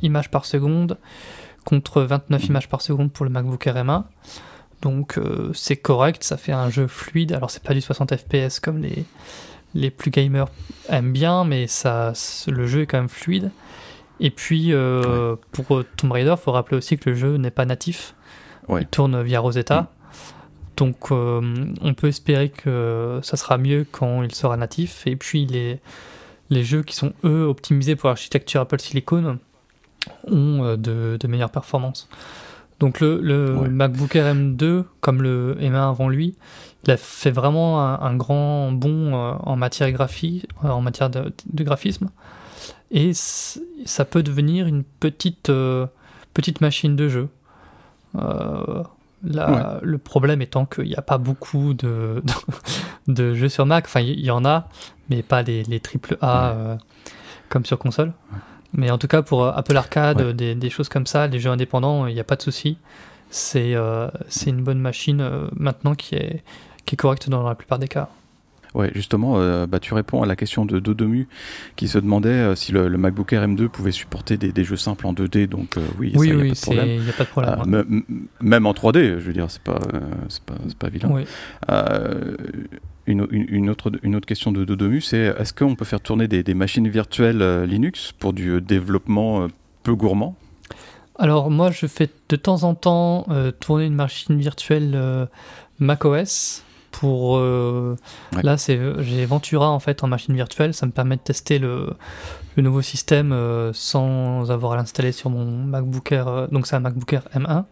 images 0.02 0.30
par 0.30 0.44
seconde 0.44 0.98
contre 1.64 2.02
29 2.02 2.42
mhm. 2.42 2.48
images 2.48 2.68
par 2.68 2.82
seconde 2.82 3.10
pour 3.10 3.24
le 3.24 3.30
MacBook 3.30 3.66
Air 3.66 3.76
M1. 3.76 4.04
Donc 4.82 5.18
c'est 5.54 5.76
correct, 5.76 6.22
ça 6.22 6.36
fait 6.36 6.52
un 6.52 6.68
jeu 6.68 6.86
fluide. 6.86 7.32
Alors 7.32 7.50
c'est 7.50 7.62
pas 7.62 7.72
du 7.72 7.80
60 7.80 8.14
fps 8.14 8.60
comme 8.60 8.82
les, 8.82 9.06
les 9.74 9.90
plus 9.90 10.10
gamers 10.10 10.48
aiment 10.90 11.12
bien, 11.12 11.44
mais 11.44 11.66
ça, 11.66 12.12
le 12.46 12.66
jeu 12.66 12.82
est 12.82 12.86
quand 12.86 12.98
même 12.98 13.08
fluide. 13.08 13.50
Et 14.20 14.30
puis, 14.30 14.72
euh, 14.72 15.36
pour 15.52 15.84
Tomb 15.96 16.12
Raider, 16.12 16.34
il 16.36 16.42
faut 16.42 16.52
rappeler 16.52 16.76
aussi 16.76 16.96
que 16.96 17.10
le 17.10 17.16
jeu 17.16 17.36
n'est 17.36 17.50
pas 17.50 17.64
natif. 17.64 18.14
Il 18.68 18.86
tourne 18.86 19.22
via 19.22 19.40
Rosetta. 19.40 19.82
Mm. 19.82 19.86
Donc, 20.76 20.96
euh, 21.10 21.40
on 21.80 21.94
peut 21.94 22.08
espérer 22.08 22.50
que 22.50 23.20
ça 23.22 23.36
sera 23.36 23.58
mieux 23.58 23.86
quand 23.90 24.22
il 24.22 24.34
sera 24.34 24.56
natif. 24.56 25.06
Et 25.06 25.16
puis, 25.16 25.46
les, 25.46 25.80
les 26.50 26.64
jeux 26.64 26.82
qui 26.82 26.96
sont, 26.96 27.12
eux, 27.24 27.44
optimisés 27.44 27.96
pour 27.96 28.08
l'architecture 28.08 28.60
Apple 28.60 28.80
Silicon 28.80 29.38
ont 30.26 30.64
euh, 30.64 30.76
de, 30.76 31.16
de, 31.18 31.28
meilleures 31.28 31.50
performances. 31.50 32.08
Donc, 32.80 33.00
le, 33.00 33.20
le 33.20 33.52
MacBook 33.68 34.16
Air 34.16 34.34
M2, 34.34 34.84
comme 35.00 35.22
le 35.22 35.56
M1 35.60 35.90
avant 35.90 36.08
lui, 36.08 36.36
il 36.84 36.90
a 36.90 36.96
fait 36.98 37.30
vraiment 37.30 37.80
un, 37.80 38.14
grand 38.16 38.70
bond 38.70 39.14
en 39.14 39.56
matière 39.56 39.90
graphique, 39.92 40.46
en 40.62 40.82
matière 40.82 41.08
de, 41.08 41.32
de 41.50 41.64
graphisme 41.64 42.10
et 42.90 43.12
ça 43.14 44.04
peut 44.04 44.22
devenir 44.22 44.66
une 44.66 44.84
petite, 44.84 45.50
euh, 45.50 45.86
petite 46.34 46.60
machine 46.60 46.96
de 46.96 47.08
jeu. 47.08 47.28
Euh, 48.16 48.82
Le 49.22 49.98
problème 49.98 50.40
étant 50.40 50.66
qu'il 50.66 50.84
n'y 50.84 50.94
a 50.94 51.02
pas 51.02 51.18
beaucoup 51.18 51.74
de, 51.74 52.22
de, 53.08 53.34
jeux 53.34 53.48
sur 53.48 53.66
Mac. 53.66 53.86
Enfin, 53.86 54.00
il 54.00 54.20
y, 54.20 54.30
en 54.30 54.44
a, 54.44 54.68
mais 55.10 55.22
pas 55.22 55.42
les, 55.42 55.64
les 55.64 55.80
AAA 55.80 56.50
euh, 56.50 56.76
comme 57.48 57.64
sur 57.64 57.78
console. 57.78 58.12
Mais 58.72 58.90
en 58.90 58.98
tout 58.98 59.08
cas, 59.08 59.22
pour 59.22 59.46
Apple 59.46 59.76
Arcade, 59.76 60.22
des, 60.36 60.54
des, 60.54 60.70
choses 60.70 60.88
comme 60.88 61.06
ça, 61.06 61.26
les 61.26 61.40
jeux 61.40 61.50
indépendants, 61.50 62.06
il 62.06 62.14
n'y 62.14 62.20
a 62.20 62.24
pas 62.24 62.36
de 62.36 62.42
souci. 62.42 62.78
C'est 63.30 63.74
c'est 64.28 64.50
une 64.50 64.62
bonne 64.62 64.78
machine 64.78 65.48
maintenant 65.56 65.94
qui 65.94 66.14
est, 66.14 66.44
qui 66.84 66.94
est 66.94 66.96
correcte 66.96 67.28
dans 67.28 67.42
la 67.42 67.54
plupart 67.54 67.78
des 67.78 67.88
cas. 67.88 68.08
Ouais, 68.76 68.90
justement, 68.94 69.38
euh, 69.38 69.66
bah, 69.66 69.80
tu 69.80 69.94
réponds 69.94 70.22
à 70.22 70.26
la 70.26 70.36
question 70.36 70.66
de 70.66 70.78
Dodomu 70.78 71.28
qui 71.76 71.88
se 71.88 71.96
demandait 71.96 72.28
euh, 72.28 72.54
si 72.54 72.72
le, 72.72 72.90
MacBook 72.90 73.32
Air 73.32 73.48
M2 73.48 73.68
pouvait 73.68 73.90
supporter 73.90 74.36
des, 74.36 74.64
jeux 74.64 74.76
simples 74.76 75.06
en 75.06 75.14
2D. 75.14 75.46
Donc 75.46 75.78
euh, 75.78 75.80
oui, 75.98 76.12
il 76.14 76.20
n'y 76.20 76.50
a, 76.50 77.12
pas 77.16 77.24
de 77.24 77.28
problème. 77.28 78.04
même 78.42 78.66
en 78.66 78.72
3D, 78.72 79.18
je 79.18 79.24
veux 79.24 79.32
dire, 79.32 79.50
c'est 79.50 79.62
pas, 79.62 79.78
pas, 80.44 80.54
pas 80.78 80.88
évident. 80.88 81.16
Une, 83.08 83.26
une, 83.30 83.70
autre, 83.70 83.92
une 84.02 84.16
autre 84.16 84.26
question 84.26 84.52
de 84.52 84.64
Dodomu, 84.64 85.00
c'est 85.00 85.34
est-ce 85.38 85.54
qu'on 85.54 85.74
peut 85.74 85.84
faire 85.84 86.00
tourner 86.00 86.28
des, 86.28 86.42
des 86.42 86.54
machines 86.54 86.88
virtuelles 86.88 87.62
Linux 87.62 88.12
pour 88.18 88.34
du 88.34 88.60
développement 88.60 89.46
peu 89.84 89.94
gourmand? 89.94 90.36
Alors 91.18 91.50
moi 91.50 91.70
je 91.70 91.86
fais 91.86 92.10
de 92.28 92.36
temps 92.36 92.64
en 92.64 92.74
temps 92.74 93.26
tourner 93.60 93.86
une 93.86 93.94
machine 93.94 94.38
virtuelle 94.38 95.28
macOS 95.78 96.65
pour 96.98 97.38
là 97.38 98.56
c'est 98.56 98.78
j'ai 99.00 99.26
Ventura 99.26 99.70
en 99.70 99.80
fait 99.80 100.02
en 100.04 100.08
machine 100.08 100.34
virtuelle, 100.34 100.74
ça 100.74 100.86
me 100.86 100.92
permet 100.92 101.16
de 101.16 101.20
tester 101.20 101.58
le, 101.58 101.90
le 102.56 102.62
nouveau 102.62 102.82
système 102.82 103.34
sans 103.72 104.50
avoir 104.50 104.72
à 104.72 104.76
l'installer 104.76 105.12
sur 105.12 105.30
mon 105.30 105.44
MacBook 105.44 106.12
Air. 106.12 106.48
donc 106.50 106.66
c'est 106.66 106.76
un 106.76 106.80
MacBook 106.80 107.12
Air 107.12 107.22
M1 107.34 107.64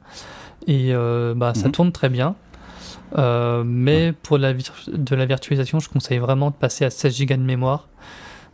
et 0.67 0.93
bah 1.37 1.53
ça 1.55 1.67
mhm. 1.67 1.73
tourne 1.73 1.93
très 1.93 2.09
bien. 2.09 2.35
mais 3.17 4.13
pour 4.23 4.39
la, 4.39 4.53
de 4.53 5.15
la 5.17 5.27
virtualisation, 5.27 5.81
je 5.81 5.89
conseille 5.89 6.19
vraiment 6.19 6.51
de 6.51 6.57
passer 6.57 6.85
à 6.85 6.91
16 6.91 7.21
Go 7.27 7.35
de 7.35 7.41
mémoire 7.41 7.89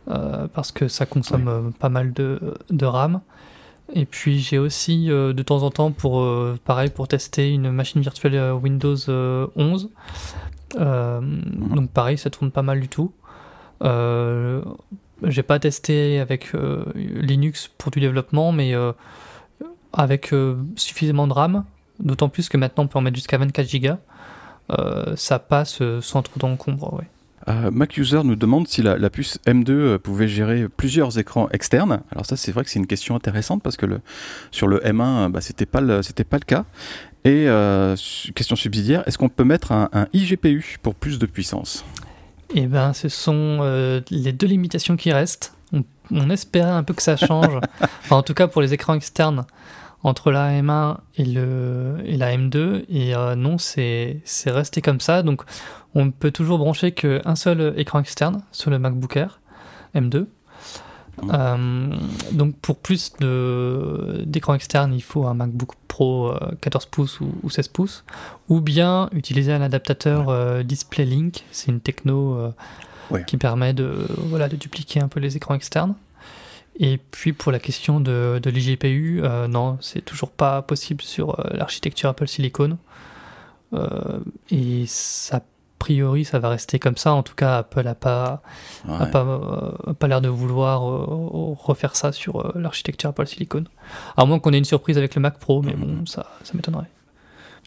parce 0.05 0.71
que 0.71 0.87
ça 0.87 1.05
consomme 1.05 1.73
pas 1.79 1.89
mal 1.89 2.13
de, 2.13 2.39
de 2.69 2.85
RAM. 2.85 3.21
Et 3.93 4.05
puis 4.05 4.39
j'ai 4.39 4.57
aussi 4.57 5.09
euh, 5.09 5.33
de 5.33 5.43
temps 5.43 5.63
en 5.63 5.69
temps 5.69 5.91
pour 5.91 6.21
euh, 6.21 6.57
pareil 6.63 6.89
pour 6.89 7.07
tester 7.07 7.51
une 7.51 7.71
machine 7.71 8.01
virtuelle 8.01 8.35
euh, 8.35 8.53
Windows 8.53 8.95
11. 9.55 9.89
Mhm. 10.75 11.75
Donc 11.75 11.91
pareil, 11.91 12.17
ça 12.17 12.29
tourne 12.29 12.51
pas 12.51 12.61
mal 12.61 12.79
du 12.79 12.87
tout. 12.87 13.11
j'ai 13.81 15.43
pas 15.43 15.59
testé 15.59 16.19
avec 16.19 16.51
Linux 16.95 17.69
pour 17.77 17.91
du 17.91 17.99
développement, 17.99 18.51
mais 18.51 18.73
avec 19.93 20.33
suffisamment 20.75 21.27
de 21.27 21.33
RAM, 21.33 21.65
d'autant 21.99 22.29
plus 22.29 22.49
que 22.49 22.57
maintenant 22.57 22.85
on 22.85 22.87
peut 22.87 22.99
en 22.99 23.01
mettre 23.01 23.17
jusqu'à 23.17 23.37
24 23.37 23.77
Go. 23.77 23.95
ça 25.15 25.39
passe 25.39 25.81
sans 26.01 26.21
trop 26.21 26.39
d'encombre. 26.39 26.93
Ouais. 26.93 27.07
Euh, 27.47 27.71
MacUser 27.71 28.23
nous 28.23 28.35
demande 28.35 28.67
si 28.67 28.81
la, 28.81 29.09
puce 29.09 29.39
M2 29.47 29.69
euh, 29.71 29.97
pouvait 29.97 30.27
gérer 30.27 30.67
plusieurs 30.69 31.17
écrans 31.17 31.49
externes. 31.49 32.01
Alors 32.11 32.25
ça, 32.25 32.37
c'est 32.37 32.51
vrai 32.51 32.63
que 32.63 32.69
c'est 32.69 32.79
une 32.79 32.87
question 32.87 33.15
intéressante 33.15 33.63
parce 33.63 33.77
que 33.77 33.85
le, 33.85 34.01
sur 34.51 34.67
le 34.67 34.79
M1, 34.79 35.29
bah, 35.29 35.41
c'était 35.41 35.65
pas 35.65 35.81
le, 35.81 36.03
c'était 36.03 36.23
pas 36.23 36.37
le 36.37 36.45
cas. 36.45 36.65
Et 37.23 37.47
euh, 37.47 37.95
question 38.33 38.55
subsidiaire, 38.55 39.03
est-ce 39.07 39.17
qu'on 39.17 39.29
peut 39.29 39.43
mettre 39.43 39.71
un, 39.71 39.89
iGPU 40.13 40.77
pour 40.81 40.95
plus 40.95 41.19
de 41.19 41.25
puissance? 41.25 41.85
Eh 42.55 42.65
ben, 42.65 42.93
ce 42.93 43.09
sont 43.09 44.01
les 44.09 44.33
deux 44.33 44.47
limitations 44.47 44.97
qui 44.97 45.11
restent. 45.11 45.53
On, 45.71 45.83
on, 46.11 46.29
espérait 46.29 46.71
un 46.71 46.83
peu 46.83 46.93
que 46.93 47.01
ça 47.01 47.15
change. 47.15 47.59
enfin, 47.81 48.17
en 48.17 48.23
tout 48.23 48.33
cas 48.33 48.47
pour 48.47 48.61
les 48.61 48.73
écrans 48.73 48.93
externes 48.93 49.45
entre 50.03 50.31
la 50.31 50.49
M1 50.61 50.97
et, 51.17 51.25
le, 51.25 51.97
et 52.05 52.17
la 52.17 52.35
M2 52.35 52.85
et 52.89 53.13
non 53.37 53.59
c'est 53.59 54.23
resté 54.47 54.81
comme 54.81 54.99
ça 54.99 55.21
donc 55.21 55.43
on 55.93 56.09
peut 56.09 56.31
toujours 56.31 56.57
brancher 56.57 56.91
qu'un 56.91 57.35
seul 57.35 57.73
écran 57.77 57.99
externe 57.99 58.41
sur 58.51 58.71
le 58.71 58.79
MacBook 58.79 59.15
Air 59.15 59.41
M2. 59.95 60.25
Euh, 61.31 61.95
donc 62.31 62.55
pour 62.57 62.77
plus 62.77 63.13
d'écran 63.19 64.53
externe, 64.53 64.93
il 64.93 65.03
faut 65.03 65.25
un 65.25 65.33
MacBook 65.33 65.73
Pro 65.87 66.33
14 66.61 66.85
euh, 66.85 66.87
pouces 66.89 67.19
ou, 67.19 67.49
16 67.49 67.67
pouces, 67.67 68.03
ou 68.49 68.61
bien 68.61 69.09
utiliser 69.13 69.53
un 69.53 69.61
adaptateur 69.61 70.29
euh, 70.29 70.63
DisplayLink, 70.63 71.43
c'est 71.51 71.71
une 71.71 71.81
techno 71.81 72.53
qui 73.27 73.37
permet 73.37 73.73
de, 73.73 74.07
voilà, 74.17 74.47
de 74.47 74.55
dupliquer 74.55 75.01
un 75.01 75.09
peu 75.09 75.19
les 75.19 75.35
écrans 75.35 75.53
externes. 75.53 75.95
Et 76.79 76.97
puis 76.97 77.33
pour 77.33 77.51
la 77.51 77.59
question 77.59 77.99
de, 77.99 78.39
de 78.41 78.49
l'IGPU, 78.49 79.21
non, 79.49 79.77
c'est 79.81 80.03
toujours 80.03 80.31
pas 80.31 80.61
possible 80.61 81.01
sur 81.01 81.35
l'architecture 81.51 82.09
Apple 82.09 82.27
Silicon. 82.27 82.77
et 84.49 84.85
ça 84.87 85.41
priori, 85.81 86.25
ça 86.25 86.37
va 86.37 86.49
rester 86.49 86.77
comme 86.77 86.95
ça. 86.95 87.11
En 87.13 87.23
tout 87.23 87.33
cas, 87.33 87.57
Apple 87.57 87.83
n'a 87.83 87.95
pas, 87.95 88.43
pas, 88.85 89.25
euh, 89.25 89.93
pas 89.93 90.07
l'air 90.07 90.21
de 90.21 90.29
vouloir 90.29 90.87
euh, 90.87 91.55
refaire 91.57 91.95
ça 91.95 92.11
sur 92.11 92.39
euh, 92.39 92.51
l'architecture 92.55 93.09
Apple 93.09 93.25
Silicon. 93.25 93.63
À 94.15 94.25
moins 94.25 94.37
qu'on 94.37 94.53
ait 94.53 94.59
une 94.59 94.65
surprise 94.65 94.99
avec 94.99 95.15
le 95.15 95.21
Mac 95.21 95.39
Pro, 95.39 95.63
mais 95.63 95.73
bon, 95.73 96.05
ça, 96.05 96.27
ça 96.43 96.53
m'étonnerait. 96.53 96.85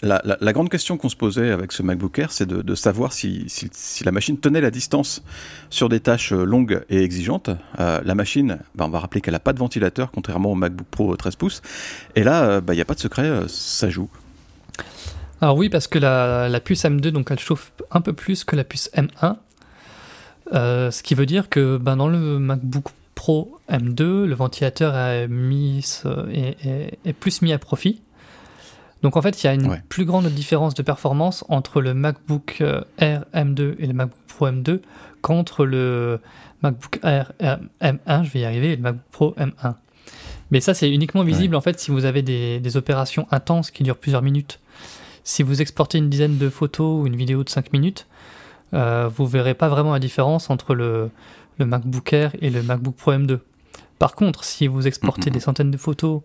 La, 0.03 0.23
la, 0.25 0.53
grande 0.53 0.69
question 0.69 0.97
qu'on 0.97 1.09
se 1.09 1.17
posait 1.17 1.51
avec 1.51 1.73
ce 1.73 1.83
MacBook 1.83 2.19
Air, 2.19 2.31
c'est 2.31 2.47
de, 2.47 2.75
savoir 2.75 3.13
si, 3.13 3.47
si, 3.49 4.05
la 4.05 4.13
machine 4.13 4.39
tenait 4.39 4.61
la 4.61 4.71
distance 4.71 5.23
sur 5.71 5.89
des 5.89 5.99
tâches 5.99 6.33
longues 6.33 6.85
et 6.91 7.03
exigeantes. 7.03 7.51
la 7.79 8.15
machine, 8.15 8.59
bah, 8.75 8.85
on 8.87 8.91
va 8.91 9.01
rappeler 9.01 9.23
qu'elle 9.23 9.35
n'a 9.35 9.41
pas 9.41 9.55
de 9.55 9.59
ventilateur, 9.59 10.11
contrairement 10.11 10.53
au 10.53 10.57
MacBook 10.57 10.87
Pro 10.91 11.17
13 11.17 11.37
pouces. 11.37 11.63
Et 12.17 12.23
là, 12.23 12.61
bah, 12.61 12.75
il 12.75 12.77
n'y 12.77 12.83
a 12.83 12.85
pas 12.85 12.95
de 12.95 13.01
secret, 13.01 13.45
ça 13.49 13.89
joue. 13.89 14.11
Alors 15.41 15.57
oui, 15.57 15.69
parce 15.69 15.87
que 15.87 15.99
la, 15.99 16.61
puce 16.61 16.85
M2, 16.85 17.09
donc 17.09 17.31
elle 17.31 17.39
chauffe 17.39 17.73
un 17.91 18.01
peu 18.01 18.13
plus 18.13 18.45
que 18.45 18.57
la 18.57 18.65
puce 18.65 18.91
M1. 18.95 19.37
Euh, 20.53 20.91
ce 20.91 21.03
qui 21.03 21.15
veut 21.15 21.27
dire 21.27 21.49
que 21.49 21.79
ben, 21.79 21.97
dans 21.97 22.09
le 22.09 22.39
MacBook 22.39 22.87
Pro 23.15 23.59
M2, 23.71 24.25
le 24.25 24.35
ventilateur 24.35 24.97
est, 24.97 25.29
mis, 25.29 26.03
est, 26.33 27.13
plus 27.15 27.43
mis 27.43 27.53
à 27.53 27.59
profit. 27.59 28.03
Donc 29.03 29.17
en 29.17 29.23
fait, 29.23 29.43
il 29.43 29.47
y 29.47 29.51
a 29.51 29.55
une 29.55 29.83
plus 29.89 30.05
grande 30.05 30.27
différence 30.27 30.75
de 30.75 30.83
performance 30.83 31.45
entre 31.49 31.81
le 31.81 31.95
MacBook 31.95 32.59
euh, 32.61 32.81
Air 32.99 33.25
M2 33.35 33.77
et 33.79 33.87
le 33.87 33.93
MacBook 33.93 34.19
Pro 34.29 34.49
M2 34.49 34.81
qu'entre 35.21 35.65
le 35.67 36.21
MacBook 36.63 37.01
Air 37.03 37.33
M1, 37.83 38.25
je 38.25 38.31
vais 38.31 38.41
y 38.41 38.45
arriver, 38.45 38.73
et 38.73 38.77
le 38.77 38.83
MacBook 38.83 39.05
Pro 39.11 39.35
M1. 39.39 39.75
Mais 40.51 40.61
ça, 40.61 40.75
c'est 40.75 40.91
uniquement 40.91 41.23
visible 41.23 41.55
en 41.55 41.61
fait 41.61 41.79
si 41.81 41.91
vous 41.91 42.05
avez 42.05 42.23
des, 42.23 42.61
des, 42.61 42.77
opérations 42.77 43.27
intenses 43.31 43.71
qui 43.71 43.83
durent 43.83 43.97
plusieurs 43.97 44.23
minutes. 44.23 44.61
Si 45.25 45.43
vous 45.43 45.63
exportez 45.63 45.97
une 45.97 46.11
dizaine 46.11 46.37
de 46.37 46.51
photos 46.51 47.01
ou 47.01 47.07
une 47.07 47.17
vidéo 47.17 47.43
de 47.45 47.49
5 47.49 47.73
minutes, 47.73 48.07
euh, 48.75 49.09
vous 49.09 49.27
verrez 49.27 49.55
pas 49.55 49.71
vraiment 49.71 49.95
la 49.95 49.99
différence 49.99 50.51
entre 50.51 50.75
le, 50.75 51.11
le, 51.59 51.65
MacBook 51.65 52.13
Air 52.13 52.33
et 52.43 52.51
le 52.51 52.63
MacBook 52.63 52.95
Pro 52.95 53.13
M2. 53.13 53.39
Par 53.99 54.15
contre, 54.15 54.45
si 54.45 54.67
vous 54.67 54.87
exportez 54.87 55.31
des 55.31 55.41
centaines 55.41 55.71
de 55.71 55.79
photos 55.79 56.21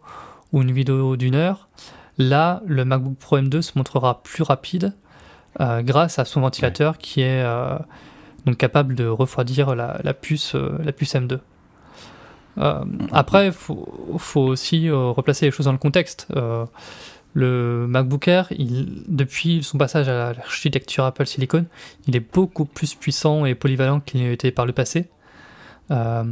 ou 0.51 0.61
une 0.61 0.71
vidéo 0.73 1.15
d'une 1.15 1.35
heure, 1.35 1.69
là, 2.17 2.61
le 2.65 2.83
MacBook 2.83 3.15
Pro 3.17 3.37
M2 3.37 3.61
se 3.61 3.71
montrera 3.77 4.21
plus 4.21 4.43
rapide 4.43 4.93
euh, 5.61 5.81
grâce 5.81 6.19
à 6.19 6.25
son 6.25 6.41
ventilateur 6.41 6.97
qui 6.97 7.21
est 7.21 7.43
euh, 7.43 7.77
donc 8.45 8.57
capable 8.57 8.95
de 8.95 9.07
refroidir 9.07 9.75
la, 9.75 10.13
puce, 10.13 10.55
la 10.55 10.91
puce 10.91 11.15
M2. 11.15 11.39
après, 13.13 13.47
il 13.47 13.53
faut, 13.53 14.17
faut, 14.17 14.41
aussi 14.41 14.89
replacer 14.89 15.45
les 15.45 15.51
choses 15.51 15.67
dans 15.67 15.71
le 15.71 15.77
contexte. 15.77 16.27
Le 17.33 17.85
MacBook 17.87 18.27
Air, 18.27 18.47
il, 18.51 19.03
depuis 19.07 19.63
son 19.63 19.77
passage 19.77 20.09
à 20.09 20.33
l'architecture 20.33 21.05
Apple 21.05 21.25
Silicon, 21.25 21.65
il 22.07 22.15
est 22.15 22.33
beaucoup 22.33 22.65
plus 22.65 22.95
puissant 22.95 23.45
et 23.45 23.55
polyvalent 23.55 23.99
qu'il 23.99 24.23
était 24.23 24.51
par 24.51 24.65
le 24.65 24.73
passé. 24.73 25.09
Euh, 25.91 26.23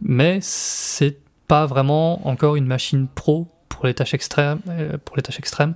Mais 0.00 0.38
c'est 0.40 1.18
pas 1.46 1.66
vraiment 1.66 2.26
encore 2.26 2.56
une 2.56 2.66
machine 2.66 3.08
pro 3.08 3.48
pour 3.68 3.86
les 3.86 3.94
tâches 3.94 4.14
extrêmes. 4.14 4.60
Euh, 4.68 4.98
pour 5.04 5.16
les 5.16 5.22
tâches 5.22 5.38
extrêmes, 5.38 5.74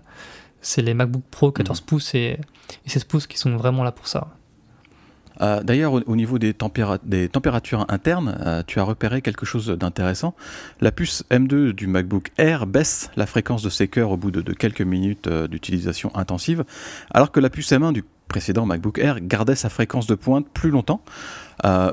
c'est 0.60 0.82
les 0.82 0.94
MacBook 0.94 1.22
Pro 1.30 1.52
14 1.52 1.80
mhm. 1.80 1.86
pouces 1.86 2.14
et, 2.14 2.38
et 2.84 2.88
16 2.88 3.04
pouces 3.04 3.26
qui 3.26 3.38
sont 3.38 3.56
vraiment 3.56 3.84
là 3.84 3.92
pour 3.92 4.08
ça. 4.08 4.28
Euh, 5.42 5.62
d'ailleurs, 5.62 5.94
au, 6.06 6.16
niveau 6.16 6.38
des, 6.38 6.54
températures 6.54 7.86
internes, 7.88 8.38
euh, 8.40 8.62
tu 8.66 8.78
as 8.78 8.84
repéré 8.84 9.22
quelque 9.22 9.44
chose 9.44 9.68
d'intéressant. 9.68 10.34
La 10.80 10.92
puce 10.92 11.24
M2 11.30 11.72
du 11.72 11.86
MacBook 11.86 12.30
Air 12.38 12.66
baisse 12.66 13.10
la 13.16 13.26
fréquence 13.26 13.62
de 13.62 13.70
ses 13.70 13.88
cœurs 13.88 14.10
au 14.10 14.16
bout 14.16 14.30
de, 14.30 14.52
quelques 14.52 14.82
minutes 14.82 15.26
euh, 15.26 15.48
d'utilisation 15.48 16.14
intensive, 16.14 16.64
alors 17.10 17.32
que 17.32 17.40
la 17.40 17.50
puce 17.50 17.72
M1 17.72 17.92
du 17.92 18.04
précédent 18.28 18.66
MacBook 18.66 18.98
Air 18.98 19.20
gardait 19.20 19.56
sa 19.56 19.68
fréquence 19.68 20.06
de 20.06 20.14
pointe 20.14 20.46
plus 20.48 20.70
longtemps. 20.70 21.02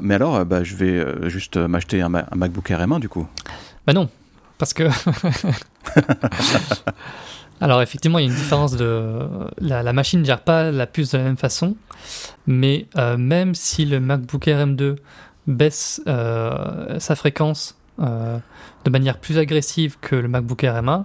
mais 0.01 0.15
alors, 0.15 0.45
bah, 0.45 0.63
je 0.63 0.75
vais 0.75 1.29
juste 1.29 1.57
m'acheter 1.57 2.01
un, 2.01 2.13
un, 2.13 2.35
MacBook 2.35 2.69
Air 2.71 2.79
M1 2.87 2.99
du 2.99 3.09
coup. 3.09 3.27
Bah 3.85 3.93
non, 3.93 4.09
parce 4.57 4.73
que 4.73 4.83
Alors 7.61 7.81
effectivement, 7.81 8.19
il 8.19 8.25
y 8.25 8.27
a 8.27 8.31
une 8.31 8.37
différence 8.37 8.75
de... 8.75 9.19
La, 9.59 9.93
machine 9.93 10.21
ne 10.21 10.25
gère 10.25 10.41
pas 10.41 10.71
la 10.71 10.87
puce 10.87 11.11
de 11.11 11.17
la 11.17 11.23
même 11.23 11.37
façon, 11.37 11.75
mais 12.47 12.87
euh, 12.97 13.17
même 13.17 13.53
si 13.53 13.85
le 13.85 13.99
MacBook 13.99 14.47
Air 14.47 14.65
M2 14.65 14.95
baisse 15.47 16.01
euh, 16.07 16.99
sa 16.99 17.15
fréquence 17.15 17.77
euh, 17.99 18.37
de 18.85 18.89
manière 18.89 19.17
plus 19.17 19.37
agressive 19.37 19.97
que 19.99 20.15
le 20.15 20.27
MacBook 20.27 20.63
Air 20.63 20.81
M1, 20.81 21.03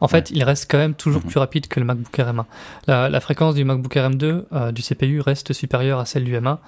en 0.00 0.08
fait, 0.08 0.30
il 0.30 0.44
reste 0.44 0.70
quand 0.70 0.76
même 0.76 0.94
toujours 0.94 1.22
mhm. 1.22 1.30
plus 1.30 1.38
rapide 1.38 1.68
que 1.68 1.80
le 1.80 1.86
MacBook 1.86 2.18
Air 2.18 2.34
M1. 2.34 2.44
La, 2.86 3.20
fréquence 3.20 3.54
du 3.54 3.64
MacBook 3.64 3.96
Air 3.96 4.10
M2 4.10 4.72
du 4.72 4.82
CPU 4.82 5.20
reste 5.20 5.54
supérieure 5.54 6.00
à 6.00 6.04
celle 6.04 6.24
du 6.24 6.34
M1, 6.34 6.58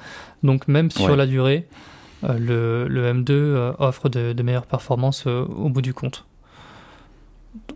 donc 0.42 0.68
même 0.68 0.90
sur 0.90 1.14
la 1.14 1.26
durée, 1.26 1.68
le, 2.22 2.88
M2 2.88 3.74
offre 3.78 4.08
de 4.08 4.42
meilleures 4.42 4.64
performances 4.64 5.26
au 5.26 5.68
bout 5.68 5.82
du 5.82 5.92
compte. 5.92 6.24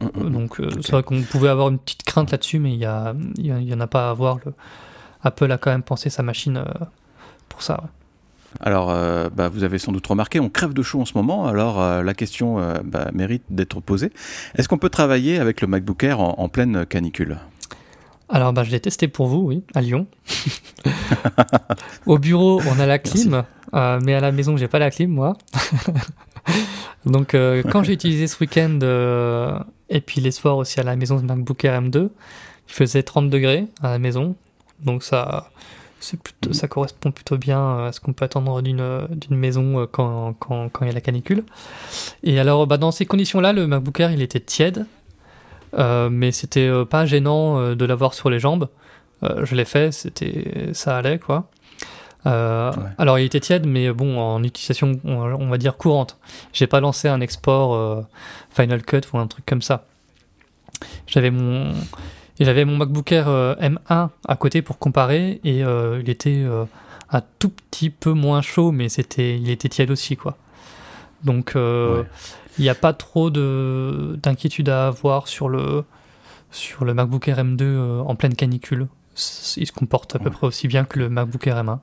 Donc 0.00 0.60
euh, 0.60 0.70
c'est 0.82 0.92
vrai 0.92 1.02
qu'on 1.02 1.22
pouvait 1.22 1.48
avoir 1.48 1.68
une 1.68 1.78
petite 1.78 2.02
crainte 2.02 2.30
là-dessus, 2.30 2.58
mais 2.58 2.72
il 2.72 2.78
n'y 2.78 2.84
a, 2.84 3.14
y 3.38 3.74
en 3.74 3.80
a 3.80 3.86
pas 3.86 4.08
à 4.08 4.10
avoir. 4.10 4.38
Le... 4.44 4.52
Apple 5.22 5.50
a 5.52 5.58
quand 5.58 5.70
même 5.70 5.82
pensé 5.82 6.08
sa 6.08 6.22
machine 6.22 6.58
euh, 6.58 6.84
pour 7.48 7.62
ça. 7.62 7.84
Alors, 8.58 8.90
euh, 8.90 9.28
bah, 9.30 9.48
vous 9.48 9.62
avez 9.62 9.78
sans 9.78 9.92
doute 9.92 10.06
remarqué, 10.06 10.40
on 10.40 10.48
crève 10.48 10.72
de 10.72 10.82
chaud 10.82 11.00
en 11.00 11.04
ce 11.04 11.16
moment, 11.16 11.46
alors 11.46 12.02
la 12.02 12.14
question 12.14 12.56
bah, 12.84 13.10
mérite 13.12 13.44
d'être 13.48 13.80
posée. 13.80 14.10
Est-ce 14.56 14.68
qu'on 14.68 14.78
peut 14.78 14.88
travailler 14.88 15.38
avec 15.38 15.60
le 15.60 15.68
MacBook 15.68 16.02
Air 16.02 16.18
en, 16.20 16.48
pleine 16.48 16.84
canicule? 16.84 17.38
Alors, 18.28 18.52
bah, 18.52 18.64
je 18.64 18.70
l'ai 18.70 18.80
testé 18.80 19.06
pour 19.06 19.28
vous, 19.28 19.38
oui, 19.38 19.62
à 19.74 19.80
Lyon. 19.82 20.06
Au 22.06 22.18
bureau, 22.18 22.60
on 22.66 22.80
a 22.80 22.86
la 22.86 22.98
clim, 22.98 23.44
mais 23.72 24.14
à 24.14 24.20
la 24.20 24.32
maison, 24.32 24.56
j'ai 24.56 24.68
pas 24.68 24.80
la 24.80 24.90
clim, 24.90 25.10
moi. 25.10 25.34
Donc, 27.06 27.34
euh, 27.34 27.62
quand 27.70 27.82
j'ai 27.82 27.92
utilisé 27.92 28.26
ce 28.26 28.38
week-end, 28.40 28.78
euh, 28.82 29.58
et 29.88 30.00
puis 30.00 30.20
les 30.20 30.30
soirs 30.30 30.56
aussi 30.56 30.80
à 30.80 30.82
la 30.82 30.96
maison 30.96 31.16
de 31.16 31.22
MacBook 31.22 31.64
Air 31.64 31.80
M2, 31.80 32.08
il 32.68 32.72
faisait 32.72 33.02
30 33.02 33.30
degrés 33.30 33.66
à 33.82 33.90
la 33.90 33.98
maison. 33.98 34.36
Donc, 34.84 35.02
ça, 35.02 35.50
ça 36.00 36.68
correspond 36.68 37.10
plutôt 37.10 37.36
bien 37.36 37.86
à 37.86 37.92
ce 37.92 38.00
qu'on 38.00 38.12
peut 38.12 38.24
attendre 38.24 38.62
d'une 38.62 39.36
maison 39.36 39.86
quand, 39.90 40.34
quand, 40.38 40.68
quand, 40.70 40.84
il 40.84 40.88
y 40.88 40.90
a 40.90 40.94
la 40.94 41.00
canicule. 41.00 41.44
Et 42.22 42.38
alors, 42.38 42.66
bah, 42.66 42.76
dans 42.76 42.90
ces 42.90 43.06
conditions-là, 43.06 43.52
le 43.52 43.66
MacBook 43.66 44.00
Air, 44.00 44.12
il 44.12 44.22
était 44.22 44.40
tiède, 44.40 44.86
mais 45.76 46.32
c'était 46.32 46.70
pas 46.88 47.06
gênant 47.06 47.74
de 47.74 47.84
l'avoir 47.84 48.14
sur 48.14 48.30
les 48.30 48.38
jambes. 48.38 48.68
je 49.22 49.54
l'ai 49.54 49.64
fait, 49.64 49.90
ça 50.72 50.96
allait, 50.96 51.18
quoi. 51.18 51.50
Euh, 52.26 52.72
alors 52.98 53.18
il 53.18 53.24
était 53.24 53.40
tiède, 53.40 53.66
mais 53.66 53.90
bon, 53.92 54.18
en 54.18 54.42
utilisation, 54.42 55.00
on, 55.04 55.48
va 55.48 55.58
dire 55.58 55.76
courante. 55.76 56.18
J'ai 56.52 56.66
pas 56.66 56.80
lancé 56.80 57.08
un 57.08 57.20
export 57.20 57.74
euh, 57.74 58.02
Final 58.50 58.82
Cut 58.82 59.00
ou 59.12 59.18
un 59.18 59.26
truc 59.26 59.46
comme 59.46 59.62
ça. 59.62 59.84
J'avais 61.06 61.30
mon, 61.30 61.72
j'avais 62.38 62.64
mon 62.64 62.76
MacBook 62.76 63.10
Air 63.12 63.28
euh, 63.28 63.54
M1 63.56 64.10
à 64.26 64.36
côté 64.36 64.62
pour 64.62 64.78
comparer 64.78 65.40
et 65.44 65.60
il 65.60 66.10
était 66.10 66.44
un 67.10 67.22
tout 67.38 67.50
petit 67.50 67.90
peu 67.90 68.12
moins 68.12 68.42
chaud, 68.42 68.70
mais 68.70 68.88
c'était, 68.88 69.38
il 69.38 69.50
était 69.50 69.68
tiède 69.68 69.90
aussi, 69.90 70.16
quoi. 70.16 70.36
Donc 71.24 71.52
il 71.54 72.62
n'y 72.62 72.68
a 72.68 72.74
pas 72.74 72.92
trop 72.92 73.30
de 73.30 74.18
d'inquiétude 74.22 74.68
à 74.68 74.88
avoir 74.88 75.28
sur 75.28 75.48
le 75.48 75.84
sur 76.50 76.84
le 76.84 76.94
MacBook 76.94 77.28
Air 77.28 77.38
M2 77.38 78.00
en 78.00 78.14
pleine 78.14 78.34
canicule. 78.34 78.88
Il 79.56 79.66
se 79.66 79.72
comporte 79.72 80.16
à 80.16 80.18
peu 80.18 80.30
près 80.30 80.46
aussi 80.46 80.66
bien 80.66 80.84
que 80.84 80.98
le 80.98 81.08
MacBook 81.08 81.46
Air 81.46 81.62
M1. 81.62 81.78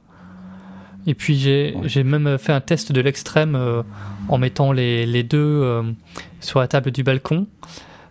Et 1.08 1.16
puis 1.16 1.38
j'ai 1.38 2.04
même 2.04 2.38
fait 2.38 2.52
un 2.52 2.60
test 2.60 2.92
de 2.92 3.00
l'extrême 3.00 3.56
euh, 3.56 3.82
en 4.28 4.38
mettant 4.38 4.74
les, 4.74 5.06
les 5.06 5.24
deux 5.24 5.38
euh, 5.38 5.82
sur 6.42 6.60
la 6.60 6.68
table 6.68 6.92
du 6.92 7.02
balcon, 7.02 7.48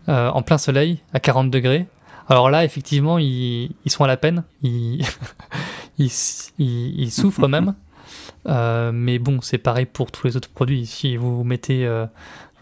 euh, 0.08 0.30
en 0.30 0.40
plein 0.40 0.56
soleil, 0.56 1.00
à 1.12 1.20
40 1.20 1.50
degrés. 1.50 1.86
Alors 2.30 2.48
là, 2.48 2.64
effectivement, 2.64 3.18
ils, 3.18 3.70
ils 3.84 3.90
sont 3.90 4.02
à 4.02 4.06
la 4.06 4.16
peine, 4.16 4.44
ils, 4.62 5.04
ils, 5.98 6.10
ils, 6.58 7.10
souffrent 7.10 7.48
même. 7.48 7.74
mais 8.94 9.18
bon, 9.18 9.42
c'est 9.42 9.58
pareil 9.58 9.84
pour 9.84 10.10
tous 10.10 10.26
les 10.26 10.36
autres 10.38 10.48
produits. 10.48 10.86
Si 10.86 11.18
vous 11.18 11.44
mettez 11.44 11.86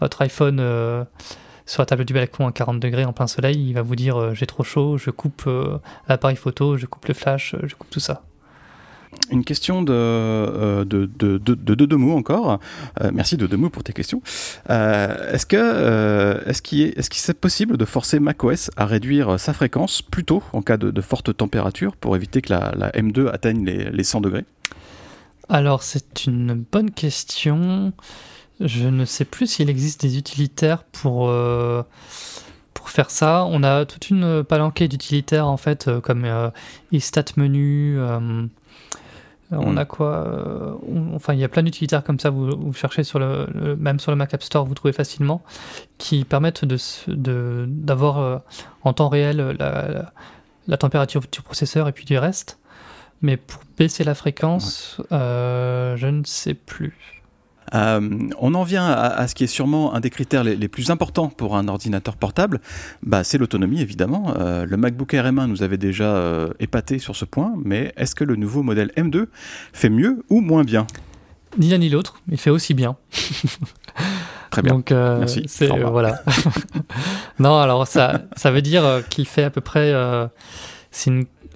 votre 0.01 0.21
iPhone 0.21 0.57
sur 1.65 1.81
la 1.81 1.85
table 1.85 2.03
du 2.03 2.13
balcon 2.13 2.45
à 2.45 2.51
40 2.51 2.81
degrés 2.81 3.05
en 3.05 3.13
plein 3.13 3.27
soleil, 3.27 3.69
il 3.69 3.73
va 3.73 3.83
vous 3.83 3.95
dire 3.95 4.35
j'ai 4.35 4.45
trop 4.45 4.63
chaud, 4.63 4.97
je 4.97 5.11
coupe 5.11 5.49
l'appareil 6.09 6.35
photo, 6.35 6.75
je 6.75 6.87
coupe 6.87 7.05
le 7.05 7.13
flash, 7.13 7.55
je 7.63 7.73
coupe 7.73 7.89
tout 7.89 8.01
ça. 8.01 8.21
Une 9.31 9.43
question 9.43 9.81
de, 9.81 9.91
euh, 9.91 10.85
de, 10.85 11.05
de, 11.05 11.37
de, 11.37 11.73
de, 11.73 11.95
mots 11.95 12.15
encore. 12.15 12.59
Euh, 13.01 13.09
merci 13.13 13.37
de 13.37 13.47
Demou 13.47 13.69
pour 13.69 13.83
tes 13.83 13.93
questions. 13.93 14.21
Euh, 14.69 15.33
est-ce 15.33 15.45
que 15.47 16.43
est-ce 16.47 16.61
qu'il 16.61 16.81
est, 16.81 16.97
est, 16.97 17.11
-ce 17.11 17.33
possible 17.33 17.77
de 17.77 17.85
forcer 17.85 18.19
macOS 18.19 18.69
à 18.77 18.85
réduire 18.85 19.39
sa 19.39 19.53
fréquence 19.53 20.01
plus 20.03 20.25
tôt 20.25 20.43
en 20.53 20.61
cas 20.61 20.77
de, 20.77 21.01
forte 21.01 21.35
température 21.35 21.95
pour 21.95 22.15
éviter 22.15 22.41
que 22.41 22.53
la, 22.53 22.71
la 22.77 22.91
M2 22.91 23.29
atteigne 23.31 23.65
les, 23.65 23.89
les 23.89 24.03
100 24.03 24.21
degrés? 24.21 24.45
Alors 25.49 25.81
c'est 25.81 26.25
une 26.25 26.53
bonne 26.71 26.91
question. 26.91 27.93
Je 28.59 28.87
ne 28.87 29.05
sais 29.05 29.25
plus 29.25 29.47
s'il 29.47 29.69
existe 29.69 30.01
des 30.01 30.17
utilitaires 30.17 30.83
pour 30.83 31.33
pour 32.73 32.89
faire 32.89 33.09
ça. 33.09 33.45
On 33.49 33.63
a 33.63 33.85
toute 33.85 34.09
une 34.11 34.43
palanquée 34.43 34.87
d'utilitaires 34.87 35.47
en 35.47 35.57
fait 35.57 35.89
comme 36.01 36.25
iStat 36.91 37.25
Euh, 39.53 39.57
on 39.59 39.73
mm. 39.73 39.77
a 39.77 39.85
quoi 39.85 40.27
euh, 40.27 40.73
Enfin, 41.13 41.33
il 41.33 41.39
y 41.39 41.43
a 41.43 41.49
plein 41.49 41.63
d'utilitaires 41.63 42.03
comme 42.03 42.19
ça. 42.19 42.29
Vous, 42.29 42.49
vous 42.49 42.73
cherchez 42.73 43.03
sur 43.03 43.19
le, 43.19 43.75
même 43.77 43.99
sur 43.99 44.11
le 44.11 44.17
Mac 44.17 44.33
App 44.33 44.43
Store, 44.43 44.65
vous 44.65 44.73
trouvez 44.73 44.93
facilement, 44.93 45.43
qui 45.97 46.25
permettent 46.25 46.65
de 46.65 47.65
d'avoir 47.67 48.19
euh, 48.19 48.37
en 48.83 48.93
temps 48.93 49.09
réel 49.09 49.55
la, 50.67 50.77
température 50.77 51.21
du 51.31 51.41
processeur 51.41 51.87
et 51.87 51.91
puis 51.91 52.05
du 52.05 52.17
reste. 52.17 52.59
Mais 53.21 53.37
pour 53.37 53.61
baisser 53.77 54.03
la 54.03 54.15
fréquence, 54.15 55.01
je 55.11 56.07
ne 56.07 56.23
sais 56.25 56.53
plus. 56.53 57.14
Euh, 57.73 58.29
on 58.39 58.53
en 58.53 58.63
vient 58.63 58.85
à, 58.85 59.27
ce 59.27 59.35
qui 59.35 59.43
est 59.43 59.47
sûrement 59.47 59.93
un 59.93 59.99
des 59.99 60.09
critères 60.09 60.43
les, 60.43 60.67
plus 60.67 60.91
importants 60.91 61.29
pour 61.29 61.55
un 61.55 61.67
ordinateur 61.67 62.15
portable, 62.15 62.61
bah, 63.01 63.23
c'est 63.23 63.37
l'autonomie 63.37 63.81
évidemment. 63.81 64.33
Euh, 64.37 64.65
le 64.65 64.77
MacBook 64.77 65.13
Air 65.13 65.25
M1 65.25 65.47
nous 65.47 65.63
avait 65.63 65.77
déjà 65.77 66.15
euh, 66.15 66.49
épaté 66.59 66.99
sur 66.99 67.15
ce 67.15 67.25
point, 67.25 67.53
mais 67.63 67.93
est-ce 67.97 68.15
que 68.15 68.23
le 68.23 68.35
nouveau 68.35 68.63
modèle 68.63 68.91
M2 68.97 69.27
fait 69.73 69.89
mieux 69.89 70.23
ou 70.29 70.41
moins 70.41 70.63
bien? 70.63 70.85
Ni 71.57 71.69
l'un 71.69 71.77
ni 71.77 71.89
l'autre, 71.89 72.21
il 72.29 72.37
fait 72.37 72.49
aussi 72.49 72.73
bien. 72.73 72.97
Très 74.51 74.61
bien. 74.61 74.73
Donc, 74.73 74.91
Merci. 74.91 75.45
voilà. 75.69 76.21
non, 77.39 77.57
alors 77.59 77.87
ça, 77.87 78.23
ça 78.35 78.51
veut 78.51 78.61
dire 78.61 79.03
qu'il 79.09 79.25
fait 79.25 79.43
à 79.43 79.49
peu 79.49 79.61
près. 79.61 79.93
c'est 80.91 81.11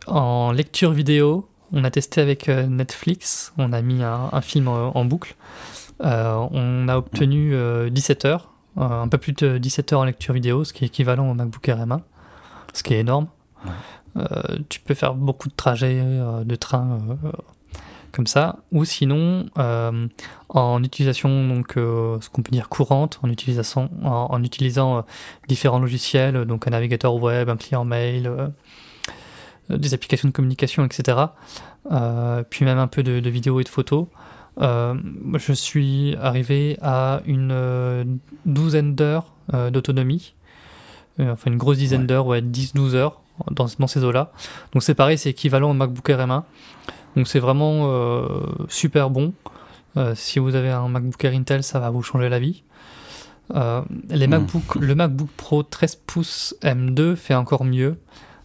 en 0.07 0.51
lecture 0.51 0.91
vidéo. 0.91 1.47
On 1.71 1.83
a 1.83 1.91
testé 1.91 2.19
avec 2.19 2.47
Netflix. 2.47 3.53
On 3.57 3.73
a 3.73 3.81
mis 3.81 4.03
un, 4.03 4.41
film 4.41 4.67
en 4.67 5.05
boucle. 5.05 5.35
Euh, 6.01 6.47
on 6.51 6.87
a 6.87 6.97
obtenu 6.97 7.53
17 7.89 8.25
euh, 8.25 8.29
heures, 8.29 8.53
euh, 8.77 9.01
un 9.01 9.07
peu 9.07 9.17
plus 9.17 9.33
de 9.33 9.57
17 9.57 9.93
heures 9.93 9.99
en 10.01 10.05
lecture 10.05 10.33
vidéo, 10.33 10.63
ce 10.63 10.73
qui 10.73 10.85
est 10.85 10.87
équivalent 10.87 11.29
au 11.29 11.33
MacBook 11.33 11.67
Air 11.67 11.85
M1, 11.85 11.99
ce 12.73 12.83
qui 12.83 12.93
est 12.93 12.99
énorme. 12.99 13.27
tu 14.69 14.79
peux 14.79 14.93
faire 14.93 15.13
beaucoup 15.13 15.49
de 15.49 15.53
trajets 15.55 16.01
de 16.01 16.55
train 16.55 16.99
comme 18.11 18.27
ça, 18.27 18.57
ou 18.71 18.85
sinon 18.85 19.45
en 20.49 20.83
utilisation 20.83 21.47
donc 21.47 21.73
ce 21.75 22.29
qu'on 22.29 22.41
peut 22.41 22.51
dire 22.51 22.69
courante, 22.69 23.19
en 23.23 23.29
utilisant 23.29 23.89
en, 24.03 24.43
utilisant 24.43 25.05
différents 25.47 25.79
logiciels, 25.79 26.45
donc 26.45 26.67
un 26.67 26.71
navigateur 26.71 27.15
web, 27.15 27.49
un 27.49 27.57
client 27.57 27.85
mail, 27.85 28.31
des 29.69 29.93
applications 29.93 30.29
de 30.29 30.33
communication, 30.33 30.85
etc. 30.85 31.17
puis 32.49 32.65
même 32.65 32.79
un 32.79 32.87
peu 32.87 33.03
de, 33.03 33.19
de 33.19 33.29
vidéos 33.29 33.59
et 33.59 33.63
de 33.63 33.69
photos. 33.69 34.07
Euh, 34.61 34.95
je 35.35 35.53
suis 35.53 36.15
arrivé 36.19 36.77
à 36.81 37.21
une 37.25 37.51
euh, 37.51 38.03
douzaine 38.45 38.93
d'heures 38.93 39.31
euh, 39.53 39.69
d'autonomie, 39.69 40.33
enfin 41.19 41.51
une 41.51 41.57
grosse 41.57 41.77
dizaine 41.77 42.05
d'heures, 42.05 42.27
ouais, 42.27 42.41
10-12 42.41 42.95
heures 42.95 43.21
dans, 43.51 43.67
dans 43.79 43.87
ces 43.87 44.03
eaux-là. 44.03 44.31
Donc 44.73 44.83
c'est 44.83 44.95
pareil, 44.95 45.17
c'est 45.17 45.29
équivalent 45.29 45.71
au 45.71 45.73
MacBook 45.73 46.09
Air 46.09 46.19
M1. 46.19 46.43
Donc 47.15 47.27
c'est 47.27 47.39
vraiment 47.39 47.89
super 48.67 49.09
bon. 49.09 49.33
si 50.13 50.39
vous 50.39 50.55
avez 50.55 50.69
un 50.69 50.87
MacBook 50.87 51.23
Air 51.23 51.33
Intel, 51.33 51.63
ça 51.63 51.79
va 51.79 51.89
vous 51.89 52.03
changer 52.03 52.29
la 52.29 52.39
vie. 52.39 52.63
les 53.53 54.27
hmm. 54.27 54.29
MacBook, 54.29 54.75
le 54.75 54.95
MacBook 54.95 55.29
Pro 55.35 55.63
13 55.63 55.95
pouces 56.05 56.55
M2 56.61 57.15
fait 57.15 57.33
encore 57.33 57.65
mieux, 57.65 57.97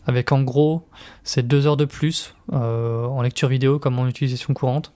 avec 0.07 0.33
en 0.33 0.43
gros 0.43 0.89
c'est 1.23 1.47
deux 1.47 1.67
heures 1.67 1.77
de 1.77 1.85
plus 1.85 2.35
en 2.51 3.21
lecture 3.21 3.49
vidéo 3.49 3.79
comme 3.79 3.99
en 3.99 4.09
utilisation 4.09 4.55
courante. 4.55 4.94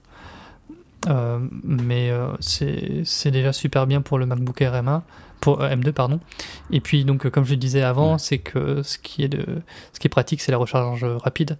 Euh, 1.06 1.38
mais 1.62 2.10
euh, 2.10 2.32
c'est 2.40 3.30
déjà 3.30 3.52
super 3.52 3.86
bien 3.86 4.00
pour 4.00 4.18
le 4.18 4.26
MacBook 4.26 4.60
Air 4.60 4.74
M1, 4.74 5.02
pour 5.40 5.60
euh, 5.60 5.70
M2 5.70 5.92
pardon. 5.92 6.20
Et 6.70 6.80
puis 6.80 7.04
donc 7.04 7.28
comme 7.30 7.44
je 7.44 7.50
le 7.50 7.56
disais 7.56 7.82
avant, 7.82 8.18
c'est 8.18 8.38
que 8.38 8.82
ce 8.82 8.98
qui 8.98 9.22
est 9.22 9.28
de, 9.28 9.62
ce 9.92 10.00
qui 10.00 10.06
est 10.06 10.10
pratique, 10.10 10.40
c'est 10.40 10.52
la 10.52 10.58
recharge 10.58 11.04
rapide. 11.04 11.58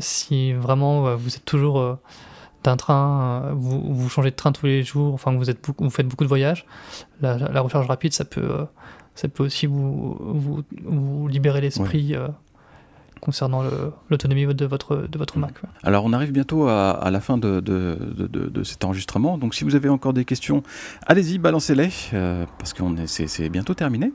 si 0.00 0.52
vraiment 0.52 1.16
vous 1.16 1.34
êtes 1.34 1.44
toujours 1.44 1.98
d'un 2.62 2.76
train, 2.76 3.52
vous, 3.54 3.94
vous, 3.94 4.08
changez 4.08 4.30
de 4.30 4.36
train 4.36 4.52
tous 4.52 4.66
les 4.66 4.82
jours, 4.82 5.14
enfin 5.14 5.32
vous, 5.32 5.50
êtes, 5.50 5.66
vous 5.78 5.90
faites 5.90 6.06
beaucoup 6.06 6.24
de 6.24 6.28
voyages, 6.28 6.66
la, 7.20 7.36
la 7.38 7.60
recharge 7.60 7.88
rapide, 7.88 8.12
ça 8.12 8.24
peut, 8.24 8.66
ça 9.14 9.28
peut 9.28 9.44
aussi 9.44 9.66
vous, 9.66 10.16
vous, 10.20 10.62
vous 10.84 11.26
libérer 11.26 11.62
l'esprit 11.62 12.14
concernant 13.22 13.62
l'autonomie 14.10 14.52
de 14.52 14.66
votre, 14.66 15.06
de 15.08 15.16
votre 15.16 15.38
Mac. 15.38 15.54
Alors 15.84 16.04
on 16.04 16.12
arrive 16.12 16.32
bientôt 16.32 16.66
à, 16.66 17.08
la 17.10 17.20
fin 17.20 17.38
de, 17.38 17.60
de, 17.60 17.96
de, 18.16 18.64
cet 18.64 18.84
enregistrement, 18.84 19.38
donc 19.38 19.54
si 19.54 19.62
vous 19.62 19.76
avez 19.76 19.88
encore 19.88 20.12
des 20.12 20.24
questions, 20.24 20.64
allez-y, 21.06 21.38
balancez-les, 21.38 21.90
euh, 22.14 22.44
parce 22.58 22.72
que 22.72 22.82
c'est 23.06 23.48
bientôt 23.48 23.74
terminé. 23.74 24.12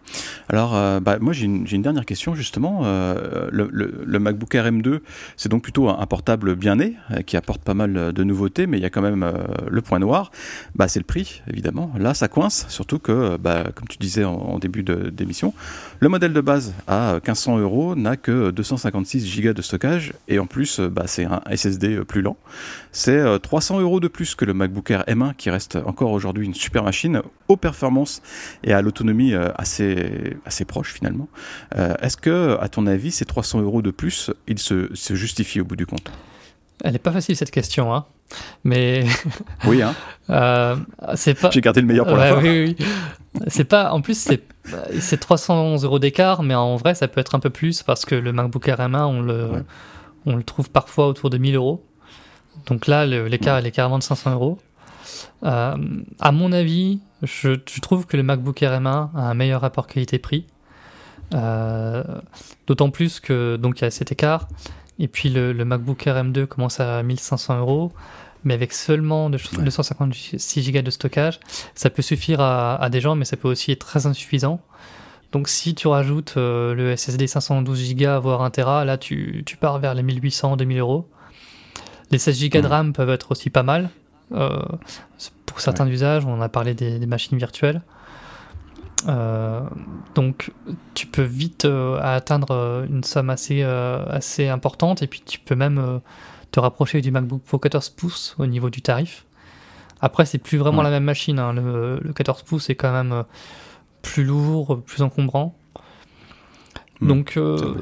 Alors 0.49 0.75
euh, 0.75 0.99
bah, 0.99 1.19
moi 1.21 1.31
j'ai 1.31 1.45
une, 1.45 1.65
une, 1.71 1.81
dernière 1.81 2.05
question 2.05 2.35
justement. 2.35 2.81
Euh, 2.83 3.47
le, 3.49 3.69
le, 3.71 4.19
MacBook 4.19 4.53
Air 4.55 4.69
M2, 4.69 4.99
c'est 5.37 5.47
donc 5.47 5.63
plutôt 5.63 5.87
un, 5.87 6.05
portable 6.05 6.55
bien 6.55 6.75
né, 6.75 6.95
qui 7.25 7.37
apporte 7.37 7.61
pas 7.61 7.73
mal 7.73 8.11
de 8.11 8.23
nouveautés, 8.25 8.67
mais 8.67 8.77
il 8.77 8.81
y 8.81 8.85
a 8.85 8.89
quand 8.89 9.01
même 9.01 9.25
le 9.69 9.81
point 9.81 9.99
noir, 9.99 10.31
bah, 10.75 10.89
c'est 10.89 10.99
le 10.99 11.05
prix 11.05 11.41
évidemment. 11.47 11.93
Là 11.97 12.13
ça 12.13 12.27
coince, 12.27 12.65
surtout 12.67 12.99
que, 12.99 13.37
bah, 13.37 13.67
comme 13.73 13.87
tu 13.87 13.97
disais 13.99 14.25
en, 14.25 14.35
en 14.35 14.59
début 14.59 14.83
d'émission, 14.83 15.53
le 16.01 16.09
modèle 16.09 16.33
de 16.33 16.41
base 16.41 16.73
à 16.87 17.13
1500 17.13 17.59
euros 17.59 17.95
n'a 17.95 18.17
que 18.17 18.51
250 18.51 18.96
56 19.05 19.41
Go 19.41 19.53
de 19.53 19.61
stockage 19.61 20.13
et 20.27 20.39
en 20.39 20.45
plus 20.45 20.79
euh, 20.79 20.89
bah, 20.89 21.03
c'est 21.05 21.25
un 21.25 21.41
SSD 21.53 21.95
euh, 21.95 22.05
plus 22.05 22.21
lent. 22.21 22.37
C'est 22.91 23.39
300 23.39 23.77
euh, 23.77 23.81
euros 23.81 23.99
de 23.99 24.07
plus 24.07 24.35
que 24.35 24.45
le 24.45 24.53
MacBook 24.53 24.89
Air 24.91 25.03
M1 25.07 25.35
qui 25.35 25.49
reste 25.49 25.77
encore 25.85 26.11
aujourd'hui 26.11 26.45
une 26.45 26.53
super 26.53 26.83
machine 26.83 27.21
aux 27.47 27.57
performances 27.57 28.21
et 28.63 28.73
à 28.73 28.81
l'autonomie 28.81 29.33
assez, 29.55 30.35
assez 30.45 30.65
proche 30.65 30.93
finalement. 30.93 31.27
Est-ce 31.75 32.17
que 32.17 32.57
à 32.59 32.67
ton 32.69 32.87
avis 32.87 33.11
ces 33.11 33.25
300 33.25 33.61
euros 33.61 33.81
de 33.81 33.91
plus 33.91 34.31
ils 34.47 34.59
se, 34.59 34.89
se 34.93 35.15
justifient 35.15 35.61
au 35.61 35.65
bout 35.65 35.75
du 35.75 35.85
compte? 35.85 36.11
Elle 36.83 36.93
n'est 36.93 36.99
pas 36.99 37.11
facile 37.11 37.35
cette 37.35 37.51
question, 37.51 37.93
hein 37.93 38.05
mais 38.63 39.05
oui 39.65 39.81
hein. 39.81 39.95
c'est 41.15 41.39
pas 41.39 41.49
j'ai 41.49 41.61
gardé 41.61 41.79
le 41.79 41.87
meilleur 41.87 42.05
pour 42.05 42.17
la 42.17 42.35
fin 42.35 42.41
oui, 42.41 42.75
oui. 42.77 42.85
c'est 43.47 43.63
pas 43.63 43.93
en 43.93 44.01
plus 44.01 44.19
c'est 44.19 44.43
c'est 44.99 45.17
311 45.17 45.83
euros 45.85 45.99
d'écart, 45.99 46.43
mais 46.43 46.55
en 46.55 46.75
vrai, 46.75 46.95
ça 46.95 47.07
peut 47.07 47.19
être 47.19 47.35
un 47.35 47.39
peu 47.39 47.49
plus 47.49 47.83
parce 47.83 48.05
que 48.05 48.15
le 48.15 48.33
MacBook 48.33 48.67
Air 48.67 48.79
M1, 48.79 49.03
on 49.05 49.21
le, 49.21 49.65
on 50.25 50.35
le 50.35 50.43
trouve 50.43 50.69
parfois 50.69 51.07
autour 51.07 51.29
de 51.29 51.37
1000 51.37 51.55
euros. 51.55 51.85
Donc 52.65 52.87
là, 52.87 53.05
l'écart 53.05 53.63
est 53.65 53.71
carrément 53.71 53.97
de 53.97 54.03
500 54.03 54.33
euros. 54.33 54.57
Euh, 55.43 55.75
à 56.19 56.31
mon 56.31 56.51
avis, 56.51 56.99
je, 57.23 57.55
trouve 57.79 58.05
que 58.05 58.17
le 58.17 58.23
MacBook 58.23 58.61
Air 58.61 58.79
M1 58.81 59.09
a 59.15 59.21
un 59.21 59.33
meilleur 59.33 59.61
rapport 59.61 59.87
qualité-prix. 59.87 60.45
Euh, 61.33 62.03
d'autant 62.67 62.89
plus 62.89 63.19
que 63.19 63.57
donc 63.57 63.79
il 63.79 63.83
y 63.83 63.87
a 63.87 63.91
cet 63.91 64.11
écart. 64.11 64.47
Et 64.99 65.07
puis 65.07 65.29
le, 65.29 65.53
MacBook 65.53 66.05
Air 66.07 66.23
M2 66.23 66.45
commence 66.45 66.79
à 66.79 67.03
1500 67.03 67.59
euros, 67.59 67.91
mais 68.43 68.53
avec 68.53 68.73
seulement 68.73 69.29
256 69.29 70.71
Go 70.71 70.81
de 70.81 70.91
stockage, 70.91 71.39
ça 71.75 71.89
peut 71.89 72.01
suffire 72.01 72.41
à, 72.41 72.89
des 72.89 73.01
gens, 73.01 73.15
mais 73.15 73.25
ça 73.25 73.37
peut 73.37 73.47
aussi 73.47 73.71
être 73.71 73.85
très 73.85 74.07
insuffisant. 74.07 74.59
Donc 75.31 75.49
si 75.49 75.75
tu 75.75 75.87
rajoutes 75.87 76.35
euh, 76.37 76.73
le 76.73 76.95
SSD 76.95 77.27
512 77.27 77.95
Go 77.95 78.21
voire 78.21 78.41
1 78.41 78.49
Tera, 78.49 78.85
là 78.85 78.97
tu, 78.97 79.43
pars 79.59 79.77
vers 79.79 79.93
les 79.93 80.03
1800-2000 80.03 80.79
euros. 80.79 81.07
Les 82.11 82.17
16 82.17 82.49
Go 82.49 82.61
de 82.61 82.67
RAM 82.67 82.93
peuvent 82.93 83.09
être 83.09 83.31
aussi 83.31 83.49
pas 83.49 83.63
mal. 83.63 83.89
Euh, 84.31 84.59
pour 85.45 85.59
certains 85.59 85.87
usages, 85.87 86.25
on 86.25 86.41
a 86.41 86.49
parlé 86.49 86.73
des, 86.73 87.05
machines 87.05 87.37
virtuelles. 87.37 87.81
Euh, 89.07 89.61
donc 90.15 90.51
tu 90.93 91.07
peux 91.07 91.23
vite 91.23 91.65
atteindre 92.01 92.85
une 92.89 93.03
somme 93.03 93.29
assez, 93.29 93.63
assez 93.63 94.47
importante 94.47 95.01
et 95.01 95.07
puis 95.07 95.21
tu 95.25 95.39
peux 95.39 95.55
même 95.55 96.01
te 96.51 96.59
rapprocher 96.59 97.01
du 97.01 97.11
MacBook 97.11 97.41
Pro 97.43 97.57
14 97.57 97.89
pouces 97.89 98.35
au 98.39 98.45
niveau 98.45 98.69
du 98.69 98.81
tarif. 98.81 99.25
Après 100.01 100.25
c'est 100.25 100.37
plus 100.37 100.57
vraiment 100.57 100.81
la 100.81 100.89
même 100.89 101.05
machine, 101.05 101.39
hein. 101.39 101.53
le, 101.53 101.99
le, 102.01 102.13
14 102.13 102.43
pouces 102.43 102.69
est 102.69 102.75
quand 102.75 102.91
même 102.91 103.23
plus 104.01 104.23
lourd, 104.23 104.81
plus 104.85 105.01
encombrant. 105.01 105.55
Hmm. 106.99 107.07
Donc, 107.07 107.37
euh, 107.37 107.75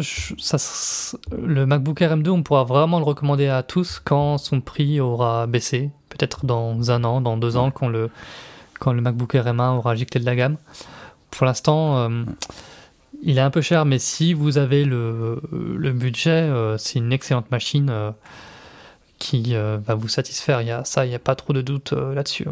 ça, 0.00 1.18
le 1.36 1.66
MacBook 1.66 2.00
Air 2.00 2.16
M2, 2.16 2.28
on 2.30 2.42
pourra 2.42 2.64
vraiment 2.64 2.98
le 2.98 3.04
recommander 3.04 3.46
à 3.46 3.62
tous 3.62 4.00
quand 4.04 4.38
son 4.38 4.60
prix 4.60 5.00
aura 5.00 5.46
baissé, 5.46 5.90
peut-être 6.08 6.44
dans 6.44 6.90
un 6.90 7.04
an, 7.04 7.20
dans 7.20 7.36
deux 7.36 7.56
ans, 7.56 7.70
quand 7.70 7.88
le, 7.88 8.10
quand 8.78 8.92
le 8.92 9.00
MacBook 9.00 9.34
Air 9.34 9.46
M1 9.46 9.76
aura 9.76 9.94
giclé 9.94 10.20
de 10.20 10.26
la 10.26 10.36
gamme. 10.36 10.56
Pour 11.30 11.46
l'instant, 11.46 11.98
euh, 11.98 12.24
il 13.22 13.38
est 13.38 13.42
un 13.42 13.50
peu 13.50 13.60
cher, 13.60 13.84
mais 13.84 13.98
si 13.98 14.34
vous 14.34 14.58
avez 14.58 14.84
le, 14.84 15.40
le 15.52 15.92
budget, 15.92 16.30
euh, 16.30 16.78
c'est 16.78 16.98
une 16.98 17.12
excellente 17.12 17.50
machine 17.50 17.92
qui 19.18 19.54
va 19.54 19.94
vous 19.94 20.08
satisfaire. 20.08 20.62
Il 20.62 20.68
y 20.68 20.70
a, 20.70 20.84
ça, 20.84 21.06
il 21.06 21.08
n'y 21.08 21.14
a 21.14 21.20
pas 21.20 21.34
trop 21.34 21.52
de 21.52 21.62
doute 21.62 21.92
là-dessus. 21.92 22.46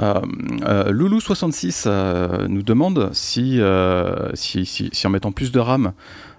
Euh, 0.00 0.20
euh, 0.64 0.92
Loulou66 0.92 1.84
euh, 1.86 2.46
nous 2.48 2.62
demande 2.62 3.10
si, 3.12 3.60
si, 4.34 5.06
en 5.06 5.10
mettant 5.10 5.32
plus 5.32 5.52
de 5.52 5.60
RAM 5.60 5.92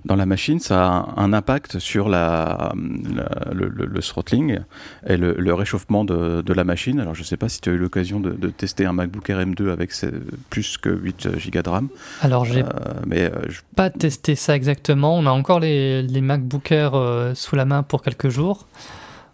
dans 0.05 0.15
la 0.15 0.25
machine, 0.25 0.59
ça 0.59 0.85
a 0.85 1.21
un, 1.21 1.33
impact 1.33 1.79
sur 1.79 2.09
la, 2.09 2.73
le, 2.75 4.01
throttling 4.01 4.59
et 5.07 5.17
le, 5.17 5.53
réchauffement 5.53 6.03
de, 6.03 6.41
de, 6.41 6.53
la 6.53 6.63
machine. 6.63 6.99
Alors 6.99 7.15
je 7.15 7.21
ne 7.21 7.25
sais 7.25 7.37
pas 7.37 7.49
si 7.49 7.61
tu 7.61 7.69
as 7.69 7.73
eu 7.73 7.77
l'occasion 7.77 8.19
de, 8.19 8.49
tester 8.49 8.85
un 8.85 8.93
MacBook 8.93 9.29
Air 9.29 9.39
M2 9.39 9.69
avec 9.69 9.91
plus 10.49 10.77
que 10.77 10.89
8 10.89 11.27
Go 11.51 11.61
de 11.61 11.69
RAM. 11.69 11.87
Alors 12.21 12.45
j'ai 12.45 12.63
mais 13.07 13.31
pas 13.75 13.89
testé 13.89 14.35
ça 14.35 14.55
exactement. 14.55 15.17
On 15.17 15.25
a 15.25 15.31
encore 15.31 15.59
les, 15.59 16.01
les 16.03 16.21
MacBook 16.21 16.71
Air 16.71 16.93
sous 17.35 17.55
la 17.55 17.65
main 17.65 17.83
pour 17.83 18.01
quelques 18.01 18.29
jours. 18.29 18.67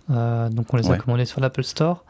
donc 0.07 0.73
on 0.73 0.77
les 0.77 0.89
a 0.91 0.97
commandés 0.97 1.25
sur 1.25 1.41
l'Apple 1.41 1.63
Store. 1.63 2.03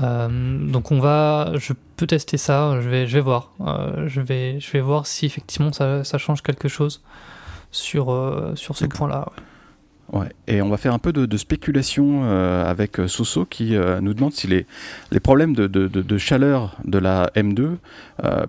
Euh, 0.00 0.58
donc 0.70 0.90
on 0.90 1.00
va, 1.00 1.52
je 1.56 1.72
peux 1.96 2.06
tester 2.06 2.38
ça, 2.38 2.80
je 2.80 2.88
vais, 2.88 3.06
je 3.06 3.14
vais 3.14 3.20
voir, 3.20 3.52
euh, 3.60 4.08
je 4.08 4.20
vais, 4.20 4.58
je 4.58 4.70
vais 4.72 4.80
voir 4.80 5.06
si 5.06 5.26
effectivement 5.26 5.72
ça, 5.72 6.02
ça 6.04 6.18
change 6.18 6.42
quelque 6.42 6.68
chose 6.68 7.02
sur 7.72 8.10
euh, 8.10 8.54
sur 8.54 8.76
ce 8.76 8.84
point-là. 8.84 9.26
Ouais. 10.12 10.28
Et 10.46 10.62
on 10.62 10.68
va 10.68 10.76
faire 10.76 10.92
un 10.92 10.98
peu 10.98 11.12
de, 11.12 11.36
spéculation 11.38 12.24
avec 12.24 13.00
Soso 13.06 13.46
qui 13.46 13.74
nous 14.02 14.12
demande 14.12 14.34
si 14.34 14.46
les, 14.46 14.66
les 15.10 15.20
problèmes 15.20 15.54
de, 15.54 15.66
de, 15.66 15.88
de, 15.88 16.18
chaleur 16.18 16.76
de 16.84 16.98
la 16.98 17.30
M2 17.34 17.76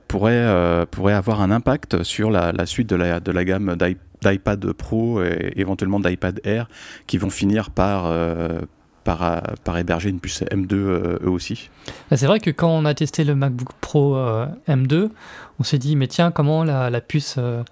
pourraient, 0.10 0.86
pourraient 0.92 1.14
avoir 1.14 1.40
un 1.40 1.52
impact 1.52 2.04
sur 2.04 2.32
la, 2.32 2.52
la 2.52 2.66
suite 2.66 2.90
de 2.90 2.98
la, 2.98 3.22
de 3.22 3.32
la 3.32 3.46
gamme 3.46 3.78
d'iPad 4.22 4.74
Pro 4.74 5.24
et 5.24 5.54
éventuellement 5.56 6.02
d'iPad 6.02 6.42
Air 6.44 6.68
qui 7.08 7.18
vont 7.18 7.30
finir 7.30 7.70
par 7.70 8.12
par, 9.04 9.42
par 9.64 9.78
héberger 9.78 10.10
une 10.10 10.20
puce 10.20 10.44
M2 10.44 10.74
euh, 10.74 11.20
eux 11.24 11.30
aussi. 11.30 11.70
Bah, 12.10 12.18
c'est 12.18 12.28
vrai 12.28 12.40
que 12.40 12.50
quand 12.50 12.70
on 12.70 12.86
a 12.86 12.94
testé 12.94 13.24
le 13.24 13.36
MacBook 13.36 13.70
Pro 13.82 14.16
euh, 14.16 14.48
M2, 14.68 15.10
on 15.60 15.64
s'est 15.64 15.78
dit 15.78 15.96
mais 15.96 16.08
tiens 16.08 16.32
comment 16.32 16.64
la, 16.64 16.90
la 16.90 17.02
puce 17.02 17.36
euh, 17.38 17.64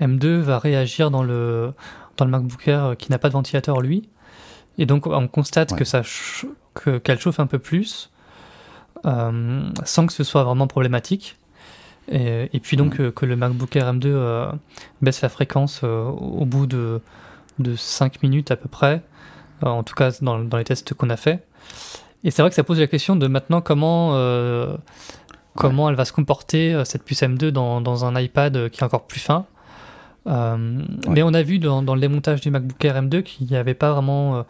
M2 0.00 0.38
va 0.38 0.58
réagir 0.58 1.10
dans 1.10 1.22
le, 1.22 1.72
dans 2.16 2.24
le 2.24 2.30
MacBook 2.30 2.66
Air 2.68 2.96
qui 2.98 3.10
n'a 3.10 3.18
pas 3.18 3.28
de 3.28 3.34
ventilateur 3.34 3.80
lui. 3.80 4.08
Et 4.78 4.86
donc 4.86 5.06
on 5.06 5.26
constate 5.28 5.76
que 5.76 5.84
ça 5.84 6.02
que, 6.74 6.98
qu'elle 6.98 7.18
chauffe 7.18 7.40
un 7.40 7.46
peu 7.46 7.58
plus 7.58 8.10
sans 9.04 10.06
que 10.06 10.12
ce 10.12 10.24
soit 10.24 10.42
vraiment 10.42 10.66
problématique. 10.66 11.36
Et, 12.10 12.48
et 12.52 12.60
puis 12.60 12.76
donc 12.76 12.98
mm. 12.98 13.12
que 13.12 13.26
le 13.26 13.36
MacBook 13.36 13.74
Air 13.76 13.92
M2 13.94 14.50
baisse 15.02 15.20
la 15.22 15.28
fréquence 15.28 15.82
au 15.84 16.44
bout 16.44 16.66
de, 16.66 17.00
de 17.58 17.76
5 17.76 18.22
minutes 18.22 18.50
à 18.50 18.56
peu 18.56 18.68
près 18.68 19.02
euh, 19.64 19.68
en 19.68 19.82
tout 19.82 19.94
cas 19.94 20.12
dans, 20.20 20.38
les 20.38 20.64
tests 20.64 20.94
qu'on 20.94 21.10
a 21.10 21.16
fait. 21.16 21.44
Et 22.24 22.30
c'est 22.30 22.42
vrai 22.42 22.50
que 22.50 22.54
ça 22.54 22.64
pose 22.64 22.80
la 22.80 22.86
question 22.86 23.16
de 23.16 23.26
maintenant 23.26 23.60
comment, 23.60 24.10
euh, 24.14 24.76
comment 25.54 25.88
elle 25.88 25.96
va 25.96 26.04
se 26.04 26.12
comporter, 26.12 26.74
euh, 26.74 26.84
cette 26.84 27.04
puce 27.04 27.22
M2, 27.22 27.48
dans, 27.48 27.80
dans, 27.80 28.04
un 28.04 28.18
iPad 28.20 28.70
qui 28.70 28.80
est 28.80 28.84
encore 28.84 29.06
plus 29.06 29.20
fin. 29.20 29.46
Mais 30.28 31.22
on 31.22 31.34
a 31.34 31.42
vu 31.42 31.58
dans, 31.58 31.82
dans, 31.82 31.94
le 31.94 32.00
démontage 32.00 32.40
du 32.40 32.50
MacBook 32.50 32.84
Air 32.84 33.02
M2 33.02 33.22
qu'il 33.22 33.46
n'y 33.46 33.56
avait 33.56 33.74
pas 33.74 33.92
vraiment. 33.92 34.40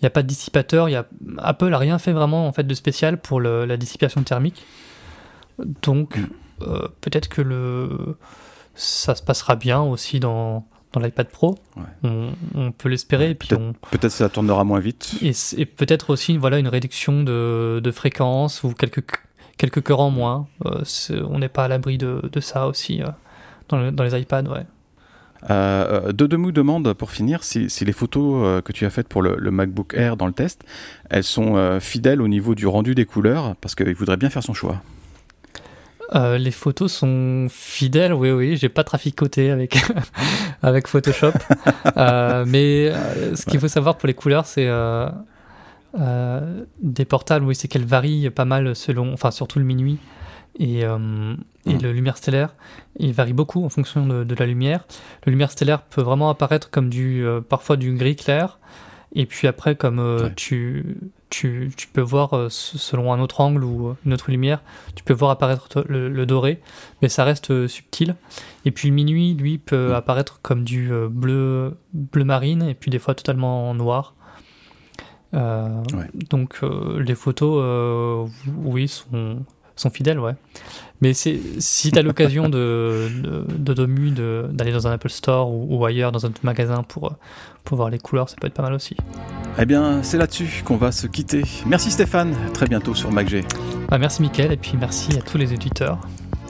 il 0.00 0.04
n'y 0.04 0.06
a 0.06 0.10
pas 0.10 0.22
de 0.22 0.28
dissipateur, 0.28 0.88
y 0.88 0.96
a, 0.96 1.06
Apple 1.38 1.68
n'a 1.68 1.78
rien 1.78 1.98
fait 1.98 2.12
vraiment 2.12 2.46
en 2.46 2.52
fait 2.52 2.64
de 2.64 2.74
spécial 2.74 3.18
pour 3.18 3.40
la 3.40 3.76
dissipation 3.76 4.22
thermique. 4.22 4.64
Donc 5.82 6.16
mm. 6.16 6.26
peut-être 7.00 7.28
que 7.28 7.42
le, 7.42 8.16
ça 8.74 9.14
se 9.14 9.22
passera 9.22 9.56
bien 9.56 9.80
aussi 9.80 10.20
dans, 10.20 10.64
dans 10.92 11.00
l'iPad 11.00 11.28
Pro. 11.28 11.58
On, 12.02 12.72
peut 12.72 12.88
l'espérer. 12.88 13.34
peut-être 13.34 14.08
ça 14.08 14.28
tournera 14.28 14.64
moins 14.64 14.80
vite. 14.80 15.16
Et, 15.20 15.66
peut-être 15.66 16.10
aussi 16.10 16.36
voilà, 16.36 16.58
une 16.58 16.68
réduction 16.68 17.22
de, 17.22 17.80
de, 17.82 17.90
fréquence 17.90 18.62
ou 18.62 18.72
quelques, 18.72 19.04
quelques 19.56 19.82
cœurs 19.82 20.00
en 20.00 20.10
moins. 20.10 20.46
Euh, 20.66 20.84
on 21.28 21.40
n'est 21.40 21.48
pas 21.48 21.64
à 21.64 21.68
l'abri 21.68 21.98
de, 21.98 22.22
de, 22.32 22.40
ça 22.40 22.68
aussi 22.68 23.02
euh, 23.02 23.08
dans, 23.68 23.92
dans, 23.92 24.04
les 24.04 24.18
iPads. 24.18 24.44
Ouais. 24.44 24.66
Euh, 25.50 26.12
Dodemou 26.12 26.50
demande 26.52 26.92
pour 26.94 27.10
finir 27.10 27.44
si, 27.44 27.70
si 27.70 27.84
les 27.84 27.92
photos 27.92 28.42
euh, 28.44 28.60
que 28.60 28.72
tu 28.72 28.84
as 28.84 28.90
faites 28.90 29.08
pour 29.08 29.22
le, 29.22 29.36
le, 29.38 29.50
MacBook 29.50 29.94
Air 29.94 30.16
dans 30.16 30.26
le 30.26 30.32
test, 30.32 30.64
elles 31.10 31.24
sont 31.24 31.78
fidèles 31.80 32.20
au 32.20 32.28
niveau 32.28 32.54
du 32.54 32.66
rendu 32.66 32.94
des 32.94 33.04
couleurs 33.04 33.54
parce 33.60 33.74
qu'il 33.74 33.94
voudrait 33.94 34.16
bien 34.16 34.30
faire 34.30 34.42
son 34.42 34.54
choix. 34.54 34.82
Euh, 36.14 36.38
les 36.38 36.50
photos 36.50 36.92
sont 36.92 37.48
fidèles, 37.50 38.14
oui, 38.14 38.30
oui. 38.30 38.56
J'ai 38.56 38.70
pas 38.70 38.84
traficoté 38.84 39.50
avec 39.50 39.76
avec 40.62 40.88
Photoshop, 40.88 41.32
euh, 41.96 42.44
mais 42.46 42.88
euh, 42.88 43.36
ce 43.36 43.44
qu'il 43.44 43.60
faut 43.60 43.68
savoir 43.68 43.98
pour 43.98 44.06
les 44.06 44.14
couleurs, 44.14 44.46
c'est 44.46 44.68
des 45.94 47.04
portables, 47.04 47.44
oui, 47.44 47.54
c'est 47.54 47.68
qu'elles 47.68 47.84
varient 47.84 48.30
pas 48.30 48.44
mal 48.44 48.74
selon, 48.74 49.12
enfin 49.12 49.30
surtout 49.30 49.58
le 49.58 49.64
minuit 49.64 49.98
et, 50.58 50.80
et 50.80 50.86
mm. 50.86 51.38
le 51.66 51.92
lumière 51.92 52.16
stellaire. 52.16 52.54
Il 52.98 53.12
varie 53.12 53.32
beaucoup 53.32 53.64
en 53.64 53.68
fonction 53.68 54.06
de, 54.06 54.24
de, 54.24 54.34
la 54.34 54.46
lumière. 54.46 54.84
Le 55.24 55.30
lumière 55.30 55.50
stellaire 55.50 55.82
peut 55.82 56.02
vraiment 56.02 56.30
apparaître 56.30 56.70
comme 56.70 56.88
du 56.88 57.24
parfois 57.48 57.76
du 57.76 57.94
gris 57.94 58.16
clair, 58.16 58.58
et 59.14 59.26
puis 59.26 59.46
après 59.48 59.76
comme 59.76 60.30
tu 60.36 61.10
tu, 61.30 61.70
peux 61.92 62.00
voir, 62.00 62.34
euh, 62.34 62.48
selon 62.50 63.12
un 63.12 63.20
autre 63.20 63.40
angle 63.40 63.64
ou 63.64 63.88
euh, 63.88 63.96
une 64.04 64.12
autre 64.12 64.30
lumière, 64.30 64.62
tu 64.94 65.04
peux 65.04 65.14
voir 65.14 65.30
apparaître 65.30 65.84
le, 65.88 66.26
doré, 66.26 66.60
mais 67.02 67.08
ça 67.08 67.24
reste 67.24 67.50
euh, 67.50 67.68
subtil. 67.68 68.14
Et 68.64 68.70
puis 68.70 68.88
le 68.88 68.94
minuit, 68.94 69.34
lui, 69.34 69.58
peut 69.58 69.94
apparaître 69.94 70.40
comme 70.42 70.64
du 70.64 70.90
bleu, 71.10 71.76
bleu 71.92 72.24
marine, 72.24 72.62
et 72.62 72.74
puis 72.74 72.90
des 72.90 72.98
fois 72.98 73.14
totalement 73.14 73.72
noir. 73.74 74.14
Donc 75.32 76.60
les 76.98 77.14
photos, 77.14 78.30
oui, 78.62 78.88
sont, 78.88 79.44
sont 79.80 79.90
fidèles, 79.90 80.18
ouais. 80.18 80.34
Mais 81.00 81.14
si 81.14 81.40
tu 81.92 81.98
as 81.98 82.02
l'occasion 82.02 82.48
de, 82.48 83.08
de, 83.56 84.48
d'aller 84.50 84.72
dans 84.72 84.88
un 84.88 84.92
Apple 84.92 85.10
Store 85.10 85.48
ou, 85.50 85.84
ailleurs, 85.84 86.10
dans 86.10 86.26
un 86.26 86.32
magasin 86.42 86.82
pour, 86.82 87.14
pour 87.62 87.76
voir 87.76 87.88
les 87.88 87.98
couleurs, 87.98 88.28
ça 88.28 88.36
peut 88.40 88.48
être 88.48 88.54
pas 88.54 88.64
mal 88.64 88.72
aussi. 88.72 88.96
Eh 89.58 89.64
bien, 89.64 90.02
c'est 90.02 90.18
là-dessus 90.18 90.62
qu'on 90.64 90.76
va 90.76 90.90
se 90.90 91.06
quitter. 91.06 91.42
Merci 91.66 91.92
Stéphane, 91.92 92.34
très 92.52 92.66
bientôt 92.66 92.94
sur 92.94 93.12
MacG. 93.12 93.44
Bah, 93.88 93.98
merci 93.98 94.22
Mickaël, 94.22 94.52
et 94.52 94.56
puis 94.56 94.72
merci 94.78 95.16
à 95.16 95.22
tous 95.22 95.38
les 95.38 95.52
éditeurs. 95.52 95.98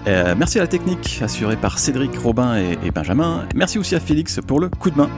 Euh, 0.09 0.35
merci 0.39 0.59
à 0.59 0.63
la 0.63 0.67
technique 0.67 1.21
assurée 1.23 1.57
par 1.57 1.79
Cédric, 1.79 2.17
Robin 2.17 2.57
et, 2.57 2.91
Benjamin. 2.91 3.47
Merci 3.55 3.79
aussi 3.79 3.95
à 3.95 4.01
Félix 4.01 4.41
pour 4.47 4.59
le 4.59 4.71
coup 4.71 4.91
de 4.91 4.97
main. 4.97 5.11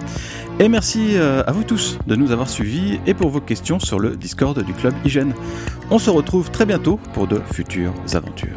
Et 0.59 0.69
merci 0.69 1.13
euh, 1.15 1.45
à 1.47 1.53
vous 1.53 1.63
tous 1.63 1.97
de 2.09 2.17
nous 2.17 2.33
avoir 2.33 2.51
suivis 2.51 2.99
et 3.07 3.15
pour 3.15 3.31
vos 3.31 3.41
questions 3.41 3.79
sur 3.79 4.01
le 4.01 4.17
Discord 4.17 4.61
du 4.65 4.73
Club 4.73 4.93
Hygiène. 5.05 5.33
On 5.93 6.01
se 6.01 6.11
retrouve 6.11 6.51
très 6.51 6.67
bientôt 6.67 6.99
pour 7.15 7.29
de 7.29 7.41
futures 7.53 7.95
aventures. 8.15 8.57